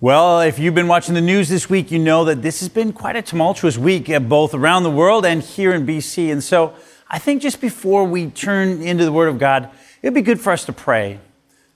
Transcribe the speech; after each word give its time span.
Well, 0.00 0.42
if 0.42 0.60
you've 0.60 0.76
been 0.76 0.86
watching 0.86 1.16
the 1.16 1.20
news 1.20 1.48
this 1.48 1.68
week, 1.68 1.90
you 1.90 1.98
know 1.98 2.24
that 2.26 2.40
this 2.40 2.60
has 2.60 2.68
been 2.68 2.92
quite 2.92 3.16
a 3.16 3.22
tumultuous 3.22 3.76
week, 3.76 4.08
uh, 4.08 4.20
both 4.20 4.54
around 4.54 4.84
the 4.84 4.92
world 4.92 5.26
and 5.26 5.42
here 5.42 5.74
in 5.74 5.84
BC. 5.84 6.30
And 6.30 6.40
so 6.40 6.72
I 7.10 7.18
think 7.18 7.42
just 7.42 7.60
before 7.60 8.04
we 8.04 8.30
turn 8.30 8.80
into 8.80 9.04
the 9.04 9.10
Word 9.10 9.26
of 9.26 9.40
God, 9.40 9.70
it'd 10.00 10.14
be 10.14 10.22
good 10.22 10.40
for 10.40 10.52
us 10.52 10.64
to 10.66 10.72
pray. 10.72 11.18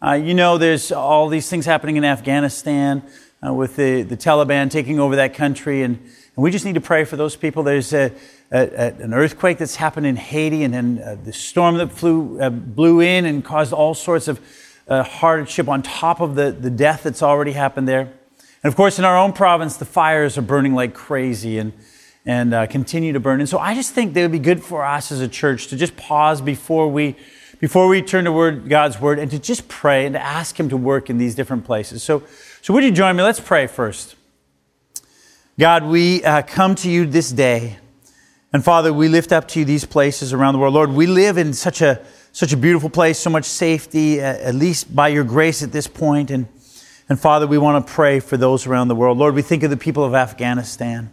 Uh, 0.00 0.12
you 0.12 0.35
know, 0.35 0.56
there's 0.56 0.93
all 0.93 1.29
these 1.29 1.50
things 1.50 1.66
happening 1.66 1.96
in 1.96 2.04
Afghanistan 2.04 3.03
uh, 3.45 3.53
with 3.53 3.75
the, 3.75 4.03
the 4.03 4.16
Taliban 4.16 4.70
taking 4.70 5.00
over 5.00 5.16
that 5.16 5.34
country, 5.34 5.82
and, 5.82 5.96
and 5.96 6.45
we 6.45 6.52
just 6.52 6.64
need 6.64 6.77
to 6.77 6.80
pray 6.80 7.02
for 7.02 7.16
those 7.16 7.34
people. 7.34 7.64
There's 7.64 7.93
a, 7.93 8.12
a, 8.52 8.95
an 9.00 9.14
earthquake 9.14 9.59
that's 9.59 9.75
happened 9.75 10.07
in 10.07 10.14
Haiti, 10.14 10.62
and 10.62 10.73
then 10.73 11.02
uh, 11.04 11.16
the 11.25 11.32
storm 11.32 11.77
that 11.79 11.91
flew, 11.91 12.41
uh, 12.41 12.50
blew 12.50 13.00
in 13.00 13.25
and 13.25 13.45
caused 13.45 13.73
all 13.73 13.95
sorts 13.95 14.29
of 14.29 14.41
uh, 14.89 15.03
hardship 15.03 15.69
on 15.69 15.83
top 15.83 16.21
of 16.21 16.35
the, 16.35 16.51
the 16.53 16.71
death 16.71 17.03
that's 17.05 17.23
already 17.23 17.53
happened 17.53 17.89
there. 17.89 18.12
And 18.62 18.71
of 18.71 18.77
course, 18.77 18.99
in 18.99 19.04
our 19.04 19.17
own 19.17 19.32
province, 19.32 19.77
the 19.77 19.85
fires 19.85 20.39
are 20.39 20.43
burning 20.43 20.75
like 20.75 20.95
crazy 20.95 21.59
and, 21.59 21.73
and 22.25 22.54
uh, 22.54 22.67
continue 22.67 23.13
to 23.13 23.21
burn. 23.21 23.40
And 23.40 23.49
so 23.49 23.59
I 23.59 23.75
just 23.75 23.93
think 23.93 24.14
that 24.14 24.23
would 24.23 24.32
be 24.32 24.39
good 24.39 24.63
for 24.63 24.85
us 24.85 25.11
as 25.11 25.21
a 25.21 25.29
church 25.29 25.68
to 25.68 25.76
just 25.76 25.96
pause 25.96 26.40
before 26.40 26.89
we, 26.89 27.17
before 27.61 27.89
we 27.89 28.03
turn 28.03 28.25
to 28.25 28.32
word, 28.32 28.68
God's 28.68 29.00
word 29.00 29.18
and 29.18 29.31
to 29.31 29.39
just 29.39 29.68
pray 29.68 30.07
and 30.07 30.14
to 30.14 30.23
ask 30.23 30.59
Him 30.59 30.68
to 30.68 30.76
work 30.76 31.11
in 31.11 31.18
these 31.18 31.35
different 31.35 31.64
places. 31.64 32.03
So, 32.03 32.23
so 32.61 32.73
would 32.75 32.84
you 32.84 32.92
join 32.92 33.17
me? 33.17 33.23
Let's 33.23 33.41
pray 33.41 33.67
first. 33.67 34.14
God, 35.59 35.84
we 35.84 36.25
uh, 36.25 36.42
come 36.42 36.75
to 36.77 36.91
you 36.91 37.05
this 37.05 37.31
day. 37.31 37.78
And 38.53 38.62
Father, 38.62 38.92
we 38.92 39.09
lift 39.09 39.33
up 39.33 39.48
to 39.48 39.61
you 39.61 39.64
these 39.64 39.84
places 39.84 40.33
around 40.33 40.55
the 40.55 40.59
world. 40.59 40.75
Lord, 40.75 40.91
we 40.91 41.06
live 41.06 41.39
in 41.39 41.53
such 41.53 41.81
a, 41.81 42.05
such 42.33 42.53
a 42.53 42.56
beautiful 42.56 42.91
place, 42.91 43.19
so 43.19 43.31
much 43.31 43.45
safety, 43.45 44.20
at 44.20 44.55
least 44.55 44.95
by 44.95 45.09
your 45.09 45.25
grace 45.25 45.62
at 45.62 45.70
this 45.70 45.86
point. 45.86 46.31
And, 46.31 46.48
and 47.09 47.20
Father, 47.20 47.47
we 47.47 47.59
want 47.59 47.86
to 47.86 47.92
pray 47.92 48.20
for 48.20 48.39
those 48.39 48.67
around 48.67 48.89
the 48.89 48.95
world. 48.95 49.19
Lord, 49.19 49.34
we 49.34 49.42
think 49.42 49.62
of 49.62 49.70
the 49.70 49.77
people 49.77 50.03
of 50.03 50.14
Afghanistan. 50.14 51.11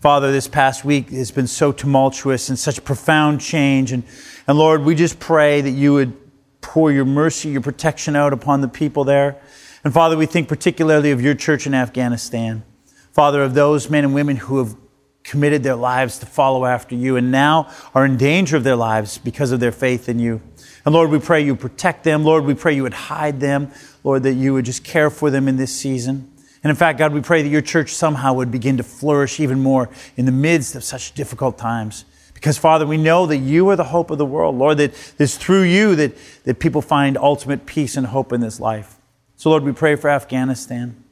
Father, 0.00 0.30
this 0.30 0.48
past 0.48 0.84
week 0.84 1.10
has 1.10 1.30
been 1.30 1.46
so 1.46 1.72
tumultuous 1.72 2.48
and 2.48 2.58
such 2.58 2.84
profound 2.84 3.40
change. 3.40 3.92
And, 3.92 4.02
and 4.46 4.58
Lord, 4.58 4.82
we 4.82 4.94
just 4.94 5.20
pray 5.20 5.60
that 5.60 5.70
you 5.70 5.94
would 5.94 6.16
pour 6.60 6.90
your 6.92 7.04
mercy, 7.04 7.50
your 7.50 7.60
protection 7.60 8.16
out 8.16 8.32
upon 8.32 8.60
the 8.60 8.68
people 8.68 9.04
there. 9.04 9.40
And 9.84 9.94
Father, 9.94 10.16
we 10.16 10.26
think 10.26 10.48
particularly 10.48 11.12
of 11.12 11.20
your 11.22 11.34
church 11.34 11.66
in 11.66 11.74
Afghanistan. 11.74 12.64
Father, 13.12 13.42
of 13.42 13.54
those 13.54 13.88
men 13.88 14.04
and 14.04 14.14
women 14.14 14.36
who 14.36 14.58
have 14.58 14.76
committed 15.24 15.62
their 15.62 15.74
lives 15.74 16.18
to 16.18 16.26
follow 16.26 16.64
after 16.64 16.94
you 16.94 17.16
and 17.16 17.30
now 17.30 17.70
are 17.94 18.04
in 18.04 18.16
danger 18.16 18.56
of 18.56 18.64
their 18.64 18.76
lives 18.76 19.18
because 19.18 19.52
of 19.52 19.60
their 19.60 19.72
faith 19.72 20.08
in 20.08 20.18
you. 20.18 20.40
And 20.88 20.94
Lord, 20.94 21.10
we 21.10 21.18
pray 21.18 21.42
you 21.42 21.54
protect 21.54 22.02
them. 22.02 22.24
Lord, 22.24 22.46
we 22.46 22.54
pray 22.54 22.74
you 22.74 22.84
would 22.84 22.94
hide 22.94 23.40
them. 23.40 23.70
Lord, 24.04 24.22
that 24.22 24.32
you 24.32 24.54
would 24.54 24.64
just 24.64 24.84
care 24.84 25.10
for 25.10 25.30
them 25.30 25.46
in 25.46 25.58
this 25.58 25.70
season. 25.70 26.32
And 26.64 26.70
in 26.70 26.76
fact, 26.76 26.98
God, 26.98 27.12
we 27.12 27.20
pray 27.20 27.42
that 27.42 27.50
your 27.50 27.60
church 27.60 27.94
somehow 27.94 28.32
would 28.32 28.50
begin 28.50 28.78
to 28.78 28.82
flourish 28.82 29.38
even 29.38 29.60
more 29.60 29.90
in 30.16 30.24
the 30.24 30.32
midst 30.32 30.74
of 30.74 30.82
such 30.82 31.12
difficult 31.12 31.58
times. 31.58 32.06
Because, 32.32 32.56
Father, 32.56 32.86
we 32.86 32.96
know 32.96 33.26
that 33.26 33.36
you 33.36 33.68
are 33.68 33.76
the 33.76 33.84
hope 33.84 34.10
of 34.10 34.16
the 34.16 34.24
world. 34.24 34.56
Lord, 34.56 34.78
that 34.78 34.94
it's 35.18 35.36
through 35.36 35.64
you 35.64 35.94
that, 35.96 36.16
that 36.44 36.58
people 36.58 36.80
find 36.80 37.18
ultimate 37.18 37.66
peace 37.66 37.94
and 37.98 38.06
hope 38.06 38.32
in 38.32 38.40
this 38.40 38.58
life. 38.58 38.96
So, 39.36 39.50
Lord, 39.50 39.64
we 39.64 39.72
pray 39.72 39.94
for 39.94 40.08
Afghanistan. 40.08 41.04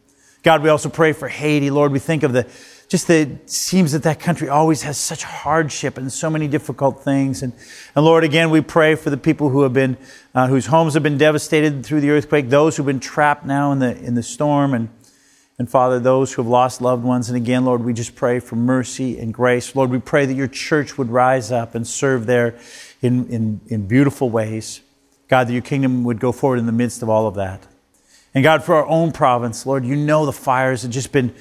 God, 0.43 0.63
we 0.63 0.71
also 0.71 0.89
pray 0.89 1.13
for 1.13 1.29
Haiti. 1.29 1.69
Lord, 1.69 1.93
we 1.93 1.99
think 1.99 2.23
of 2.23 2.33
the 2.33 2.51
just 2.89 3.09
that 3.09 3.29
it 3.29 3.51
seems 3.51 3.93
that 3.93 4.05
that 4.05 4.21
country 4.21 4.49
always 4.49 4.83
has 4.83 4.97
such 4.97 5.25
hardship 5.25 5.99
and 5.99 6.13
so 6.13 6.31
many 6.31 6.47
difficult 6.47 7.03
things. 7.03 7.43
And, 7.43 7.53
and 7.97 8.05
Lord, 8.05 8.23
again, 8.23 8.51
we 8.51 8.61
pray 8.61 8.95
for 8.95 9.11
the 9.11 9.17
people 9.17 9.49
who 9.49 9.63
have 9.63 9.73
been, 9.73 9.97
uh, 10.35 10.47
whose 10.47 10.67
homes 10.67 10.95
have 10.95 11.03
been 11.03 11.19
devastated 11.19 11.85
through 11.85 12.01
the 12.01 12.11
earthquake, 12.11 12.49
those 12.49 12.77
who've 12.77 12.87
been 12.87 13.01
trapped 13.01 13.45
now 13.45 13.73
in 13.73 13.81
the, 13.81 13.97
in 13.99 14.15
the 14.15 14.23
storm, 14.23 14.73
and, 14.73 14.89
and 15.59 15.69
Father, 15.69 15.99
those 15.99 16.33
who 16.33 16.43
have 16.43 16.49
lost 16.49 16.81
loved 16.81 17.03
ones. 17.03 17.29
And 17.29 17.37
again, 17.37 17.65
Lord, 17.65 17.83
we 17.83 17.93
just 17.93 18.15
pray 18.15 18.39
for 18.39 18.55
mercy 18.55 19.19
and 19.19 19.35
grace. 19.35 19.75
Lord, 19.75 19.91
we 19.91 19.99
pray 19.99 20.25
that 20.27 20.35
your 20.35 20.49
church 20.49 20.97
would 20.97 21.11
rise 21.11 21.51
up 21.51 21.75
and 21.75 21.85
serve 21.87 22.27
there 22.27 22.57
in, 23.03 23.27
in, 23.29 23.61
in 23.67 23.89
beautiful 23.89 24.31
ways. 24.31 24.81
God, 25.29 25.49
that 25.49 25.53
your 25.53 25.63
kingdom 25.63 26.05
would 26.05 26.21
go 26.21 26.31
forward 26.31 26.61
in 26.61 26.67
the 26.67 26.73
midst 26.73 27.03
of 27.03 27.09
all 27.09 27.27
of 27.27 27.35
that. 27.35 27.67
And 28.33 28.45
God, 28.45 28.63
for 28.63 28.77
our 28.77 28.87
own 28.87 29.11
province, 29.11 29.67
Lord, 29.67 29.85
you 29.85 29.97
know 29.97 30.25
the 30.25 30.33
fires 30.33 30.83
have 30.83 30.93
just 30.93 31.11
been 31.11 31.35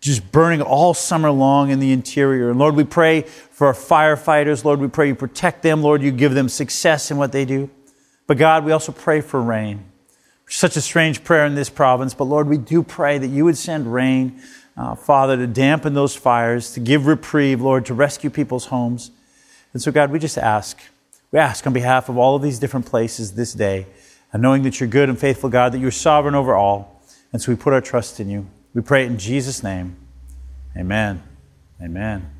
just 0.00 0.30
burning 0.30 0.62
all 0.62 0.94
summer 0.94 1.30
long 1.30 1.70
in 1.70 1.80
the 1.80 1.92
interior. 1.92 2.50
And 2.50 2.58
Lord, 2.58 2.76
we 2.76 2.84
pray 2.84 3.22
for 3.22 3.66
our 3.66 3.74
firefighters. 3.74 4.64
Lord, 4.64 4.80
we 4.80 4.88
pray 4.88 5.08
you 5.08 5.14
protect 5.14 5.62
them. 5.62 5.82
Lord, 5.82 6.02
you 6.02 6.12
give 6.12 6.34
them 6.34 6.48
success 6.48 7.10
in 7.10 7.16
what 7.16 7.32
they 7.32 7.44
do. 7.44 7.68
But 8.26 8.38
God, 8.38 8.64
we 8.64 8.72
also 8.72 8.92
pray 8.92 9.20
for 9.20 9.40
rain. 9.40 9.84
Such 10.46 10.76
a 10.76 10.80
strange 10.80 11.24
prayer 11.24 11.44
in 11.44 11.54
this 11.54 11.68
province, 11.68 12.14
but 12.14 12.24
Lord, 12.24 12.48
we 12.48 12.56
do 12.56 12.82
pray 12.82 13.18
that 13.18 13.26
you 13.26 13.44
would 13.44 13.58
send 13.58 13.92
rain, 13.92 14.40
uh, 14.76 14.94
Father, 14.94 15.36
to 15.36 15.46
dampen 15.46 15.92
those 15.92 16.16
fires, 16.16 16.72
to 16.72 16.80
give 16.80 17.06
reprieve, 17.06 17.60
Lord, 17.60 17.84
to 17.86 17.94
rescue 17.94 18.30
people's 18.30 18.66
homes. 18.66 19.10
And 19.74 19.82
so, 19.82 19.92
God, 19.92 20.10
we 20.10 20.18
just 20.18 20.38
ask, 20.38 20.78
we 21.32 21.38
ask 21.38 21.66
on 21.66 21.74
behalf 21.74 22.08
of 22.08 22.16
all 22.16 22.34
of 22.34 22.40
these 22.40 22.58
different 22.58 22.86
places 22.86 23.32
this 23.32 23.52
day, 23.52 23.86
and 24.32 24.40
knowing 24.40 24.62
that 24.62 24.80
you're 24.80 24.88
good 24.88 25.10
and 25.10 25.18
faithful, 25.18 25.50
God, 25.50 25.72
that 25.72 25.80
you're 25.80 25.90
sovereign 25.90 26.34
over 26.34 26.54
all. 26.54 27.02
And 27.30 27.42
so 27.42 27.52
we 27.52 27.56
put 27.56 27.74
our 27.74 27.82
trust 27.82 28.18
in 28.18 28.30
you. 28.30 28.46
We 28.78 28.82
pray 28.82 29.06
in 29.06 29.18
Jesus' 29.18 29.64
name. 29.64 29.96
Amen. 30.76 31.20
Amen. 31.82 32.30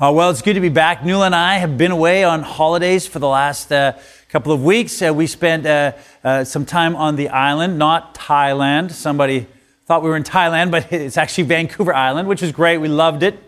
Uh, 0.00 0.12
well, 0.14 0.30
it's 0.30 0.40
good 0.40 0.54
to 0.54 0.62
be 0.62 0.70
back. 0.70 1.04
Nuala 1.04 1.26
and 1.26 1.34
I 1.34 1.58
have 1.58 1.76
been 1.76 1.90
away 1.90 2.24
on 2.24 2.42
holidays 2.42 3.06
for 3.06 3.18
the 3.18 3.28
last 3.28 3.70
uh, 3.70 3.98
couple 4.30 4.50
of 4.50 4.64
weeks. 4.64 5.02
Uh, 5.02 5.12
we 5.12 5.26
spent 5.26 5.66
uh, 5.66 5.92
uh, 6.24 6.42
some 6.44 6.64
time 6.64 6.96
on 6.96 7.16
the 7.16 7.28
island, 7.28 7.78
not 7.78 8.14
Thailand. 8.14 8.90
Somebody 8.92 9.46
thought 9.84 10.02
we 10.02 10.08
were 10.08 10.16
in 10.16 10.24
Thailand, 10.24 10.70
but 10.70 10.90
it's 10.90 11.18
actually 11.18 11.44
Vancouver 11.44 11.92
Island, 11.92 12.26
which 12.26 12.42
is 12.42 12.50
great. 12.50 12.78
We 12.78 12.88
loved 12.88 13.22
it. 13.22 13.38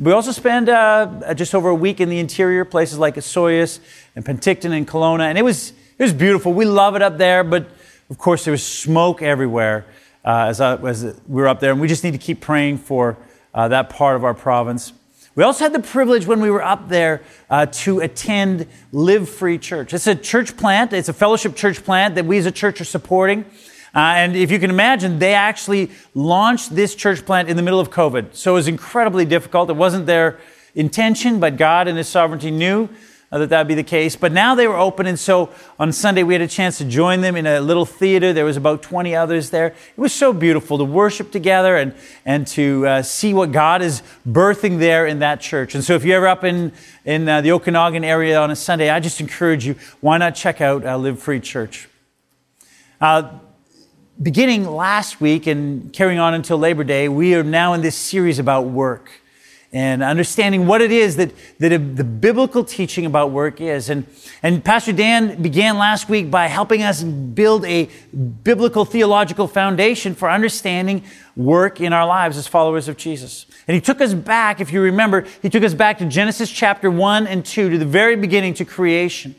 We 0.00 0.10
also 0.10 0.32
spent 0.32 0.68
uh, 0.68 1.32
just 1.34 1.54
over 1.54 1.68
a 1.68 1.76
week 1.76 2.00
in 2.00 2.08
the 2.08 2.18
interior, 2.18 2.64
places 2.64 2.98
like 2.98 3.14
Osoyoos 3.14 3.78
and 4.16 4.24
Penticton 4.24 4.72
and 4.76 4.88
Kelowna, 4.88 5.28
and 5.28 5.38
it 5.38 5.42
was 5.42 5.74
it 5.96 6.02
was 6.02 6.12
beautiful. 6.12 6.52
We 6.52 6.64
love 6.64 6.96
it 6.96 7.02
up 7.02 7.18
there, 7.18 7.44
but 7.44 7.68
of 8.10 8.18
course 8.18 8.44
there 8.44 8.50
was 8.50 8.66
smoke 8.66 9.22
everywhere 9.22 9.86
uh, 10.24 10.46
as, 10.48 10.60
I, 10.60 10.76
as 10.76 11.04
we 11.04 11.42
were 11.42 11.48
up 11.48 11.60
there, 11.60 11.72
and 11.72 11.80
we 11.80 11.88
just 11.88 12.04
need 12.04 12.12
to 12.12 12.18
keep 12.18 12.40
praying 12.40 12.78
for 12.78 13.16
uh, 13.54 13.68
that 13.68 13.90
part 13.90 14.16
of 14.16 14.24
our 14.24 14.34
province. 14.34 14.92
We 15.34 15.44
also 15.44 15.64
had 15.64 15.72
the 15.72 15.80
privilege 15.80 16.26
when 16.26 16.40
we 16.40 16.50
were 16.50 16.62
up 16.62 16.88
there 16.88 17.22
uh, 17.48 17.66
to 17.66 18.00
attend 18.00 18.66
Live 18.92 19.28
Free 19.28 19.56
Church. 19.56 19.94
It's 19.94 20.06
a 20.06 20.14
church 20.14 20.56
plant, 20.56 20.92
it's 20.92 21.08
a 21.08 21.14
fellowship 21.14 21.56
church 21.56 21.82
plant 21.84 22.16
that 22.16 22.26
we 22.26 22.36
as 22.38 22.46
a 22.46 22.52
church 22.52 22.80
are 22.80 22.84
supporting. 22.84 23.46
Uh, 23.94 23.98
and 23.98 24.36
if 24.36 24.50
you 24.50 24.58
can 24.58 24.70
imagine, 24.70 25.18
they 25.18 25.34
actually 25.34 25.90
launched 26.14 26.74
this 26.74 26.94
church 26.94 27.24
plant 27.24 27.48
in 27.48 27.56
the 27.56 27.62
middle 27.62 27.80
of 27.80 27.90
COVID. 27.90 28.34
So 28.34 28.52
it 28.52 28.54
was 28.54 28.68
incredibly 28.68 29.24
difficult. 29.24 29.70
It 29.70 29.76
wasn't 29.76 30.06
their 30.06 30.38
intention, 30.74 31.40
but 31.40 31.56
God 31.56 31.88
and 31.88 31.98
His 31.98 32.08
sovereignty 32.08 32.50
knew 32.50 32.84
uh, 32.84 32.88
that 33.38 33.48
that 33.48 33.60
would 33.60 33.68
be 33.68 33.74
the 33.74 33.82
case. 33.82 34.14
But 34.14 34.30
now 34.30 34.54
they 34.54 34.68
were 34.68 34.76
open, 34.76 35.06
and 35.06 35.18
so 35.18 35.48
on 35.78 35.90
Sunday 35.90 36.22
we 36.22 36.34
had 36.34 36.42
a 36.42 36.48
chance 36.48 36.76
to 36.78 36.84
join 36.84 37.22
them 37.22 37.34
in 37.34 37.46
a 37.46 37.60
little 37.60 37.86
theater. 37.86 38.34
There 38.34 38.44
was 38.44 38.58
about 38.58 38.82
20 38.82 39.16
others 39.16 39.48
there. 39.48 39.68
It 39.68 39.96
was 39.96 40.12
so 40.12 40.34
beautiful 40.34 40.76
to 40.76 40.84
worship 40.84 41.30
together 41.30 41.76
and, 41.76 41.94
and 42.26 42.46
to 42.48 42.86
uh, 42.86 43.02
see 43.02 43.32
what 43.32 43.50
God 43.50 43.80
is 43.80 44.02
birthing 44.28 44.78
there 44.78 45.06
in 45.06 45.20
that 45.20 45.40
church. 45.40 45.74
And 45.74 45.82
so 45.82 45.94
if 45.94 46.04
you're 46.04 46.18
ever 46.18 46.28
up 46.28 46.44
in, 46.44 46.72
in 47.06 47.26
uh, 47.26 47.40
the 47.40 47.52
Okanagan 47.52 48.04
area 48.04 48.38
on 48.38 48.50
a 48.50 48.56
Sunday, 48.56 48.90
I 48.90 49.00
just 49.00 49.18
encourage 49.18 49.64
you, 49.64 49.76
why 50.00 50.18
not 50.18 50.34
check 50.34 50.60
out 50.60 50.84
uh, 50.84 50.98
Live 50.98 51.18
Free 51.18 51.40
Church? 51.40 51.88
Uh, 53.00 53.38
beginning 54.22 54.66
last 54.66 55.22
week 55.22 55.46
and 55.46 55.90
carrying 55.94 56.20
on 56.20 56.34
until 56.34 56.58
Labor 56.58 56.84
Day, 56.84 57.08
we 57.08 57.34
are 57.34 57.42
now 57.42 57.72
in 57.72 57.80
this 57.80 57.96
series 57.96 58.38
about 58.38 58.66
work 58.66 59.21
and 59.72 60.02
understanding 60.02 60.66
what 60.66 60.82
it 60.82 60.92
is 60.92 61.16
that, 61.16 61.32
that 61.58 61.70
the 61.70 62.04
biblical 62.04 62.62
teaching 62.62 63.06
about 63.06 63.30
work 63.30 63.58
is. 63.60 63.88
And, 63.88 64.06
and 64.42 64.62
Pastor 64.62 64.92
Dan 64.92 65.40
began 65.40 65.78
last 65.78 66.10
week 66.10 66.30
by 66.30 66.46
helping 66.46 66.82
us 66.82 67.02
build 67.02 67.64
a 67.64 67.88
biblical 68.44 68.84
theological 68.84 69.48
foundation 69.48 70.14
for 70.14 70.30
understanding 70.30 71.04
work 71.36 71.80
in 71.80 71.94
our 71.94 72.06
lives 72.06 72.36
as 72.36 72.46
followers 72.46 72.86
of 72.86 72.98
Jesus. 72.98 73.46
And 73.66 73.74
he 73.74 73.80
took 73.80 74.02
us 74.02 74.12
back, 74.12 74.60
if 74.60 74.72
you 74.72 74.82
remember, 74.82 75.26
he 75.40 75.48
took 75.48 75.62
us 75.62 75.72
back 75.72 75.98
to 75.98 76.04
Genesis 76.04 76.50
chapter 76.50 76.90
1 76.90 77.26
and 77.26 77.42
2, 77.42 77.70
to 77.70 77.78
the 77.78 77.86
very 77.86 78.16
beginning, 78.16 78.52
to 78.54 78.66
creation. 78.66 79.34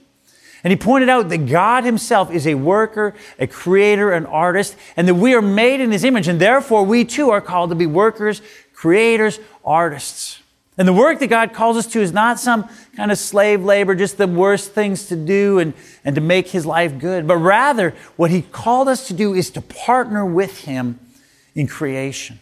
And 0.64 0.72
he 0.72 0.78
pointed 0.78 1.10
out 1.10 1.28
that 1.28 1.46
God 1.46 1.84
himself 1.84 2.32
is 2.32 2.48
a 2.48 2.56
worker, 2.56 3.14
a 3.38 3.48
creator, 3.48 4.14
an 4.14 4.26
artist, 4.26 4.78
and 4.96 5.08
that 5.10 5.16
we 5.16 5.34
are 5.34 5.42
made 5.42 5.82
in 5.82 5.92
his 5.92 6.06
image. 6.06 6.30
And 6.30 6.40
therefore, 6.40 6.86
we 6.86 7.04
too 7.04 7.32
are 7.32 7.42
called 7.42 7.70
to 7.72 7.76
be 7.76 7.86
workers, 7.86 8.42
creators, 8.84 9.40
artists. 9.64 10.42
And 10.78 10.86
the 10.86 10.92
work 10.92 11.20
that 11.20 11.28
God 11.28 11.54
calls 11.54 11.78
us 11.78 11.88
to 11.94 12.02
is 12.02 12.12
not 12.12 12.38
some 12.38 12.68
kind 12.98 13.14
of 13.14 13.18
slave 13.18 13.64
labor, 13.64 13.96
just 13.96 14.18
the 14.18 14.28
worst 14.28 14.74
things 14.74 15.08
to 15.08 15.16
do 15.16 15.58
and, 15.60 15.74
and 16.04 16.16
to 16.16 16.22
make 16.22 16.50
his 16.50 16.66
life 16.66 17.00
good, 17.00 17.26
but 17.26 17.38
rather 17.38 17.96
what 18.18 18.30
he 18.30 18.42
called 18.42 18.90
us 18.90 19.08
to 19.08 19.14
do 19.14 19.34
is 19.34 19.52
to 19.52 19.62
partner 19.62 20.26
with 20.26 20.66
him 20.66 21.00
in 21.56 21.66
creation. 21.66 22.40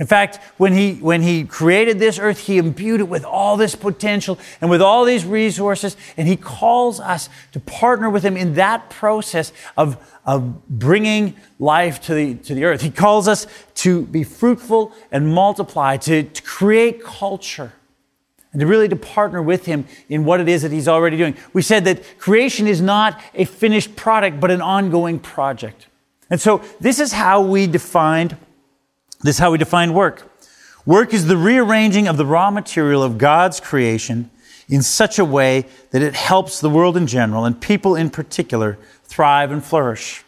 In 0.00 0.06
fact, 0.06 0.38
when 0.56 0.72
he, 0.72 0.94
when 0.94 1.20
he 1.20 1.44
created 1.44 1.98
this 1.98 2.18
earth, 2.18 2.38
he 2.38 2.56
imbued 2.56 3.00
it 3.00 3.08
with 3.08 3.22
all 3.22 3.58
this 3.58 3.74
potential 3.74 4.38
and 4.62 4.70
with 4.70 4.80
all 4.80 5.04
these 5.04 5.26
resources, 5.26 5.94
and 6.16 6.26
he 6.26 6.36
calls 6.36 7.00
us 7.00 7.28
to 7.52 7.60
partner 7.60 8.08
with 8.08 8.22
him 8.22 8.34
in 8.34 8.54
that 8.54 8.88
process 8.88 9.52
of, 9.76 9.98
of 10.24 10.66
bringing 10.66 11.36
life 11.58 12.00
to 12.00 12.14
the, 12.14 12.34
to 12.36 12.54
the 12.54 12.64
earth. 12.64 12.80
He 12.80 12.90
calls 12.90 13.28
us 13.28 13.46
to 13.74 14.06
be 14.06 14.24
fruitful 14.24 14.94
and 15.12 15.34
multiply, 15.34 15.98
to, 15.98 16.22
to 16.22 16.42
create 16.42 17.04
culture, 17.04 17.74
and 18.52 18.60
to 18.60 18.66
really 18.66 18.88
to 18.88 18.96
partner 18.96 19.42
with 19.42 19.66
him 19.66 19.84
in 20.08 20.24
what 20.24 20.40
it 20.40 20.48
is 20.48 20.62
that 20.62 20.72
he's 20.72 20.88
already 20.88 21.18
doing. 21.18 21.36
We 21.52 21.60
said 21.60 21.84
that 21.84 22.18
creation 22.18 22.66
is 22.66 22.80
not 22.80 23.20
a 23.34 23.44
finished 23.44 23.96
product, 23.96 24.40
but 24.40 24.50
an 24.50 24.62
ongoing 24.62 25.18
project. 25.18 25.88
And 26.30 26.40
so 26.40 26.62
this 26.80 27.00
is 27.00 27.12
how 27.12 27.42
we 27.42 27.66
defined 27.66 28.38
this 29.22 29.36
is 29.36 29.38
how 29.38 29.50
we 29.50 29.58
define 29.58 29.92
work. 29.92 30.26
Work 30.86 31.12
is 31.12 31.26
the 31.26 31.36
rearranging 31.36 32.08
of 32.08 32.16
the 32.16 32.24
raw 32.24 32.50
material 32.50 33.02
of 33.02 33.18
God's 33.18 33.60
creation 33.60 34.30
in 34.68 34.82
such 34.82 35.18
a 35.18 35.24
way 35.24 35.66
that 35.90 36.00
it 36.00 36.14
helps 36.14 36.60
the 36.60 36.70
world 36.70 36.96
in 36.96 37.06
general 37.06 37.44
and 37.44 37.60
people 37.60 37.94
in 37.94 38.08
particular 38.08 38.78
thrive 39.04 39.50
and 39.50 39.62
flourish. 39.62 40.24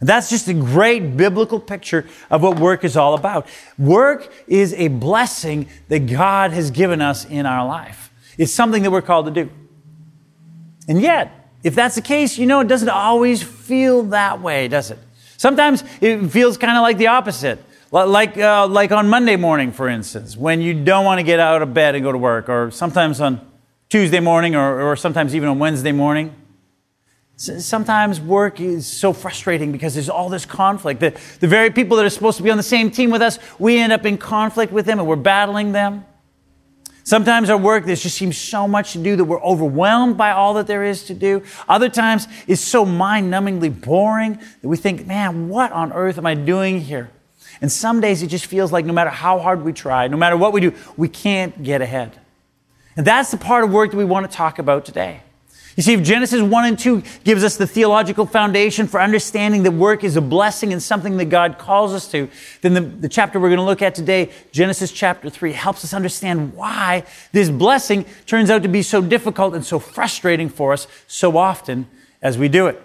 And 0.00 0.08
that's 0.08 0.30
just 0.30 0.48
a 0.48 0.54
great 0.54 1.16
biblical 1.16 1.60
picture 1.60 2.08
of 2.28 2.42
what 2.42 2.58
work 2.58 2.82
is 2.82 2.96
all 2.96 3.14
about. 3.14 3.46
Work 3.78 4.32
is 4.48 4.74
a 4.74 4.88
blessing 4.88 5.68
that 5.88 6.06
God 6.06 6.50
has 6.50 6.72
given 6.72 7.00
us 7.00 7.24
in 7.24 7.46
our 7.46 7.64
life. 7.64 8.10
It's 8.36 8.50
something 8.50 8.82
that 8.82 8.90
we're 8.90 9.02
called 9.02 9.26
to 9.26 9.30
do. 9.30 9.50
And 10.88 11.00
yet, 11.00 11.48
if 11.62 11.76
that's 11.76 11.94
the 11.94 12.02
case, 12.02 12.36
you 12.36 12.46
know, 12.46 12.58
it 12.60 12.66
doesn't 12.66 12.88
always 12.88 13.42
feel 13.42 14.02
that 14.04 14.40
way, 14.40 14.66
does 14.66 14.90
it? 14.90 14.98
Sometimes 15.36 15.84
it 16.00 16.28
feels 16.30 16.56
kind 16.56 16.76
of 16.76 16.82
like 16.82 16.98
the 16.98 17.06
opposite. 17.06 17.62
Like, 17.92 18.38
uh, 18.38 18.66
like 18.68 18.90
on 18.90 19.10
Monday 19.10 19.36
morning, 19.36 19.70
for 19.70 19.86
instance, 19.86 20.34
when 20.34 20.62
you 20.62 20.72
don't 20.72 21.04
want 21.04 21.18
to 21.18 21.22
get 21.22 21.38
out 21.38 21.60
of 21.60 21.74
bed 21.74 21.94
and 21.94 22.02
go 22.02 22.10
to 22.10 22.16
work, 22.16 22.48
or 22.48 22.70
sometimes 22.70 23.20
on 23.20 23.46
Tuesday 23.90 24.18
morning, 24.18 24.56
or, 24.56 24.80
or 24.80 24.96
sometimes 24.96 25.34
even 25.34 25.50
on 25.50 25.58
Wednesday 25.58 25.92
morning. 25.92 26.34
Sometimes 27.36 28.18
work 28.18 28.60
is 28.60 28.86
so 28.86 29.12
frustrating 29.12 29.72
because 29.72 29.92
there's 29.92 30.08
all 30.08 30.30
this 30.30 30.46
conflict. 30.46 31.00
The, 31.00 31.20
the 31.40 31.48
very 31.48 31.70
people 31.70 31.98
that 31.98 32.06
are 32.06 32.10
supposed 32.10 32.38
to 32.38 32.42
be 32.42 32.50
on 32.50 32.56
the 32.56 32.62
same 32.62 32.90
team 32.90 33.10
with 33.10 33.20
us, 33.20 33.38
we 33.58 33.78
end 33.78 33.92
up 33.92 34.06
in 34.06 34.16
conflict 34.16 34.72
with 34.72 34.86
them 34.86 34.98
and 34.98 35.06
we're 35.06 35.16
battling 35.16 35.72
them. 35.72 36.06
Sometimes 37.04 37.50
our 37.50 37.58
work, 37.58 37.84
there 37.84 37.96
just 37.96 38.16
seems 38.16 38.38
so 38.38 38.66
much 38.66 38.92
to 38.92 39.02
do 39.02 39.16
that 39.16 39.24
we're 39.24 39.42
overwhelmed 39.42 40.16
by 40.16 40.30
all 40.30 40.54
that 40.54 40.66
there 40.66 40.84
is 40.84 41.04
to 41.04 41.14
do. 41.14 41.42
Other 41.68 41.90
times, 41.90 42.26
it's 42.46 42.62
so 42.62 42.86
mind 42.86 43.30
numbingly 43.30 43.68
boring 43.82 44.38
that 44.62 44.68
we 44.68 44.78
think, 44.78 45.06
man, 45.06 45.50
what 45.50 45.72
on 45.72 45.92
earth 45.92 46.16
am 46.16 46.24
I 46.24 46.34
doing 46.34 46.80
here? 46.80 47.10
And 47.62 47.70
some 47.70 48.00
days 48.00 48.22
it 48.22 48.26
just 48.26 48.44
feels 48.44 48.72
like 48.72 48.84
no 48.84 48.92
matter 48.92 49.08
how 49.08 49.38
hard 49.38 49.64
we 49.64 49.72
try, 49.72 50.08
no 50.08 50.16
matter 50.16 50.36
what 50.36 50.52
we 50.52 50.60
do, 50.60 50.74
we 50.96 51.08
can't 51.08 51.62
get 51.62 51.80
ahead. 51.80 52.18
And 52.96 53.06
that's 53.06 53.30
the 53.30 53.36
part 53.38 53.64
of 53.64 53.72
work 53.72 53.92
that 53.92 53.96
we 53.96 54.04
want 54.04 54.28
to 54.30 54.36
talk 54.36 54.58
about 54.58 54.84
today. 54.84 55.22
You 55.76 55.82
see, 55.82 55.94
if 55.94 56.02
Genesis 56.02 56.42
1 56.42 56.64
and 56.66 56.78
2 56.78 57.02
gives 57.24 57.42
us 57.44 57.56
the 57.56 57.66
theological 57.66 58.26
foundation 58.26 58.86
for 58.86 59.00
understanding 59.00 59.62
that 59.62 59.70
work 59.70 60.04
is 60.04 60.16
a 60.16 60.20
blessing 60.20 60.72
and 60.72 60.82
something 60.82 61.16
that 61.16 61.26
God 61.26 61.56
calls 61.56 61.94
us 61.94 62.10
to, 62.10 62.28
then 62.60 62.74
the, 62.74 62.80
the 62.80 63.08
chapter 63.08 63.40
we're 63.40 63.48
going 63.48 63.58
to 63.58 63.64
look 63.64 63.80
at 63.80 63.94
today, 63.94 64.30
Genesis 64.50 64.92
chapter 64.92 65.30
3, 65.30 65.52
helps 65.52 65.82
us 65.84 65.94
understand 65.94 66.52
why 66.54 67.04
this 67.30 67.48
blessing 67.48 68.04
turns 68.26 68.50
out 68.50 68.62
to 68.64 68.68
be 68.68 68.82
so 68.82 69.00
difficult 69.00 69.54
and 69.54 69.64
so 69.64 69.78
frustrating 69.78 70.50
for 70.50 70.74
us 70.74 70.86
so 71.06 71.38
often 71.38 71.86
as 72.20 72.36
we 72.36 72.48
do 72.48 72.66
it. 72.66 72.82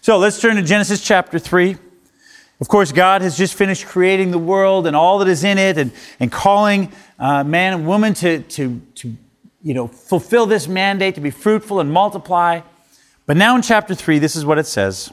So 0.00 0.16
let's 0.16 0.40
turn 0.40 0.56
to 0.56 0.62
Genesis 0.62 1.04
chapter 1.04 1.38
3. 1.38 1.76
Of 2.62 2.68
course, 2.68 2.92
God 2.92 3.22
has 3.22 3.36
just 3.36 3.54
finished 3.54 3.86
creating 3.86 4.30
the 4.30 4.38
world 4.38 4.86
and 4.86 4.94
all 4.94 5.18
that 5.18 5.26
is 5.26 5.42
in 5.42 5.58
it 5.58 5.76
and, 5.76 5.90
and 6.20 6.30
calling 6.30 6.92
uh, 7.18 7.42
man 7.42 7.72
and 7.72 7.88
woman 7.88 8.14
to, 8.14 8.38
to, 8.38 8.80
to 8.94 9.16
you 9.64 9.74
know, 9.74 9.88
fulfill 9.88 10.46
this 10.46 10.68
mandate 10.68 11.16
to 11.16 11.20
be 11.20 11.32
fruitful 11.32 11.80
and 11.80 11.90
multiply. 11.90 12.60
But 13.26 13.36
now 13.36 13.56
in 13.56 13.62
chapter 13.62 13.96
3, 13.96 14.20
this 14.20 14.36
is 14.36 14.44
what 14.44 14.58
it 14.58 14.68
says. 14.68 15.12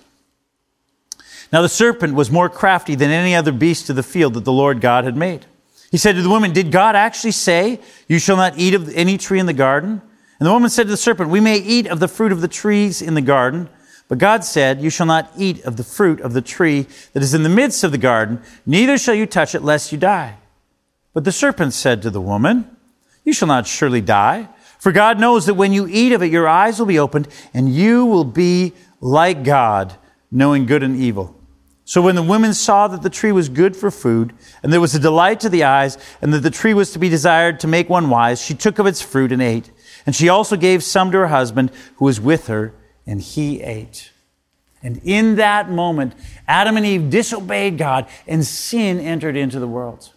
Now 1.51 1.63
the 1.63 1.69
serpent 1.69 2.13
was 2.13 2.29
more 2.29 2.49
crafty 2.49 2.93
than 2.93 3.09
any 3.09 3.33
other 3.33 3.51
beast 3.51 3.89
of 3.89 3.95
the 3.95 4.03
field 4.03 4.35
that 4.35 4.45
the 4.45 4.53
Lord 4.53 4.79
God 4.79 5.05
had 5.05 5.17
made. 5.17 5.47
He 5.89 5.97
said 5.97 6.17
to 6.17 6.21
the 6.21 6.29
woman, 6.29 6.53
Did 6.53 6.71
God 6.71 6.95
actually 6.95 7.31
say, 7.31 7.79
You 8.07 8.19
shall 8.19 8.37
not 8.37 8.59
eat 8.59 8.75
of 8.75 8.93
any 8.93 9.17
tree 9.17 9.39
in 9.39 9.47
the 9.47 9.53
garden? 9.53 10.03
And 10.39 10.45
the 10.45 10.53
woman 10.53 10.69
said 10.69 10.83
to 10.83 10.91
the 10.91 10.97
serpent, 10.97 11.31
We 11.31 11.39
may 11.39 11.57
eat 11.57 11.87
of 11.87 11.99
the 11.99 12.07
fruit 12.07 12.31
of 12.31 12.41
the 12.41 12.47
trees 12.47 13.01
in 13.01 13.15
the 13.15 13.21
garden. 13.21 13.69
But 14.09 14.17
God 14.17 14.43
said, 14.43 14.81
You 14.81 14.89
shall 14.89 15.05
not 15.05 15.31
eat 15.37 15.63
of 15.63 15.77
the 15.77 15.83
fruit 15.83 16.19
of 16.19 16.33
the 16.33 16.41
tree 16.41 16.87
that 17.13 17.23
is 17.23 17.33
in 17.33 17.43
the 17.43 17.49
midst 17.49 17.85
of 17.85 17.93
the 17.93 17.97
garden, 17.97 18.41
neither 18.65 18.97
shall 18.97 19.13
you 19.13 19.25
touch 19.25 19.55
it, 19.55 19.61
lest 19.61 19.93
you 19.93 19.97
die. 19.97 20.35
But 21.13 21.23
the 21.23 21.31
serpent 21.31 21.73
said 21.73 22.01
to 22.01 22.09
the 22.09 22.19
woman, 22.19 22.75
You 23.23 23.31
shall 23.31 23.47
not 23.47 23.67
surely 23.67 24.01
die. 24.01 24.49
For 24.79 24.91
God 24.91 25.19
knows 25.19 25.45
that 25.45 25.53
when 25.53 25.73
you 25.73 25.87
eat 25.87 26.11
of 26.11 26.23
it, 26.23 26.31
your 26.31 26.47
eyes 26.47 26.79
will 26.79 26.85
be 26.87 26.99
opened, 26.99 27.27
and 27.53 27.73
you 27.73 28.05
will 28.05 28.23
be 28.23 28.73
like 28.99 29.43
God, 29.43 29.95
knowing 30.31 30.65
good 30.65 30.83
and 30.83 30.95
evil. 30.95 31.35
So 31.85 32.01
when 32.01 32.15
the 32.15 32.23
women 32.23 32.53
saw 32.53 32.87
that 32.87 33.01
the 33.01 33.09
tree 33.09 33.31
was 33.31 33.49
good 33.49 33.75
for 33.75 33.91
food, 33.91 34.33
and 34.63 34.71
there 34.71 34.81
was 34.81 34.95
a 34.95 34.99
delight 34.99 35.39
to 35.41 35.49
the 35.49 35.65
eyes, 35.65 35.97
and 36.21 36.33
that 36.33 36.39
the 36.39 36.49
tree 36.49 36.73
was 36.73 36.93
to 36.93 36.99
be 36.99 37.09
desired 37.09 37.59
to 37.59 37.67
make 37.67 37.89
one 37.89 38.09
wise, 38.09 38.41
she 38.41 38.55
took 38.55 38.79
of 38.79 38.87
its 38.87 39.01
fruit 39.01 39.31
and 39.31 39.41
ate. 39.41 39.69
And 40.05 40.15
she 40.15 40.29
also 40.29 40.55
gave 40.55 40.83
some 40.83 41.11
to 41.11 41.17
her 41.19 41.27
husband 41.27 41.71
who 41.97 42.05
was 42.05 42.19
with 42.21 42.47
her 42.47 42.73
and 43.09 43.19
he 43.19 43.61
ate. 43.61 44.11
And 44.83 45.01
in 45.03 45.35
that 45.35 45.69
moment, 45.69 46.13
Adam 46.47 46.77
and 46.77 46.85
Eve 46.85 47.09
disobeyed 47.09 47.77
God 47.77 48.07
and 48.27 48.45
sin 48.45 48.99
entered 48.99 49.35
into 49.35 49.59
the 49.59 49.67
world. 49.67 50.11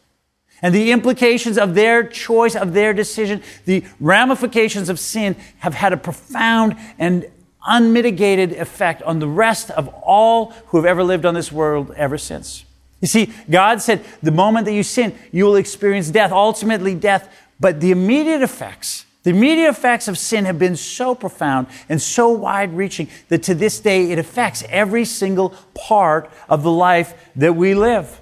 And 0.60 0.74
the 0.74 0.92
implications 0.92 1.56
of 1.58 1.74
their 1.74 2.04
choice, 2.04 2.54
of 2.54 2.74
their 2.74 2.92
decision, 2.92 3.42
the 3.64 3.82
ramifications 3.98 4.90
of 4.90 5.00
sin 5.00 5.34
have 5.58 5.74
had 5.74 5.92
a 5.92 5.96
profound 5.96 6.76
and 6.98 7.28
unmitigated 7.66 8.52
effect 8.52 9.02
on 9.02 9.18
the 9.18 9.26
rest 9.26 9.70
of 9.70 9.88
all 10.02 10.50
who 10.66 10.76
have 10.76 10.86
ever 10.86 11.02
lived 11.02 11.24
on 11.24 11.34
this 11.34 11.50
world 11.50 11.92
ever 11.96 12.18
since. 12.18 12.64
You 13.00 13.08
see, 13.08 13.32
God 13.50 13.80
said, 13.80 14.04
the 14.22 14.30
moment 14.30 14.66
that 14.66 14.74
you 14.74 14.82
sin, 14.82 15.18
you 15.32 15.46
will 15.46 15.56
experience 15.56 16.10
death, 16.10 16.30
ultimately 16.30 16.94
death, 16.94 17.32
but 17.58 17.80
the 17.80 17.90
immediate 17.90 18.42
effects 18.42 19.06
the 19.22 19.30
immediate 19.30 19.68
effects 19.68 20.08
of 20.08 20.18
sin 20.18 20.44
have 20.46 20.58
been 20.58 20.76
so 20.76 21.14
profound 21.14 21.68
and 21.88 22.02
so 22.02 22.28
wide 22.30 22.76
reaching 22.76 23.08
that 23.28 23.44
to 23.44 23.54
this 23.54 23.78
day 23.78 24.10
it 24.10 24.18
affects 24.18 24.64
every 24.68 25.04
single 25.04 25.50
part 25.74 26.30
of 26.48 26.62
the 26.62 26.72
life 26.72 27.14
that 27.36 27.54
we 27.54 27.74
live. 27.74 28.20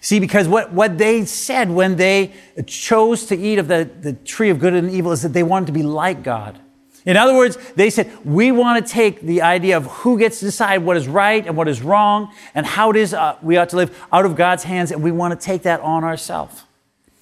See, 0.00 0.20
because 0.20 0.46
what, 0.46 0.72
what 0.72 0.98
they 0.98 1.24
said 1.24 1.68
when 1.70 1.96
they 1.96 2.32
chose 2.66 3.26
to 3.26 3.36
eat 3.36 3.58
of 3.58 3.66
the, 3.66 3.90
the 4.00 4.12
tree 4.12 4.50
of 4.50 4.60
good 4.60 4.74
and 4.74 4.88
evil 4.88 5.10
is 5.10 5.22
that 5.22 5.32
they 5.32 5.42
wanted 5.42 5.66
to 5.66 5.72
be 5.72 5.82
like 5.82 6.22
God. 6.22 6.60
In 7.04 7.16
other 7.16 7.34
words, 7.34 7.56
they 7.74 7.90
said, 7.90 8.12
we 8.24 8.52
want 8.52 8.84
to 8.84 8.92
take 8.92 9.20
the 9.20 9.42
idea 9.42 9.76
of 9.76 9.86
who 9.86 10.18
gets 10.18 10.40
to 10.40 10.44
decide 10.44 10.78
what 10.78 10.96
is 10.96 11.08
right 11.08 11.44
and 11.44 11.56
what 11.56 11.68
is 11.68 11.80
wrong 11.80 12.32
and 12.54 12.66
how 12.66 12.90
it 12.90 12.96
is 12.96 13.14
uh, 13.14 13.36
we 13.42 13.56
ought 13.56 13.68
to 13.70 13.76
live 13.76 14.06
out 14.12 14.26
of 14.26 14.34
God's 14.36 14.64
hands, 14.64 14.90
and 14.90 15.02
we 15.02 15.12
want 15.12 15.38
to 15.38 15.44
take 15.44 15.62
that 15.62 15.80
on 15.80 16.02
ourselves. 16.02 16.65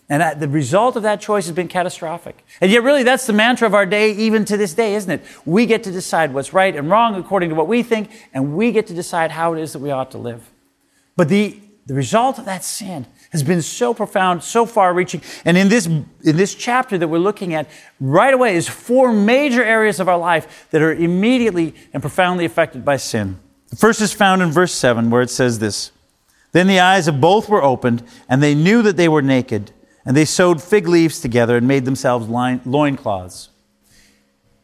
And 0.08 0.20
that, 0.20 0.38
the 0.38 0.48
result 0.48 0.96
of 0.96 1.02
that 1.04 1.20
choice 1.20 1.46
has 1.46 1.54
been 1.54 1.68
catastrophic. 1.68 2.44
And 2.60 2.70
yet, 2.70 2.82
really, 2.82 3.02
that's 3.02 3.26
the 3.26 3.32
mantra 3.32 3.66
of 3.66 3.74
our 3.74 3.86
day, 3.86 4.12
even 4.12 4.44
to 4.44 4.56
this 4.56 4.74
day, 4.74 4.94
isn't 4.94 5.10
it? 5.10 5.24
We 5.46 5.64
get 5.64 5.82
to 5.84 5.90
decide 5.90 6.34
what's 6.34 6.52
right 6.52 6.76
and 6.76 6.90
wrong 6.90 7.14
according 7.14 7.48
to 7.50 7.54
what 7.54 7.68
we 7.68 7.82
think, 7.82 8.10
and 8.34 8.54
we 8.54 8.70
get 8.70 8.86
to 8.88 8.94
decide 8.94 9.30
how 9.30 9.54
it 9.54 9.60
is 9.60 9.72
that 9.72 9.78
we 9.78 9.90
ought 9.90 10.10
to 10.10 10.18
live. 10.18 10.50
But 11.16 11.28
the, 11.30 11.58
the 11.86 11.94
result 11.94 12.38
of 12.38 12.44
that 12.44 12.64
sin 12.64 13.06
has 13.30 13.42
been 13.42 13.62
so 13.62 13.94
profound, 13.94 14.42
so 14.42 14.66
far 14.66 14.92
reaching. 14.94 15.22
And 15.44 15.56
in 15.56 15.68
this, 15.68 15.86
in 15.86 16.06
this 16.22 16.54
chapter 16.54 16.98
that 16.98 17.08
we're 17.08 17.18
looking 17.18 17.54
at, 17.54 17.68
right 17.98 18.32
away, 18.32 18.56
is 18.56 18.68
four 18.68 19.12
major 19.12 19.64
areas 19.64 20.00
of 20.00 20.08
our 20.08 20.18
life 20.18 20.68
that 20.70 20.82
are 20.82 20.92
immediately 20.92 21.74
and 21.92 22.02
profoundly 22.02 22.44
affected 22.44 22.84
by 22.84 22.96
sin. 22.96 23.40
The 23.70 23.76
first 23.76 24.00
is 24.00 24.12
found 24.12 24.40
in 24.40 24.52
verse 24.52 24.72
7, 24.72 25.10
where 25.10 25.22
it 25.22 25.30
says 25.30 25.58
this 25.58 25.90
Then 26.52 26.66
the 26.66 26.78
eyes 26.78 27.08
of 27.08 27.20
both 27.20 27.48
were 27.48 27.62
opened, 27.62 28.04
and 28.28 28.42
they 28.42 28.54
knew 28.54 28.82
that 28.82 28.96
they 28.96 29.08
were 29.08 29.22
naked. 29.22 29.72
And 30.04 30.16
they 30.16 30.24
sewed 30.24 30.62
fig 30.62 30.86
leaves 30.86 31.20
together 31.20 31.56
and 31.56 31.66
made 31.66 31.84
themselves 31.84 32.28
loincloths. 32.28 33.48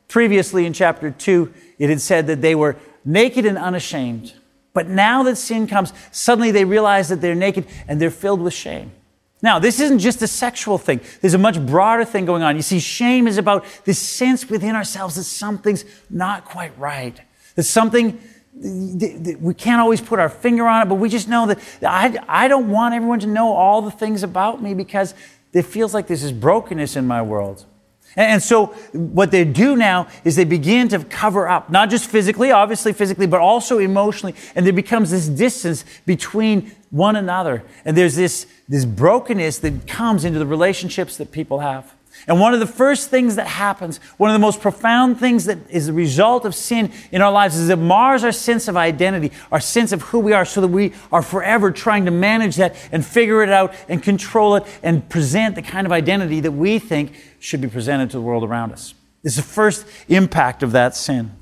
Previously 0.08 0.66
in 0.66 0.72
chapter 0.72 1.10
2, 1.10 1.52
it 1.78 1.88
had 1.88 2.00
said 2.00 2.26
that 2.26 2.42
they 2.42 2.54
were 2.54 2.76
naked 3.04 3.46
and 3.46 3.56
unashamed. 3.56 4.34
But 4.72 4.88
now 4.88 5.22
that 5.24 5.36
sin 5.36 5.66
comes, 5.66 5.92
suddenly 6.12 6.50
they 6.50 6.64
realize 6.64 7.08
that 7.08 7.20
they're 7.20 7.34
naked 7.34 7.66
and 7.88 8.00
they're 8.00 8.10
filled 8.10 8.40
with 8.40 8.54
shame. 8.54 8.92
Now, 9.42 9.58
this 9.58 9.80
isn't 9.80 10.00
just 10.00 10.20
a 10.20 10.26
sexual 10.26 10.76
thing. 10.76 11.00
There's 11.20 11.34
a 11.34 11.38
much 11.38 11.64
broader 11.64 12.04
thing 12.04 12.26
going 12.26 12.42
on. 12.42 12.56
You 12.56 12.62
see, 12.62 12.78
shame 12.78 13.26
is 13.26 13.38
about 13.38 13.64
this 13.84 13.98
sense 13.98 14.48
within 14.50 14.74
ourselves 14.74 15.14
that 15.14 15.24
something's 15.24 15.84
not 16.10 16.44
quite 16.44 16.78
right. 16.78 17.18
That 17.54 17.62
something, 17.62 18.20
we 18.52 19.54
can't 19.54 19.80
always 19.80 20.00
put 20.00 20.18
our 20.18 20.28
finger 20.28 20.66
on 20.66 20.82
it, 20.82 20.88
but 20.88 20.96
we 20.96 21.08
just 21.08 21.28
know 21.28 21.46
that 21.46 21.58
I, 21.82 22.18
I 22.28 22.48
don't 22.48 22.68
want 22.68 22.94
everyone 22.94 23.20
to 23.20 23.26
know 23.26 23.52
all 23.52 23.80
the 23.80 23.90
things 23.90 24.22
about 24.22 24.62
me 24.62 24.74
because 24.74 25.14
it 25.52 25.62
feels 25.62 25.94
like 25.94 26.06
there's 26.06 26.22
this 26.22 26.32
brokenness 26.32 26.96
in 26.96 27.06
my 27.06 27.22
world. 27.22 27.64
And 28.16 28.42
so 28.42 28.66
what 28.92 29.30
they 29.30 29.44
do 29.44 29.76
now 29.76 30.08
is 30.24 30.34
they 30.34 30.44
begin 30.44 30.88
to 30.88 31.04
cover 31.04 31.48
up, 31.48 31.70
not 31.70 31.90
just 31.90 32.10
physically, 32.10 32.50
obviously 32.50 32.92
physically, 32.92 33.26
but 33.26 33.40
also 33.40 33.78
emotionally. 33.78 34.34
And 34.56 34.66
there 34.66 34.72
becomes 34.72 35.12
this 35.12 35.28
distance 35.28 35.84
between 36.06 36.72
one 36.90 37.14
another. 37.14 37.62
And 37.84 37.96
there's 37.96 38.16
this, 38.16 38.46
this 38.68 38.84
brokenness 38.84 39.58
that 39.60 39.86
comes 39.86 40.24
into 40.24 40.40
the 40.40 40.46
relationships 40.46 41.18
that 41.18 41.30
people 41.30 41.60
have. 41.60 41.94
And 42.30 42.38
one 42.38 42.54
of 42.54 42.60
the 42.60 42.66
first 42.66 43.10
things 43.10 43.34
that 43.34 43.48
happens, 43.48 43.96
one 44.16 44.30
of 44.30 44.34
the 44.34 44.38
most 44.38 44.60
profound 44.60 45.18
things 45.18 45.46
that 45.46 45.58
is 45.68 45.88
the 45.88 45.92
result 45.92 46.44
of 46.44 46.54
sin 46.54 46.92
in 47.10 47.22
our 47.22 47.32
lives 47.32 47.56
is 47.56 47.68
it 47.68 47.76
mars 47.76 48.22
our 48.22 48.30
sense 48.30 48.68
of 48.68 48.76
identity, 48.76 49.32
our 49.50 49.58
sense 49.58 49.90
of 49.90 50.02
who 50.02 50.20
we 50.20 50.32
are, 50.32 50.44
so 50.44 50.60
that 50.60 50.68
we 50.68 50.92
are 51.10 51.22
forever 51.22 51.72
trying 51.72 52.04
to 52.04 52.12
manage 52.12 52.54
that 52.54 52.76
and 52.92 53.04
figure 53.04 53.42
it 53.42 53.48
out 53.48 53.74
and 53.88 54.00
control 54.00 54.54
it 54.54 54.64
and 54.84 55.08
present 55.08 55.56
the 55.56 55.62
kind 55.62 55.88
of 55.88 55.92
identity 55.92 56.38
that 56.38 56.52
we 56.52 56.78
think 56.78 57.16
should 57.40 57.60
be 57.60 57.66
presented 57.66 58.10
to 58.10 58.18
the 58.18 58.22
world 58.22 58.44
around 58.44 58.70
us. 58.70 58.94
Is 59.24 59.34
the 59.34 59.42
first 59.42 59.84
impact 60.06 60.62
of 60.62 60.70
that 60.70 60.94
sin. 60.94 61.32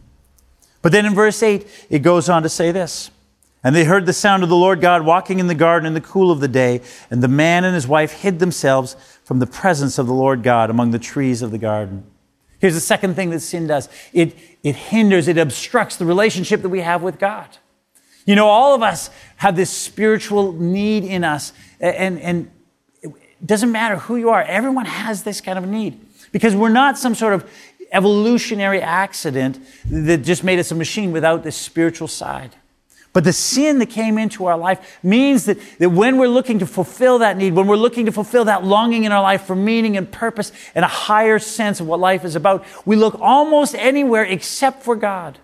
But 0.81 0.93
then 0.93 1.05
in 1.05 1.15
verse 1.15 1.43
8, 1.43 1.67
it 1.91 1.99
goes 1.99 2.31
on 2.31 2.43
to 2.45 2.49
say 2.49 2.73
this. 2.73 3.11
And 3.65 3.75
they 3.75 3.85
heard 3.85 4.07
the 4.07 4.13
sound 4.13 4.43
of 4.43 4.49
the 4.49 4.57
Lord 4.57 4.81
God 4.81 5.05
walking 5.05 5.41
in 5.41 5.49
the 5.49 5.55
garden 5.55 5.87
in 5.87 5.95
the 5.95 6.01
cool 6.01 6.31
of 6.31 6.41
the 6.41 6.49
day, 6.49 6.81
and 7.11 7.23
the 7.23 7.29
man 7.29 7.65
and 7.65 7.75
his 7.75 7.89
wife 7.89 8.13
hid 8.13 8.39
themselves 8.39 8.97
from 9.25 9.41
the 9.41 9.47
presence 9.47 9.99
of 9.99 10.07
the 10.07 10.15
Lord 10.15 10.43
God 10.43 10.71
among 10.71 10.93
the 10.93 10.99
trees 10.99 11.43
of 11.43 11.51
the 11.51 11.59
garden. 11.59 12.05
Here's 12.61 12.75
the 12.75 12.81
second 12.81 13.15
thing 13.15 13.31
that 13.31 13.41
sin 13.41 13.67
does 13.67 13.89
it, 14.13 14.37
it 14.63 14.77
hinders, 14.77 15.29
it 15.29 15.39
obstructs 15.39 15.97
the 15.97 16.07
relationship 16.07 16.63
that 16.63 16.69
we 16.69 16.81
have 16.81 17.03
with 17.03 17.19
God. 17.19 17.49
You 18.27 18.37
know, 18.37 18.47
all 18.47 18.75
of 18.75 18.83
us 18.83 19.11
have 19.37 19.57
this 19.57 19.71
spiritual 19.71 20.53
need 20.53 21.05
in 21.05 21.25
us, 21.25 21.53
and, 21.81 22.21
and 22.21 22.51
it 23.03 23.13
doesn't 23.45 23.73
matter 23.73 23.97
who 23.97 24.17
you 24.17 24.31
are, 24.31 24.43
everyone 24.43 24.87
has 24.87 25.23
this 25.23 25.41
kind 25.41 25.59
of 25.59 25.67
need. 25.67 26.01
Because 26.31 26.55
we're 26.55 26.69
not 26.69 26.99
some 26.99 27.15
sort 27.15 27.33
of 27.33 27.51
evolutionary 27.91 28.83
accident 28.83 29.59
that 29.91 30.19
just 30.19 30.45
made 30.45 30.59
us 30.59 30.71
a 30.71 30.75
machine 30.75 31.11
without 31.11 31.43
this 31.43 31.57
spiritual 31.57 32.09
side. 32.09 32.55
But 33.13 33.25
the 33.25 33.33
sin 33.33 33.79
that 33.79 33.91
came 33.91 34.19
into 34.19 34.47
our 34.47 34.57
life 34.57 34.99
means 35.03 35.47
that, 35.47 35.59
that 35.79 35.91
when 35.91 36.19
we're 36.19 36.29
looking 36.29 36.59
to 36.59 36.67
fulfill 36.67 37.19
that 37.21 37.37
need, 37.37 37.55
when 37.55 37.67
we're 37.67 37.77
looking 37.77 38.07
to 38.07 38.13
fulfill 38.13 38.45
that 38.45 38.65
longing 38.65 39.05
in 39.05 39.13
our 39.13 39.23
life 39.23 39.43
for 39.43 39.57
meaning 39.57 39.97
and 39.97 40.11
purpose 40.11 40.53
and 40.75 40.85
a 40.85 40.89
higher 40.89 41.39
sense 41.39 41.81
of 41.81 41.87
what 41.87 42.01
life 42.01 42.25
is 42.25 42.37
about, 42.37 42.65
we 42.85 42.97
look 42.97 43.19
almost 43.21 43.75
anywhere 43.75 44.25
except 44.25 44.83
for 44.83 44.95
God. 44.95 45.39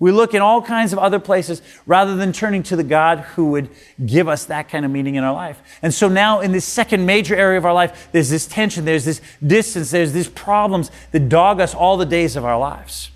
We 0.00 0.10
look 0.10 0.34
in 0.34 0.42
all 0.42 0.60
kinds 0.60 0.92
of 0.92 0.98
other 0.98 1.20
places 1.20 1.62
rather 1.86 2.16
than 2.16 2.32
turning 2.32 2.64
to 2.64 2.76
the 2.76 2.82
God 2.82 3.20
who 3.20 3.52
would 3.52 3.70
give 4.04 4.28
us 4.28 4.46
that 4.46 4.68
kind 4.68 4.84
of 4.84 4.90
meaning 4.90 5.14
in 5.14 5.22
our 5.24 5.32
life. 5.32 5.62
And 5.82 5.94
so 5.94 6.08
now 6.08 6.40
in 6.40 6.50
this 6.52 6.64
second 6.64 7.06
major 7.06 7.36
area 7.36 7.58
of 7.58 7.64
our 7.64 7.72
life, 7.72 8.08
there's 8.10 8.28
this 8.28 8.46
tension, 8.46 8.84
there's 8.84 9.04
this 9.04 9.20
distance, 9.44 9.92
there's 9.92 10.12
these 10.12 10.28
problems 10.28 10.90
that 11.12 11.28
dog 11.28 11.60
us 11.60 11.74
all 11.74 11.96
the 11.96 12.04
days 12.04 12.34
of 12.34 12.44
our 12.44 12.58
lives. 12.58 13.10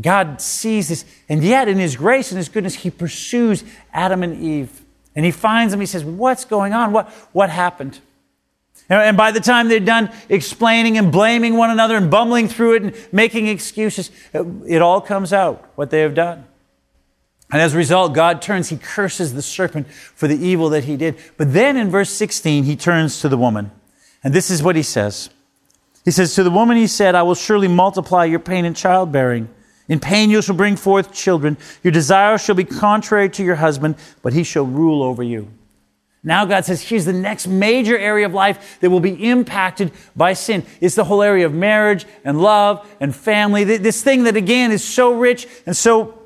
God 0.00 0.40
sees 0.40 0.88
this, 0.88 1.04
and 1.28 1.42
yet 1.44 1.68
in 1.68 1.78
His 1.78 1.96
grace 1.96 2.30
and 2.30 2.38
His 2.38 2.48
goodness, 2.48 2.74
He 2.74 2.90
pursues 2.90 3.64
Adam 3.92 4.22
and 4.22 4.42
Eve. 4.42 4.82
And 5.14 5.24
He 5.24 5.30
finds 5.30 5.72
them, 5.72 5.80
He 5.80 5.86
says, 5.86 6.04
What's 6.04 6.44
going 6.44 6.72
on? 6.72 6.92
What, 6.92 7.08
what 7.32 7.50
happened? 7.50 8.00
And 8.88 9.16
by 9.16 9.30
the 9.30 9.40
time 9.40 9.68
they're 9.68 9.80
done 9.80 10.10
explaining 10.28 10.98
and 10.98 11.10
blaming 11.10 11.56
one 11.56 11.70
another 11.70 11.96
and 11.96 12.10
bumbling 12.10 12.48
through 12.48 12.74
it 12.74 12.82
and 12.82 13.08
making 13.12 13.46
excuses, 13.46 14.10
it 14.32 14.82
all 14.82 15.00
comes 15.00 15.32
out 15.32 15.70
what 15.74 15.90
they 15.90 16.00
have 16.00 16.14
done. 16.14 16.44
And 17.50 17.62
as 17.62 17.72
a 17.72 17.76
result, 17.76 18.14
God 18.14 18.42
turns, 18.42 18.68
He 18.68 18.76
curses 18.76 19.32
the 19.32 19.42
serpent 19.42 19.88
for 19.90 20.26
the 20.26 20.36
evil 20.36 20.70
that 20.70 20.84
he 20.84 20.96
did. 20.96 21.16
But 21.36 21.52
then 21.52 21.76
in 21.76 21.88
verse 21.88 22.10
16, 22.10 22.64
He 22.64 22.76
turns 22.76 23.20
to 23.20 23.28
the 23.28 23.36
woman. 23.36 23.70
And 24.22 24.34
this 24.34 24.50
is 24.50 24.62
what 24.62 24.74
He 24.74 24.82
says 24.82 25.30
He 26.04 26.10
says, 26.10 26.34
To 26.34 26.42
the 26.42 26.50
woman, 26.50 26.76
He 26.76 26.88
said, 26.88 27.14
I 27.14 27.22
will 27.22 27.36
surely 27.36 27.68
multiply 27.68 28.24
your 28.24 28.40
pain 28.40 28.64
in 28.64 28.74
childbearing. 28.74 29.48
In 29.88 30.00
pain 30.00 30.30
you 30.30 30.40
shall 30.40 30.56
bring 30.56 30.76
forth 30.76 31.12
children. 31.12 31.56
Your 31.82 31.92
desire 31.92 32.38
shall 32.38 32.54
be 32.54 32.64
contrary 32.64 33.28
to 33.30 33.44
your 33.44 33.56
husband, 33.56 33.96
but 34.22 34.32
he 34.32 34.42
shall 34.42 34.64
rule 34.64 35.02
over 35.02 35.22
you. 35.22 35.50
Now 36.26 36.46
God 36.46 36.64
says, 36.64 36.80
here's 36.80 37.04
the 37.04 37.12
next 37.12 37.46
major 37.46 37.98
area 37.98 38.24
of 38.24 38.32
life 38.32 38.78
that 38.80 38.88
will 38.88 39.00
be 39.00 39.28
impacted 39.28 39.92
by 40.16 40.32
sin. 40.32 40.64
It's 40.80 40.94
the 40.94 41.04
whole 41.04 41.22
area 41.22 41.44
of 41.44 41.52
marriage 41.52 42.06
and 42.24 42.40
love 42.40 42.88
and 42.98 43.14
family. 43.14 43.64
This 43.64 44.02
thing 44.02 44.24
that 44.24 44.34
again 44.34 44.72
is 44.72 44.82
so 44.82 45.12
rich 45.12 45.46
and 45.66 45.76
so 45.76 46.18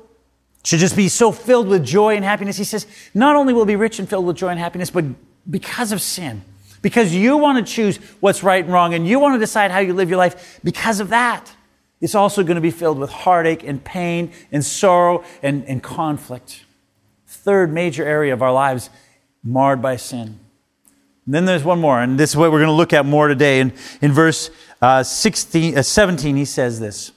should 0.63 0.79
just 0.79 0.95
be 0.95 1.09
so 1.09 1.33
filled 1.33 1.67
with 1.67 1.85
joy 1.85 2.15
and 2.15 2.23
happiness. 2.23 2.55
He 2.55 2.63
says, 2.63 2.87
not 3.13 3.35
only 3.35 3.53
will 3.53 3.65
be 3.65 3.75
rich 3.75 3.99
and 3.99 4.07
filled 4.07 4.25
with 4.25 4.37
joy 4.37 4.49
and 4.49 4.59
happiness, 4.59 4.89
but 4.89 5.03
because 5.49 5.91
of 5.91 6.01
sin. 6.01 6.43
Because 6.81 7.13
you 7.13 7.35
want 7.35 7.65
to 7.65 7.73
choose 7.73 7.97
what's 8.21 8.41
right 8.41 8.63
and 8.63 8.71
wrong 8.71 8.93
and 8.93 9.05
you 9.05 9.19
want 9.19 9.35
to 9.35 9.39
decide 9.39 9.69
how 9.69 9.79
you 9.79 9.93
live 9.93 10.07
your 10.07 10.17
life 10.17 10.61
because 10.63 11.01
of 11.01 11.09
that. 11.09 11.51
It's 12.01 12.15
also 12.15 12.43
going 12.43 12.55
to 12.55 12.61
be 12.61 12.71
filled 12.71 12.97
with 12.97 13.09
heartache 13.09 13.63
and 13.63 13.83
pain 13.83 14.31
and 14.51 14.63
sorrow 14.63 15.23
and, 15.43 15.65
and 15.65 15.83
conflict. 15.83 16.63
Third 17.27 17.73
major 17.73 18.05
area 18.05 18.33
of 18.33 18.41
our 18.41 18.53
lives 18.53 18.89
marred 19.43 19.81
by 19.81 19.97
sin. 19.97 20.39
And 21.25 21.35
then 21.35 21.45
there's 21.45 21.63
one 21.63 21.79
more, 21.79 22.01
and 22.01 22.19
this 22.19 22.31
is 22.31 22.35
what 22.35 22.51
we're 22.51 22.59
going 22.59 22.69
to 22.69 22.73
look 22.73 22.93
at 22.93 23.05
more 23.05 23.27
today. 23.27 23.59
In, 23.59 23.73
in 24.01 24.11
verse 24.11 24.49
uh, 24.81 25.03
16, 25.03 25.77
uh, 25.77 25.83
17, 25.83 26.35
he 26.35 26.45
says 26.45 26.79
this. 26.79 27.11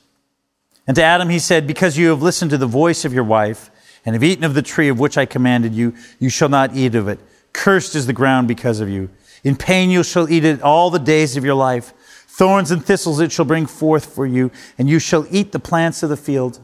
And 0.86 0.94
to 0.96 1.02
Adam 1.02 1.28
he 1.28 1.38
said, 1.38 1.66
Because 1.66 1.96
you 1.96 2.08
have 2.10 2.22
listened 2.22 2.50
to 2.50 2.58
the 2.58 2.66
voice 2.66 3.04
of 3.04 3.14
your 3.14 3.24
wife 3.24 3.70
and 4.04 4.14
have 4.14 4.24
eaten 4.24 4.44
of 4.44 4.54
the 4.54 4.62
tree 4.62 4.88
of 4.88 4.98
which 4.98 5.16
I 5.16 5.26
commanded 5.26 5.74
you, 5.74 5.94
you 6.18 6.28
shall 6.28 6.48
not 6.48 6.74
eat 6.76 6.94
of 6.94 7.08
it. 7.08 7.20
Cursed 7.52 7.94
is 7.94 8.06
the 8.06 8.12
ground 8.12 8.48
because 8.48 8.80
of 8.80 8.88
you. 8.88 9.08
In 9.44 9.56
pain 9.56 9.90
you 9.90 10.02
shall 10.02 10.30
eat 10.30 10.44
it 10.44 10.60
all 10.62 10.90
the 10.90 10.98
days 10.98 11.36
of 11.36 11.44
your 11.44 11.54
life. 11.54 11.94
Thorns 12.34 12.70
and 12.70 12.82
thistles 12.82 13.20
it 13.20 13.30
shall 13.30 13.44
bring 13.44 13.66
forth 13.66 14.06
for 14.06 14.24
you, 14.24 14.50
and 14.78 14.88
you 14.88 14.98
shall 14.98 15.26
eat 15.30 15.52
the 15.52 15.58
plants 15.58 16.02
of 16.02 16.08
the 16.08 16.16
field. 16.16 16.60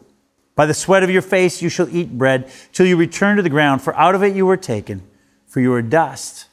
By 0.55 0.65
the 0.65 0.73
sweat 0.73 1.03
of 1.03 1.11
your 1.11 1.21
face 1.21 1.61
you 1.61 1.69
shall 1.69 1.95
eat 1.95 2.17
bread, 2.17 2.51
till 2.73 2.87
you 2.87 2.97
return 2.97 3.37
to 3.37 3.43
the 3.43 3.51
ground, 3.51 3.83
for 3.83 3.95
out 3.95 4.15
of 4.15 4.23
it 4.23 4.35
you 4.35 4.47
were 4.47 4.57
taken, 4.57 5.03
for 5.47 5.61
you 5.61 5.71
are 5.75 5.83
dust, 5.83 6.47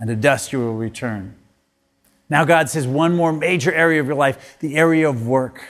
and 0.00 0.08
to 0.08 0.16
dust 0.16 0.54
you 0.54 0.58
will 0.58 0.74
return. 0.74 1.34
Now 2.30 2.46
God 2.46 2.70
says 2.70 2.86
one 2.86 3.14
more 3.14 3.30
major 3.30 3.70
area 3.70 4.00
of 4.00 4.06
your 4.06 4.16
life, 4.16 4.56
the 4.60 4.76
area 4.76 5.06
of 5.06 5.26
work. 5.28 5.62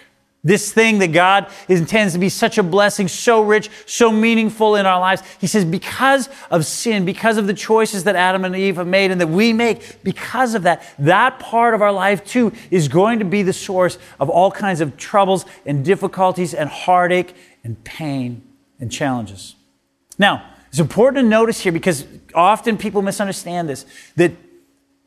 This 0.44 0.72
thing 0.72 0.98
that 0.98 1.12
God 1.12 1.46
intends 1.68 2.14
to 2.14 2.18
be 2.18 2.28
such 2.28 2.58
a 2.58 2.64
blessing, 2.64 3.06
so 3.06 3.42
rich, 3.42 3.70
so 3.86 4.10
meaningful 4.10 4.74
in 4.74 4.86
our 4.86 4.98
lives. 4.98 5.22
He 5.40 5.46
says, 5.46 5.64
because 5.64 6.28
of 6.50 6.66
sin, 6.66 7.04
because 7.04 7.36
of 7.36 7.46
the 7.46 7.54
choices 7.54 8.02
that 8.04 8.16
Adam 8.16 8.44
and 8.44 8.56
Eve 8.56 8.74
have 8.76 8.88
made 8.88 9.12
and 9.12 9.20
that 9.20 9.28
we 9.28 9.52
make, 9.52 10.02
because 10.02 10.56
of 10.56 10.64
that, 10.64 10.82
that 10.98 11.38
part 11.38 11.74
of 11.74 11.82
our 11.82 11.92
life 11.92 12.24
too 12.24 12.52
is 12.72 12.88
going 12.88 13.20
to 13.20 13.24
be 13.24 13.44
the 13.44 13.52
source 13.52 13.98
of 14.18 14.28
all 14.28 14.50
kinds 14.50 14.80
of 14.80 14.96
troubles 14.96 15.44
and 15.64 15.84
difficulties 15.84 16.54
and 16.54 16.68
heartache 16.68 17.36
and 17.62 17.82
pain 17.84 18.42
and 18.80 18.90
challenges. 18.90 19.54
Now, 20.18 20.44
it's 20.70 20.80
important 20.80 21.24
to 21.24 21.28
notice 21.28 21.60
here 21.60 21.70
because 21.70 22.04
often 22.34 22.76
people 22.78 23.00
misunderstand 23.02 23.68
this 23.68 23.86
that, 24.16 24.32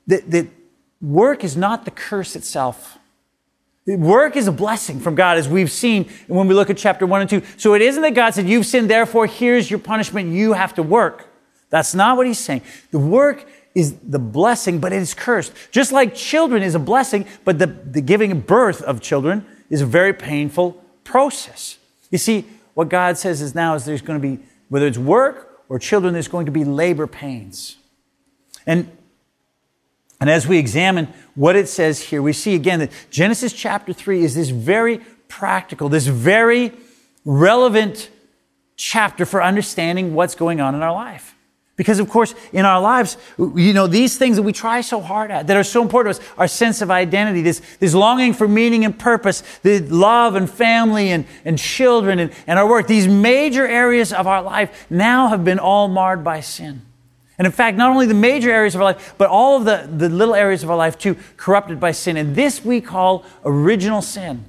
that, 0.07 0.31
that 0.31 0.47
work 1.01 1.43
is 1.43 1.57
not 1.57 1.83
the 1.83 1.91
curse 1.91 2.37
itself. 2.37 2.97
Work 3.87 4.35
is 4.35 4.47
a 4.47 4.51
blessing 4.51 4.99
from 4.99 5.13
God, 5.13 5.37
as 5.37 5.47
we've 5.47 5.71
seen 5.71 6.09
when 6.27 6.47
we 6.47 6.55
look 6.55 6.71
at 6.71 6.77
chapter 6.77 7.05
1 7.05 7.21
and 7.21 7.29
2. 7.29 7.43
So 7.57 7.75
it 7.75 7.83
isn't 7.83 8.01
that 8.01 8.15
God 8.15 8.33
said, 8.33 8.49
You've 8.49 8.65
sinned, 8.65 8.89
therefore 8.89 9.27
here's 9.27 9.69
your 9.69 9.79
punishment, 9.79 10.31
you 10.33 10.53
have 10.53 10.73
to 10.75 10.83
work. 10.83 11.27
That's 11.69 11.93
not 11.93 12.17
what 12.17 12.25
he's 12.25 12.39
saying. 12.39 12.61
The 12.91 12.99
work 12.99 13.47
is 13.75 13.95
the 13.99 14.17
blessing, 14.17 14.79
but 14.79 14.91
it 14.91 15.01
is 15.01 15.13
cursed. 15.13 15.53
Just 15.69 15.91
like 15.91 16.15
children 16.15 16.63
is 16.63 16.73
a 16.73 16.79
blessing, 16.79 17.27
but 17.43 17.59
the, 17.59 17.67
the 17.67 18.01
giving 18.01 18.39
birth 18.39 18.81
of 18.81 19.01
children 19.01 19.45
is 19.69 19.81
a 19.81 19.85
very 19.85 20.13
painful 20.13 20.83
process. 21.03 21.77
You 22.09 22.17
see, 22.17 22.45
what 22.73 22.89
God 22.89 23.17
says 23.17 23.41
is 23.41 23.53
now 23.53 23.75
is 23.75 23.85
there's 23.85 24.01
going 24.01 24.19
to 24.19 24.27
be, 24.27 24.41
whether 24.69 24.87
it's 24.87 24.97
work 24.97 25.63
or 25.69 25.77
children, 25.77 26.13
there's 26.13 26.27
going 26.27 26.45
to 26.45 26.51
be 26.51 26.63
labor 26.63 27.07
pains. 27.07 27.77
And 28.65 28.94
and 30.19 30.29
as 30.29 30.47
we 30.47 30.57
examine 30.57 31.07
what 31.35 31.55
it 31.55 31.67
says 31.67 32.01
here, 32.01 32.21
we 32.21 32.33
see 32.33 32.55
again 32.55 32.79
that 32.79 32.91
Genesis 33.09 33.51
chapter 33.51 33.93
3 33.93 34.23
is 34.23 34.35
this 34.35 34.49
very 34.49 35.01
practical, 35.27 35.89
this 35.89 36.07
very 36.07 36.71
relevant 37.25 38.09
chapter 38.77 39.25
for 39.25 39.43
understanding 39.43 40.13
what's 40.13 40.35
going 40.35 40.61
on 40.61 40.75
in 40.75 40.81
our 40.81 40.93
life. 40.93 41.35
Because 41.75 41.99
of 41.99 42.09
course, 42.09 42.33
in 42.53 42.63
our 42.63 42.79
lives, 42.79 43.17
you 43.37 43.73
know, 43.73 43.85
these 43.85 44.17
things 44.17 44.37
that 44.37 44.43
we 44.43 44.53
try 44.53 44.79
so 44.79 45.01
hard 45.01 45.29
at, 45.29 45.47
that 45.47 45.57
are 45.57 45.63
so 45.63 45.81
important 45.81 46.15
to 46.15 46.21
us, 46.21 46.31
our 46.37 46.47
sense 46.47 46.81
of 46.81 46.89
identity, 46.89 47.41
this, 47.41 47.61
this 47.79 47.93
longing 47.93 48.33
for 48.33 48.47
meaning 48.47 48.85
and 48.85 48.97
purpose, 48.97 49.43
the 49.61 49.79
love 49.79 50.35
and 50.35 50.49
family 50.49 51.11
and, 51.11 51.25
and 51.43 51.59
children 51.59 52.19
and, 52.19 52.31
and 52.47 52.57
our 52.57 52.67
work, 52.67 52.87
these 52.87 53.09
major 53.09 53.67
areas 53.67 54.13
of 54.13 54.25
our 54.25 54.41
life 54.41 54.89
now 54.89 55.27
have 55.27 55.43
been 55.43 55.59
all 55.59 55.89
marred 55.89 56.23
by 56.23 56.39
sin. 56.39 56.81
And 57.37 57.45
in 57.45 57.51
fact, 57.51 57.77
not 57.77 57.91
only 57.91 58.05
the 58.05 58.13
major 58.13 58.49
areas 58.49 58.75
of 58.75 58.81
our 58.81 58.93
life, 58.93 59.15
but 59.17 59.29
all 59.29 59.57
of 59.57 59.65
the, 59.65 59.89
the 59.91 60.09
little 60.09 60.35
areas 60.35 60.63
of 60.63 60.69
our 60.69 60.77
life 60.77 60.97
too, 60.97 61.17
corrupted 61.37 61.79
by 61.79 61.91
sin. 61.91 62.15
And 62.17 62.35
this 62.35 62.63
we 62.63 62.79
call 62.79 63.25
original 63.43 64.01
sin. 64.01 64.45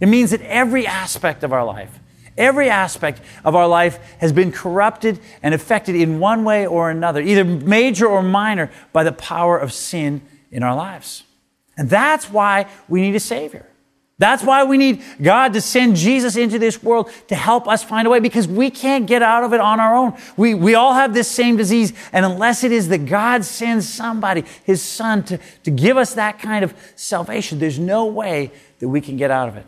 It 0.00 0.06
means 0.06 0.30
that 0.30 0.42
every 0.42 0.86
aspect 0.86 1.42
of 1.42 1.52
our 1.52 1.64
life, 1.64 1.98
every 2.36 2.68
aspect 2.68 3.22
of 3.44 3.54
our 3.54 3.66
life 3.66 3.98
has 4.18 4.32
been 4.32 4.52
corrupted 4.52 5.18
and 5.42 5.54
affected 5.54 5.94
in 5.94 6.20
one 6.20 6.44
way 6.44 6.66
or 6.66 6.90
another, 6.90 7.22
either 7.22 7.44
major 7.44 8.06
or 8.06 8.22
minor, 8.22 8.70
by 8.92 9.02
the 9.02 9.12
power 9.12 9.56
of 9.56 9.72
sin 9.72 10.20
in 10.50 10.62
our 10.62 10.76
lives. 10.76 11.22
And 11.78 11.88
that's 11.88 12.30
why 12.30 12.66
we 12.88 13.00
need 13.00 13.14
a 13.14 13.20
Savior. 13.20 13.66
That's 14.18 14.42
why 14.42 14.64
we 14.64 14.78
need 14.78 15.02
God 15.20 15.52
to 15.52 15.60
send 15.60 15.96
Jesus 15.96 16.36
into 16.36 16.58
this 16.58 16.82
world 16.82 17.10
to 17.28 17.34
help 17.34 17.68
us 17.68 17.84
find 17.84 18.06
a 18.06 18.10
way 18.10 18.18
because 18.18 18.48
we 18.48 18.70
can't 18.70 19.06
get 19.06 19.22
out 19.22 19.44
of 19.44 19.52
it 19.52 19.60
on 19.60 19.78
our 19.78 19.94
own. 19.94 20.16
We, 20.38 20.54
we 20.54 20.74
all 20.74 20.94
have 20.94 21.12
this 21.12 21.28
same 21.28 21.58
disease. 21.58 21.92
And 22.12 22.24
unless 22.24 22.64
it 22.64 22.72
is 22.72 22.88
that 22.88 23.04
God 23.04 23.44
sends 23.44 23.86
somebody, 23.86 24.44
his 24.64 24.80
son, 24.80 25.22
to, 25.24 25.38
to 25.64 25.70
give 25.70 25.98
us 25.98 26.14
that 26.14 26.38
kind 26.38 26.64
of 26.64 26.74
salvation, 26.94 27.58
there's 27.58 27.78
no 27.78 28.06
way 28.06 28.52
that 28.78 28.88
we 28.88 29.02
can 29.02 29.18
get 29.18 29.30
out 29.30 29.50
of 29.50 29.56
it. 29.56 29.66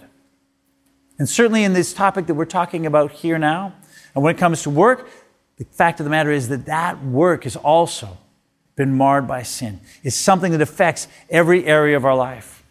And 1.18 1.28
certainly 1.28 1.64
in 1.64 1.74
this 1.74 1.92
topic 1.92 2.26
that 2.26 2.34
we're 2.34 2.46
talking 2.46 2.86
about 2.86 3.12
here 3.12 3.38
now, 3.38 3.74
and 4.14 4.24
when 4.24 4.34
it 4.34 4.38
comes 4.38 4.62
to 4.62 4.70
work, 4.70 5.10
the 5.58 5.64
fact 5.64 6.00
of 6.00 6.04
the 6.04 6.10
matter 6.10 6.30
is 6.30 6.48
that 6.48 6.64
that 6.66 7.04
work 7.04 7.44
has 7.44 7.56
also 7.56 8.16
been 8.76 8.96
marred 8.96 9.26
by 9.28 9.42
sin. 9.42 9.80
It's 10.02 10.16
something 10.16 10.52
that 10.52 10.62
affects 10.62 11.06
every 11.28 11.66
area 11.66 11.96
of 11.96 12.06
our 12.06 12.14
life. 12.14 12.62